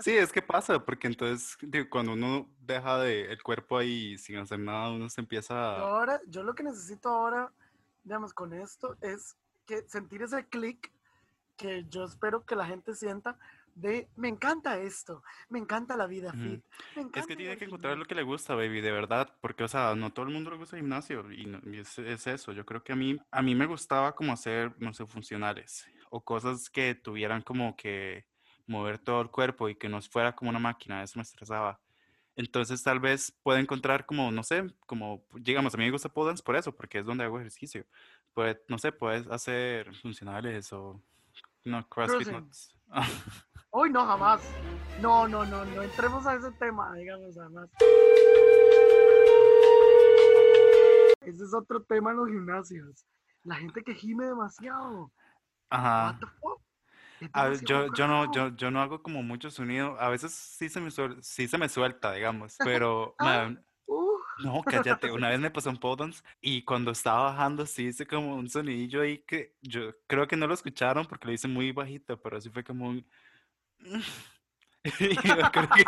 Sí, 0.00 0.12
es 0.12 0.30
que 0.30 0.42
pasa, 0.42 0.84
porque 0.84 1.06
entonces 1.06 1.56
digo, 1.62 1.86
cuando 1.88 2.12
uno 2.12 2.48
deja 2.60 2.98
de, 2.98 3.32
el 3.32 3.42
cuerpo 3.42 3.78
ahí 3.78 4.18
sin 4.18 4.36
hacer 4.36 4.58
nada, 4.58 4.90
uno 4.90 5.08
se 5.08 5.22
empieza 5.22 5.54
a... 5.54 5.80
ahora, 5.80 6.20
yo 6.26 6.42
lo 6.42 6.54
que 6.54 6.62
necesito 6.62 7.08
ahora, 7.08 7.50
digamos, 8.02 8.34
con 8.34 8.52
esto 8.52 8.96
es 9.00 9.36
que 9.66 9.82
sentir 9.88 10.22
ese 10.22 10.46
clic 10.46 10.92
que 11.56 11.84
yo 11.88 12.04
espero 12.04 12.44
que 12.44 12.56
la 12.56 12.66
gente 12.66 12.94
sienta 12.94 13.38
de, 13.76 14.08
me 14.16 14.28
encanta 14.28 14.78
esto, 14.78 15.22
me 15.48 15.58
encanta 15.58 15.96
la 15.96 16.06
vida 16.06 16.32
fit, 16.32 16.62
me 16.94 17.02
Es 17.02 17.08
encanta 17.08 17.26
que 17.26 17.32
ir 17.32 17.38
tiene 17.38 17.56
que 17.56 17.64
encontrar 17.64 17.92
lo 17.96 18.04
gimnasio". 18.04 18.08
que 18.08 18.14
le 18.14 18.22
gusta, 18.22 18.54
baby, 18.54 18.80
de 18.80 18.92
verdad, 18.92 19.36
porque, 19.40 19.64
o 19.64 19.68
sea, 19.68 19.94
no 19.94 20.12
todo 20.12 20.26
el 20.26 20.32
mundo 20.32 20.50
le 20.50 20.56
gusta 20.56 20.76
el 20.76 20.82
gimnasio 20.82 21.30
y, 21.32 21.46
no- 21.46 21.60
y 21.70 21.78
es, 21.80 21.98
es 21.98 22.26
eso. 22.26 22.52
Yo 22.52 22.64
creo 22.64 22.82
que 22.82 22.92
a 22.92 22.96
mí, 22.96 23.16
a 23.30 23.42
mí 23.42 23.54
me 23.54 23.66
gustaba 23.66 24.14
como 24.14 24.32
hacer, 24.32 24.74
no 24.78 24.92
sé, 24.94 25.06
funcionales 25.06 25.86
o 26.10 26.24
cosas 26.24 26.70
que 26.70 26.94
tuvieran 26.94 27.42
como 27.42 27.76
que 27.76 28.26
mover 28.66 28.98
todo 28.98 29.20
el 29.20 29.30
cuerpo 29.30 29.68
y 29.68 29.74
que 29.76 29.88
no 29.88 30.00
fuera 30.02 30.34
como 30.34 30.50
una 30.50 30.58
máquina, 30.58 31.02
eso 31.02 31.18
me 31.18 31.22
estresaba. 31.22 31.80
Entonces, 32.36 32.82
tal 32.82 32.98
vez 33.00 33.32
pueda 33.42 33.60
encontrar 33.60 34.06
como, 34.06 34.30
no 34.32 34.42
sé, 34.42 34.66
como, 34.86 35.24
digamos, 35.34 35.74
a 35.74 35.78
mí 35.78 35.84
me 35.84 35.90
gusta 35.92 36.08
pole 36.08 36.28
dance 36.28 36.42
por 36.42 36.56
eso, 36.56 36.74
porque 36.74 36.98
es 36.98 37.06
donde 37.06 37.24
hago 37.24 37.38
ejercicio. 37.38 37.86
Pues, 38.32 38.56
no 38.68 38.78
sé, 38.78 38.90
puedes 38.92 39.26
hacer 39.28 39.94
funcionales 39.96 40.72
o, 40.72 41.00
no, 41.64 41.88
CrossFit. 41.88 42.28
no- 42.28 42.48
Uy, 43.76 43.90
no, 43.90 44.06
jamás. 44.06 44.40
No, 45.00 45.26
no, 45.26 45.44
no, 45.44 45.64
no 45.64 45.82
entremos 45.82 46.24
a 46.28 46.36
ese 46.36 46.52
tema, 46.52 46.94
digamos, 46.94 47.34
jamás. 47.34 47.68
Ese 51.22 51.42
es 51.42 51.52
otro 51.52 51.82
tema 51.82 52.12
en 52.12 52.18
los 52.18 52.28
gimnasios. 52.28 53.04
La 53.42 53.56
gente 53.56 53.82
que 53.82 53.92
gime 53.92 54.26
demasiado. 54.26 55.10
Ajá. 55.70 56.16
A 57.32 57.52
yo, 57.54 57.92
yo, 57.92 58.06
no, 58.06 58.32
yo, 58.32 58.54
yo 58.54 58.70
no 58.70 58.80
hago 58.80 59.02
como 59.02 59.24
mucho 59.24 59.50
sonido. 59.50 59.98
A 59.98 60.08
veces 60.08 60.32
sí 60.32 60.68
se 60.68 60.80
me, 60.80 60.90
suel- 60.90 61.20
sí 61.20 61.48
se 61.48 61.58
me 61.58 61.68
suelta, 61.68 62.12
digamos. 62.12 62.56
Pero, 62.62 63.16
Ah. 63.18 63.24
man, 63.24 63.66
Uh, 63.86 64.18
no, 64.38 64.62
cállate. 64.64 65.10
Una 65.10 65.30
vez 65.30 65.40
me 65.40 65.50
pasó 65.50 65.70
un 65.70 65.78
dance 65.98 66.22
y 66.40 66.64
cuando 66.64 66.92
estaba 66.92 67.24
bajando 67.24 67.66
sí 67.66 67.86
hice 67.86 68.06
como 68.06 68.36
un 68.36 68.48
sonidillo 68.48 69.02
ahí 69.02 69.18
que 69.18 69.56
yo 69.60 69.94
creo 70.06 70.26
que 70.26 70.36
no 70.36 70.46
lo 70.46 70.54
escucharon 70.54 71.04
porque 71.06 71.26
lo 71.26 71.32
hice 71.32 71.48
muy 71.48 71.70
bajito, 71.72 72.20
pero 72.20 72.40
sí 72.40 72.50
fue 72.50 72.62
como 72.64 72.88
un... 72.88 73.06
Yo 74.84 75.50
creo 75.52 75.68
que 75.70 75.84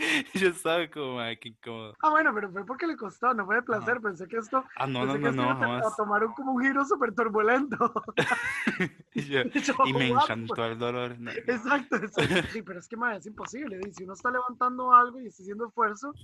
yo 0.34 0.48
estaba 0.48 0.88
como, 0.88 1.20
ay, 1.20 1.36
qué 1.36 1.50
incómodo. 1.50 1.94
ah, 2.02 2.08
bueno, 2.10 2.32
pero 2.34 2.50
fue 2.50 2.64
porque 2.64 2.86
le 2.86 2.96
costó, 2.96 3.34
no 3.34 3.44
fue 3.44 3.56
de 3.56 3.62
placer. 3.62 4.00
Pensé 4.00 4.26
que 4.26 4.38
esto, 4.38 4.64
Ah, 4.76 4.86
no, 4.86 5.04
no, 5.04 5.18
no, 5.18 5.30
no, 5.32 5.42
iba 5.44 5.52
a 5.52 5.58
te- 5.58 5.64
a 5.64 5.68
jamás. 5.68 5.96
tomar 5.96 6.24
un, 6.24 6.32
como 6.32 6.52
un 6.52 6.62
giro 6.62 6.84
súper 6.84 7.14
turbulento. 7.14 7.76
Y, 9.14 9.22
yo- 9.24 9.42
Y 9.42 9.60
yo, 9.60 9.74
y 9.84 9.92
me 9.92 10.08
encantó 10.08 10.64
el 10.64 10.78
dolor. 10.78 11.18
no, 11.18 11.30
Exacto, 11.32 11.96
exacto. 11.96 12.48
Sí, 12.50 12.62
pero 12.62 12.78
es 12.78 12.88
que, 12.88 12.96
madre, 12.96 13.18
es 13.18 13.26
imposible. 13.26 13.78
Si 13.92 14.04
uno 14.04 14.14
está 14.14 14.30
levantando 14.30 14.94
algo 14.94 15.20
y 15.20 15.26
está 15.26 15.42
haciendo 15.42 15.66
esfuerzo, 15.66 16.14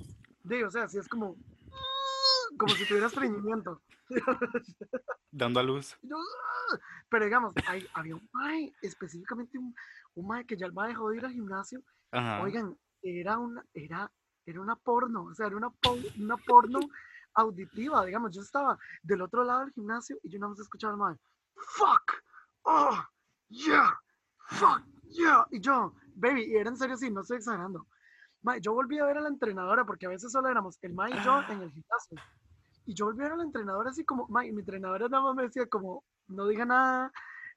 di, 0.43 0.63
o 0.63 0.71
sea, 0.71 0.89
si 0.89 0.99
es 0.99 1.09
como... 1.09 1.37
como 2.57 2.75
si 2.75 2.87
tuviera 2.87 3.07
estreñimiento. 3.07 3.83
Dando 5.31 5.61
a 5.61 5.63
luz. 5.63 5.97
"Ah". 6.05 6.79
pero 7.09 7.25
digamos, 7.25 7.55
hay, 7.69 7.87
había 7.95 8.15
un 8.17 8.29
mae, 8.33 8.73
específicamente 8.83 9.59
un, 9.59 9.75
un 10.15 10.27
mae 10.27 10.45
que 10.45 10.57
ya 10.57 10.67
el 10.67 10.73
mae 10.73 10.89
dejó 10.89 11.11
de 11.11 11.19
ir 11.19 11.25
al 11.25 11.33
gimnasio. 11.33 11.83
Ajá. 12.13 12.43
Oigan, 12.43 12.77
era 13.03 13.39
una, 13.39 13.65
era, 13.75 14.11
era 14.45 14.61
una 14.61 14.77
porno, 14.77 15.25
o 15.25 15.35
sea, 15.35 15.47
era 15.47 15.57
una, 15.57 15.71
una 16.19 16.37
porno 16.39 16.81
auditiva, 17.35 18.05
digamos. 18.05 18.35
Yo 18.35 18.43
estaba 18.43 18.79
del 19.03 19.23
otro 19.23 19.45
lado 19.45 19.61
del 19.61 19.73
gimnasio 19.73 20.19
y 20.23 20.31
yo 20.31 20.39
nada 20.39 20.51
más 20.51 20.61
escuchaba 20.61 20.93
al 20.93 20.99
mae, 20.99 21.17
fuck, 21.55 22.23
oh, 22.63 23.05
yeah, 23.49 23.99
fuck, 24.49 24.83
yeah. 25.11 25.47
Y 25.51 25.61
yo, 25.61 25.95
baby, 26.15 26.45
y 26.45 26.57
era 26.57 26.71
en 26.71 26.77
serio 26.77 26.95
así, 26.95 27.11
no 27.11 27.21
estoy 27.21 27.39
exagerando. 27.39 27.87
Mae, 28.43 28.61
yo 28.61 28.73
volví 28.73 28.99
a 28.99 29.05
ver 29.05 29.19
a 29.19 29.21
la 29.21 29.29
entrenadora 29.29 29.85
porque 29.85 30.07
a 30.07 30.11
veces 30.11 30.31
solo 30.33 30.49
éramos 30.49 30.79
el 30.83 30.95
mae 30.95 31.11
y 31.11 31.25
yo 31.25 31.43
en 31.49 31.63
el 31.63 31.71
gimnasio. 31.73 32.17
Y 32.87 32.95
yo 32.95 33.07
volví 33.07 33.21
a 33.21 33.25
ver 33.25 33.33
a 33.33 33.37
la 33.37 33.45
entrenadora 33.45 33.91
así 33.91 34.05
como, 34.05 34.27
y 34.43 34.53
mi 34.53 34.61
entrenadora 34.61 35.09
nada 35.09 35.25
más 35.25 35.35
me 35.35 35.43
decía 35.45 35.67
como, 35.69 36.05
no 36.29 36.47
diga 36.49 36.65
nada, 36.65 37.13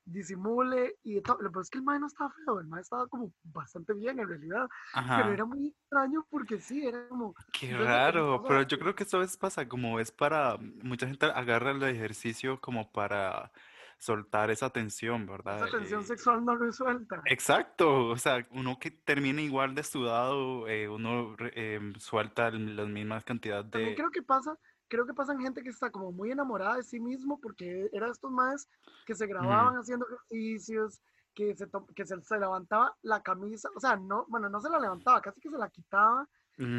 disimule 0.06 0.96
y 1.04 1.16
de 1.16 1.22
todo. 1.22 1.38
Lo 1.42 1.52
peor 1.52 1.64
es 1.64 1.70
que 1.70 1.78
el 1.80 1.84
mae 1.84 2.00
no 2.00 2.08
estaba 2.08 2.32
feo, 2.46 2.60
el 2.60 2.68
mae 2.68 2.82
estaba 2.82 3.08
como 3.08 3.32
bastante 3.44 3.94
bien 3.94 4.20
en 4.20 4.28
realidad, 4.28 4.68
pero 5.16 5.32
Ajá. 5.32 5.34
era 5.34 5.46
muy 5.46 5.70
extraño 5.70 6.26
porque 6.30 6.60
sí, 6.60 6.86
era 6.86 7.08
como, 7.10 7.36
Qué 7.52 7.76
raro, 7.78 8.44
pero 8.48 8.62
yo 8.64 8.80
creo 8.80 8.96
que 8.96 9.04
eso 9.04 9.18
a 9.18 9.22
veces 9.22 9.38
pasa 9.38 9.68
como 9.68 10.00
es 10.00 10.12
para, 10.12 10.58
mucha 10.58 11.08
gente 11.08 11.26
agarra 11.26 11.72
el 11.72 11.84
ejercicio 11.84 12.60
como 12.62 12.92
para 12.92 13.52
soltar 13.98 14.50
esa 14.52 14.70
tensión, 14.72 15.26
¿verdad? 15.28 15.64
esa 15.64 15.78
tensión 15.78 16.04
Eh, 16.04 16.06
sexual 16.06 16.44
no 16.46 16.56
resuelta. 16.56 17.22
Exacto, 17.26 18.08
o 18.08 18.18
sea, 18.18 18.48
uno 18.52 18.80
que 18.80 18.92
termina 18.92 19.42
igual 19.42 19.76
de 19.76 19.84
sudado, 19.84 20.68
eh, 20.68 20.88
uno 20.90 21.36
em, 21.54 21.94
suelta 22.00 22.48
el- 22.48 22.76
las 22.76 22.88
mismas 22.88 23.24
cantidades 23.24 23.70
También 23.72 23.96
de... 23.96 23.96
creo 23.96 24.12
que 24.12 24.22
pasa, 24.22 24.58
creo 24.90 25.06
que 25.06 25.14
pasa 25.14 25.34
en 25.34 25.40
gente 25.42 25.64
que 25.64 25.70
está 25.70 25.92
como 25.92 26.12
muy 26.12 26.32
enamorada 26.32 26.76
de 26.76 26.84
sí 26.84 27.00
mismo 27.00 27.40
porque 27.40 27.90
era 27.94 28.10
estos 28.10 28.32
maes 28.32 28.68
que 29.06 29.16
se 29.16 29.28
grababan 29.28 29.76
haciendo 29.76 30.06
ejercicios, 30.08 31.00
que 31.34 31.56
se, 31.56 31.68
que 31.96 32.06
se, 32.06 32.22
se 32.22 32.38
levantaba 32.40 32.98
la 33.02 33.22
camisa, 33.22 33.70
o 33.76 33.80
sea, 33.80 33.96
no, 33.96 34.26
bueno, 34.28 34.50
no 34.50 34.60
se 34.60 34.70
la 34.70 34.80
levantaba, 34.80 35.22
casi 35.22 35.40
que 35.40 35.50
se 35.50 35.58
la 35.58 35.70
quitaba 35.70 36.28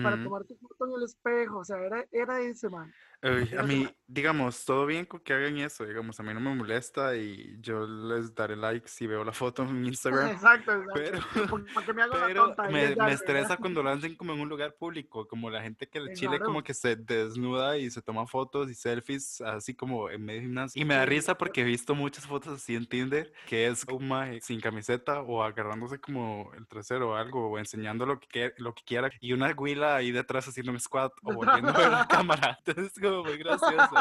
para 0.03 0.17
Ujú. 0.17 0.25
tomarte 0.25 0.57
foto 0.57 0.87
en 0.87 0.93
el 0.97 1.03
espejo, 1.05 1.59
o 1.59 1.65
sea, 1.65 1.79
era, 1.79 2.05
era 2.11 2.41
ese 2.41 2.69
man. 2.69 2.93
Uy, 3.23 3.51
a 3.59 3.63
mí, 3.63 3.89
digamos, 4.07 4.65
todo 4.65 4.87
bien 4.87 5.05
con 5.05 5.21
que 5.21 5.33
hagan 5.33 5.59
eso, 5.59 5.85
digamos, 5.85 6.19
a 6.19 6.23
mí 6.23 6.33
no 6.33 6.41
me 6.41 6.55
molesta 6.55 7.17
y 7.17 7.59
yo 7.61 7.87
les 7.87 8.35
daré 8.35 8.57
like 8.57 8.89
si 8.89 9.07
veo 9.07 9.25
la 9.25 9.33
foto 9.33 9.63
en 9.63 9.85
Instagram, 9.85 10.31
Exacto, 10.31 10.73
exacto. 10.73 10.93
pero, 10.95 11.67
Para 11.75 11.87
que 11.87 11.93
me 11.93 12.03
haga 12.03 12.19
la 12.19 12.27
pero 12.27 12.47
tonta. 12.47 12.63
ahí 12.65 12.73
me, 12.73 12.87
de 12.89 12.97
me 12.97 13.13
estresa 13.13 13.57
cuando 13.57 13.83
lo 13.83 13.91
hacen 13.91 14.17
como 14.17 14.33
en 14.33 14.41
un 14.41 14.49
lugar 14.49 14.75
público, 14.75 15.29
como 15.29 15.51
la 15.51 15.63
gente 15.63 15.87
que 15.87 15.99
en 15.99 16.15
Chile 16.15 16.39
como 16.39 16.55
claro. 16.55 16.65
que 16.65 16.75
se 16.75 16.97
desnuda 16.97 17.77
y 17.77 17.91
se 17.91 18.01
toma 18.01 18.27
fotos 18.27 18.71
y 18.71 18.75
selfies 18.75 19.41
así 19.43 19.75
como 19.75 20.09
en 20.09 20.25
medio 20.25 20.41
de 20.41 20.47
gimnasio. 20.47 20.81
Y 20.81 20.85
me 20.85 20.95
da 20.95 21.05
risa 21.05 21.37
porque 21.37 21.61
he 21.61 21.65
visto 21.65 21.95
muchas 21.95 22.27
fotos 22.27 22.55
así 22.55 22.75
en 22.75 22.87
Tinder, 22.87 23.33
que 23.47 23.67
es 23.67 23.85
un 23.85 24.09
maje 24.09 24.41
sin 24.41 24.61
camiseta 24.61 25.21
o 25.21 25.43
agarrándose 25.43 26.01
como 26.01 26.51
el 26.57 26.67
trasero 26.67 27.11
o 27.11 27.15
algo, 27.15 27.51
o 27.51 27.59
enseñando 27.59 28.07
lo 28.07 28.19
que, 28.19 28.55
lo 28.57 28.75
que 28.75 28.83
quiera, 28.85 29.11
y 29.21 29.33
una 29.33 29.53
güila 29.53 29.97
ahí 29.97 30.11
detrás 30.11 30.49
haciendo 30.49 30.73
un 30.73 30.81
squat 30.81 31.13
o 31.23 31.35
volviendo 31.35 31.71
a 31.71 31.89
la 31.89 32.09
cámara. 32.09 32.59
Entonces 32.65 32.93
muy 33.25 33.37
gracioso. 33.39 33.95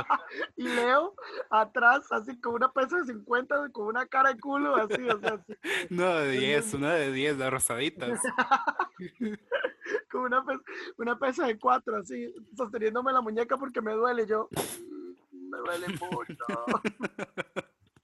Y 0.56 0.64
Leo 0.68 1.14
atrás, 1.50 2.12
así 2.12 2.40
con 2.40 2.56
una 2.56 2.72
pesa 2.72 2.98
de 2.98 3.06
50, 3.06 3.70
con 3.72 3.88
una 3.88 4.06
cara 4.08 4.34
de 4.34 4.40
culo, 4.40 4.76
así, 4.76 5.02
o 5.10 5.20
sea, 5.20 5.34
así, 5.34 5.54
Una 5.94 6.16
de 6.20 6.34
Es 6.36 6.40
10, 6.40 6.74
muy- 6.74 6.76
una 6.84 6.94
de 6.94 7.12
10, 7.12 7.38
de 7.38 7.50
rosaditas. 7.50 8.22
con 10.12 10.22
una 10.22 10.44
pesa, 10.46 10.62
una 10.98 11.20
pesa 11.20 11.48
de 11.48 11.58
4, 11.60 11.98
así, 11.98 12.34
sosteniéndome 12.56 13.14
la 13.14 13.22
muñeca 13.22 13.58
porque 13.58 13.82
me 13.82 13.94
duele. 13.94 14.26
Yo, 14.28 14.48
"Mm, 14.52 15.50
me 15.50 15.58
duele 15.60 15.88
mucho. 16.00 16.36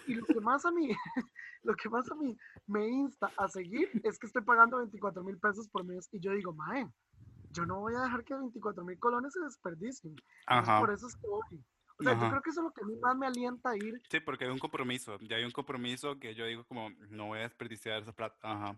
Y 0.07 0.13
lo 0.15 0.25
que 0.25 0.39
más 0.39 0.63
a 0.65 0.71
mí, 0.71 0.89
lo 1.63 1.75
que 1.75 1.89
más 1.89 2.09
a 2.11 2.15
mí 2.15 2.37
me 2.67 2.87
insta 2.87 3.31
a 3.37 3.47
seguir 3.47 3.89
es 4.03 4.19
que 4.19 4.27
estoy 4.27 4.43
pagando 4.43 4.77
24 4.77 5.23
mil 5.23 5.37
pesos 5.39 5.67
por 5.69 5.83
mes 5.83 6.07
y 6.11 6.19
yo 6.19 6.31
digo, 6.31 6.53
mae, 6.53 6.87
yo 7.55 7.65
no 7.65 7.79
voy 7.79 7.95
a 7.95 8.01
dejar 8.01 8.23
que 8.23 8.35
24 8.35 8.83
mil 8.83 8.99
colones 8.99 9.33
se 9.33 9.39
desperdicien. 9.41 10.15
Ajá. 10.47 10.79
por 10.79 10.91
eso 10.91 11.07
es 11.07 11.15
que 11.15 11.27
voy. 11.27 11.63
O 11.97 12.03
sea, 12.03 12.13
yo 12.13 12.29
creo 12.29 12.41
que 12.41 12.49
eso 12.49 12.59
es 12.59 12.65
lo 12.65 12.71
que 12.73 12.81
a 12.83 12.85
mí 12.87 12.95
más 12.97 13.15
me 13.15 13.25
alienta 13.25 13.69
a 13.69 13.77
ir. 13.77 14.01
Sí, 14.09 14.19
porque 14.19 14.43
hay 14.43 14.51
un 14.51 14.59
compromiso. 14.59 15.17
Ya 15.21 15.37
hay 15.37 15.45
un 15.45 15.51
compromiso 15.51 16.19
que 16.19 16.35
yo 16.35 16.45
digo 16.45 16.65
como, 16.65 16.89
no 17.09 17.27
voy 17.27 17.39
a 17.39 17.43
desperdiciar 17.43 18.01
esa 18.01 18.11
plata. 18.11 18.35
Ajá. 18.41 18.75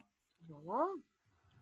No. 0.47 1.01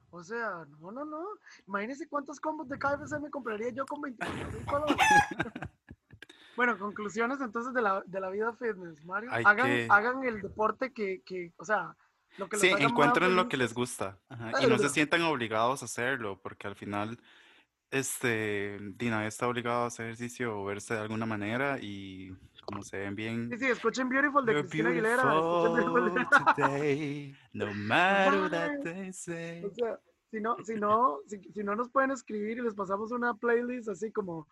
O 0.09 0.23
sea, 0.23 0.65
no, 0.81 0.91
no, 0.91 1.05
no. 1.05 1.23
Imagínense 1.67 2.07
cuántos 2.09 2.39
combos 2.41 2.67
de 2.67 2.77
KFC 2.77 3.19
me 3.21 3.29
compraría 3.29 3.69
yo 3.69 3.85
con 3.85 4.01
24 4.01 4.51
mil 4.51 4.65
colones. 4.65 4.97
bueno, 6.57 6.77
conclusiones 6.77 7.39
entonces 7.41 7.73
de 7.73 7.81
la, 7.81 8.01
de 8.05 8.19
la 8.19 8.29
vida 8.29 8.53
fitness, 8.53 9.03
Mario. 9.05 9.29
Hagan, 9.31 9.65
que- 9.67 9.87
hagan 9.89 10.23
el 10.25 10.41
deporte 10.41 10.91
que, 10.93 11.21
que, 11.25 11.53
o 11.57 11.65
sea, 11.65 11.95
lo 12.37 12.49
que 12.49 12.57
Sí, 12.57 12.67
encuentren 12.77 13.35
lo 13.35 13.47
que 13.47 13.57
les 13.57 13.73
gusta. 13.73 14.19
Ajá, 14.29 14.51
Y 14.63 14.67
no 14.67 14.77
se 14.77 14.89
sientan 14.89 15.21
obligados 15.23 15.81
a 15.81 15.85
hacerlo, 15.85 16.39
porque 16.41 16.67
al 16.67 16.75
final, 16.75 17.19
este, 17.91 18.77
di, 18.81 19.09
nadie 19.09 19.27
está 19.27 19.47
obligado 19.47 19.83
a 19.83 19.87
hacer 19.87 20.05
ejercicio 20.07 20.59
o 20.59 20.65
verse 20.65 20.93
de 20.93 21.01
alguna 21.01 21.25
manera 21.25 21.77
y 21.81 22.35
como 22.65 22.81
se 22.83 22.97
ven 22.97 23.15
bien. 23.15 23.49
Sí, 23.51 23.57
sí, 23.59 23.65
escuchen 23.67 24.09
Beautiful 24.09 24.45
de 24.45 24.53
You're 24.53 24.67
Cristina 24.67 24.89
Aguilera. 24.89 25.23
today, 26.55 27.35
no 27.53 27.73
matter 27.73 28.41
what 28.41 28.51
Mae. 28.51 28.77
they 28.83 29.13
say. 29.13 29.63
O 29.63 29.69
sea, 29.69 29.99
si 30.31 30.39
no, 30.41 30.57
si 30.63 30.75
no, 30.79 31.19
si, 31.27 31.39
si 31.53 31.63
no 31.63 31.75
nos 31.75 31.89
pueden 31.89 32.11
escribir 32.11 32.57
y 32.57 32.61
les 32.61 32.73
pasamos 32.73 33.11
una 33.11 33.33
playlist 33.35 33.89
así 33.89 34.11
como 34.11 34.47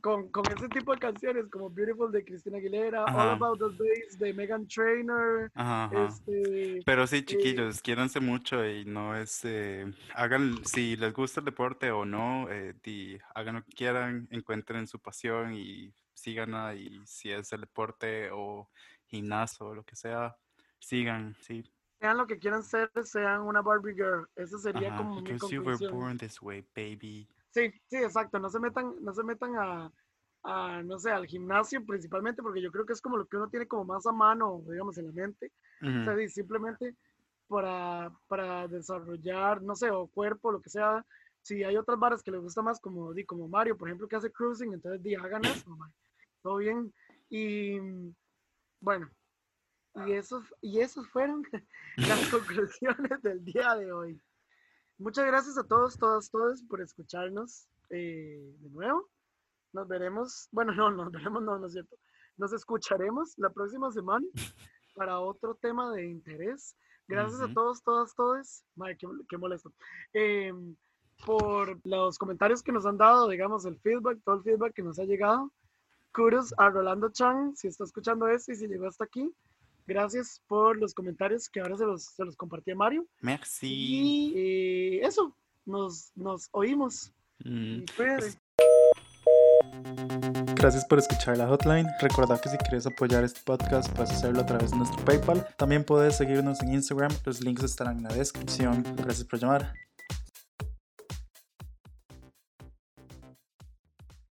con, 0.00 0.28
con 0.30 0.44
ese 0.56 0.68
tipo 0.68 0.92
de 0.92 0.98
canciones 1.00 1.46
como 1.50 1.70
Beautiful 1.70 2.12
de 2.12 2.24
Cristina 2.24 2.58
Aguilera, 2.58 3.04
All 3.04 3.08
Ajá. 3.08 3.32
About 3.32 3.58
the 3.58 3.66
Bass 3.66 4.18
de 4.18 4.34
Megan 4.34 4.66
Trainor, 4.66 5.50
Ajá, 5.54 5.84
ajá. 5.84 6.06
este, 6.08 6.82
Pero 6.84 7.06
sí, 7.06 7.24
chiquillos, 7.24 7.80
quiéranse 7.80 8.20
mucho 8.20 8.64
y 8.66 8.84
no 8.84 9.16
es, 9.16 9.40
eh, 9.44 9.86
hagan, 10.14 10.64
si 10.64 10.96
les 10.96 11.12
gusta 11.12 11.40
el 11.40 11.46
deporte 11.46 11.90
o 11.90 12.04
no, 12.04 12.50
eh, 12.50 12.74
di- 12.82 13.18
hagan 13.34 13.56
lo 13.56 13.64
que 13.64 13.72
quieran, 13.72 14.28
encuentren 14.30 14.86
su 14.86 14.98
pasión 15.00 15.54
y 15.54 15.94
síganla 16.14 16.74
y 16.74 17.00
si 17.06 17.30
es 17.32 17.52
el 17.52 17.62
deporte 17.62 18.30
o 18.30 18.70
gimnasio 19.06 19.66
o 19.68 19.74
lo 19.74 19.84
que 19.84 19.96
sea, 19.96 20.36
sigan, 20.78 21.34
sí. 21.40 21.64
sean 21.98 22.16
lo 22.18 22.26
que 22.26 22.38
quieran 22.38 22.62
ser, 22.62 22.90
sean 23.04 23.40
una 23.42 23.62
Barbie 23.62 23.94
Girl. 23.94 24.26
Esa 24.36 24.58
sería 24.58 24.94
como 24.96 25.16
mi 25.16 25.22
because 25.22 25.54
you 25.54 25.62
were 25.62 25.72
conclusión. 25.78 25.92
born 25.92 26.18
this 26.18 26.42
way, 26.42 26.64
baby. 26.74 27.28
Sí, 27.52 27.70
sí, 27.86 27.96
exacto. 27.96 28.38
No 28.38 28.50
se 28.50 28.58
metan, 28.58 28.94
no 29.00 29.12
se 29.12 29.22
metan 29.22 29.54
a, 29.56 29.92
a, 30.42 30.82
no 30.82 30.98
sé, 30.98 31.10
al 31.10 31.26
gimnasio 31.26 31.84
principalmente, 31.84 32.42
porque 32.42 32.62
yo 32.62 32.72
creo 32.72 32.84
que 32.86 32.92
es 32.92 33.00
como 33.00 33.16
lo 33.16 33.26
que 33.26 33.36
uno 33.36 33.48
tiene 33.48 33.66
como 33.66 33.84
más 33.84 34.06
a 34.06 34.12
mano, 34.12 34.62
digamos, 34.68 34.96
en 34.98 35.06
la 35.06 35.12
mente. 35.12 35.52
O 35.80 36.04
sea, 36.04 36.28
simplemente 36.28 36.94
para, 37.48 38.10
para 38.28 38.68
desarrollar, 38.68 39.62
no 39.62 39.74
sé, 39.74 39.90
o 39.90 40.06
cuerpo, 40.06 40.52
lo 40.52 40.60
que 40.60 40.70
sea. 40.70 41.04
Si 41.42 41.64
hay 41.64 41.76
otras 41.76 41.98
varas 41.98 42.22
que 42.22 42.30
les 42.30 42.40
gusta 42.40 42.62
más, 42.62 42.80
como, 42.80 43.12
di, 43.12 43.24
como 43.24 43.48
Mario, 43.48 43.76
por 43.76 43.88
ejemplo, 43.88 44.06
que 44.06 44.16
hace 44.16 44.30
cruising, 44.30 44.72
entonces 44.72 45.02
di, 45.02 45.14
hagan 45.14 45.44
eso, 45.44 45.68
mae. 45.70 45.90
todo 46.40 46.56
bien. 46.56 46.92
Y 47.28 47.78
bueno, 48.80 49.10
y 50.06 50.12
esos, 50.12 50.44
y 50.60 50.80
esos 50.80 51.08
fueron 51.08 51.42
las 51.96 52.20
conclusiones 52.30 53.22
del 53.22 53.44
día 53.44 53.74
de 53.74 53.92
hoy. 53.92 54.20
Muchas 55.02 55.26
gracias 55.26 55.58
a 55.58 55.64
todos, 55.64 55.98
todas, 55.98 56.30
todos 56.30 56.62
por 56.62 56.80
escucharnos 56.80 57.66
eh, 57.90 58.54
de 58.60 58.70
nuevo. 58.70 59.08
Nos 59.72 59.88
veremos, 59.88 60.48
bueno, 60.52 60.72
no, 60.72 60.92
nos 60.92 61.10
veremos, 61.10 61.42
no, 61.42 61.58
no 61.58 61.66
es 61.66 61.72
cierto. 61.72 61.96
Nos 62.36 62.52
escucharemos 62.52 63.36
la 63.36 63.50
próxima 63.50 63.90
semana 63.90 64.24
para 64.94 65.18
otro 65.18 65.56
tema 65.56 65.92
de 65.92 66.06
interés. 66.06 66.76
Gracias 67.08 67.40
a 67.40 67.46
Ujú. 67.46 67.54
todos, 67.54 67.82
todas, 67.82 68.14
todos. 68.14 68.64
Madre, 68.76 68.96
qué, 68.96 69.08
qué 69.28 69.36
molesto. 69.36 69.72
Em, 70.12 70.76
por 71.26 71.80
los 71.84 72.16
comentarios 72.16 72.62
que 72.62 72.70
nos 72.70 72.86
han 72.86 72.96
dado, 72.96 73.28
digamos, 73.28 73.64
el 73.64 73.80
feedback, 73.80 74.20
todo 74.24 74.36
el 74.36 74.42
feedback 74.44 74.72
que 74.72 74.84
nos 74.84 75.00
ha 75.00 75.04
llegado. 75.04 75.50
Kudos 76.14 76.54
a 76.58 76.70
Rolando 76.70 77.10
Chang, 77.10 77.56
si 77.56 77.66
está 77.66 77.82
escuchando 77.82 78.28
esto 78.28 78.52
y 78.52 78.54
si 78.54 78.68
llegó 78.68 78.86
hasta 78.86 79.02
aquí. 79.02 79.34
Gracias 79.86 80.40
por 80.46 80.76
los 80.78 80.94
comentarios 80.94 81.48
que 81.48 81.60
ahora 81.60 81.76
se 81.76 81.84
los, 81.84 82.04
se 82.04 82.24
los 82.24 82.36
compartí 82.36 82.70
a 82.70 82.76
Mario. 82.76 83.06
Merci. 83.20 83.66
Y 83.66 84.32
eh, 84.36 85.00
eso, 85.02 85.34
nos, 85.64 86.12
nos 86.14 86.48
oímos. 86.52 87.12
Mm. 87.44 87.84
Gracias 90.54 90.84
por 90.84 90.98
escuchar 90.98 91.36
la 91.38 91.48
hotline. 91.48 91.86
Recuerda 92.00 92.40
que 92.40 92.48
si 92.48 92.56
quieres 92.58 92.86
apoyar 92.86 93.24
este 93.24 93.40
podcast 93.44 93.90
puedes 93.92 94.10
hacerlo 94.10 94.40
a 94.42 94.46
través 94.46 94.70
de 94.70 94.76
nuestro 94.76 95.04
PayPal. 95.04 95.46
También 95.56 95.84
puedes 95.84 96.16
seguirnos 96.16 96.62
en 96.62 96.74
Instagram. 96.74 97.12
Los 97.24 97.40
links 97.40 97.64
estarán 97.64 97.98
en 97.98 98.04
la 98.04 98.14
descripción. 98.14 98.84
Gracias 98.96 99.26
por 99.26 99.40
llamar. 99.40 99.72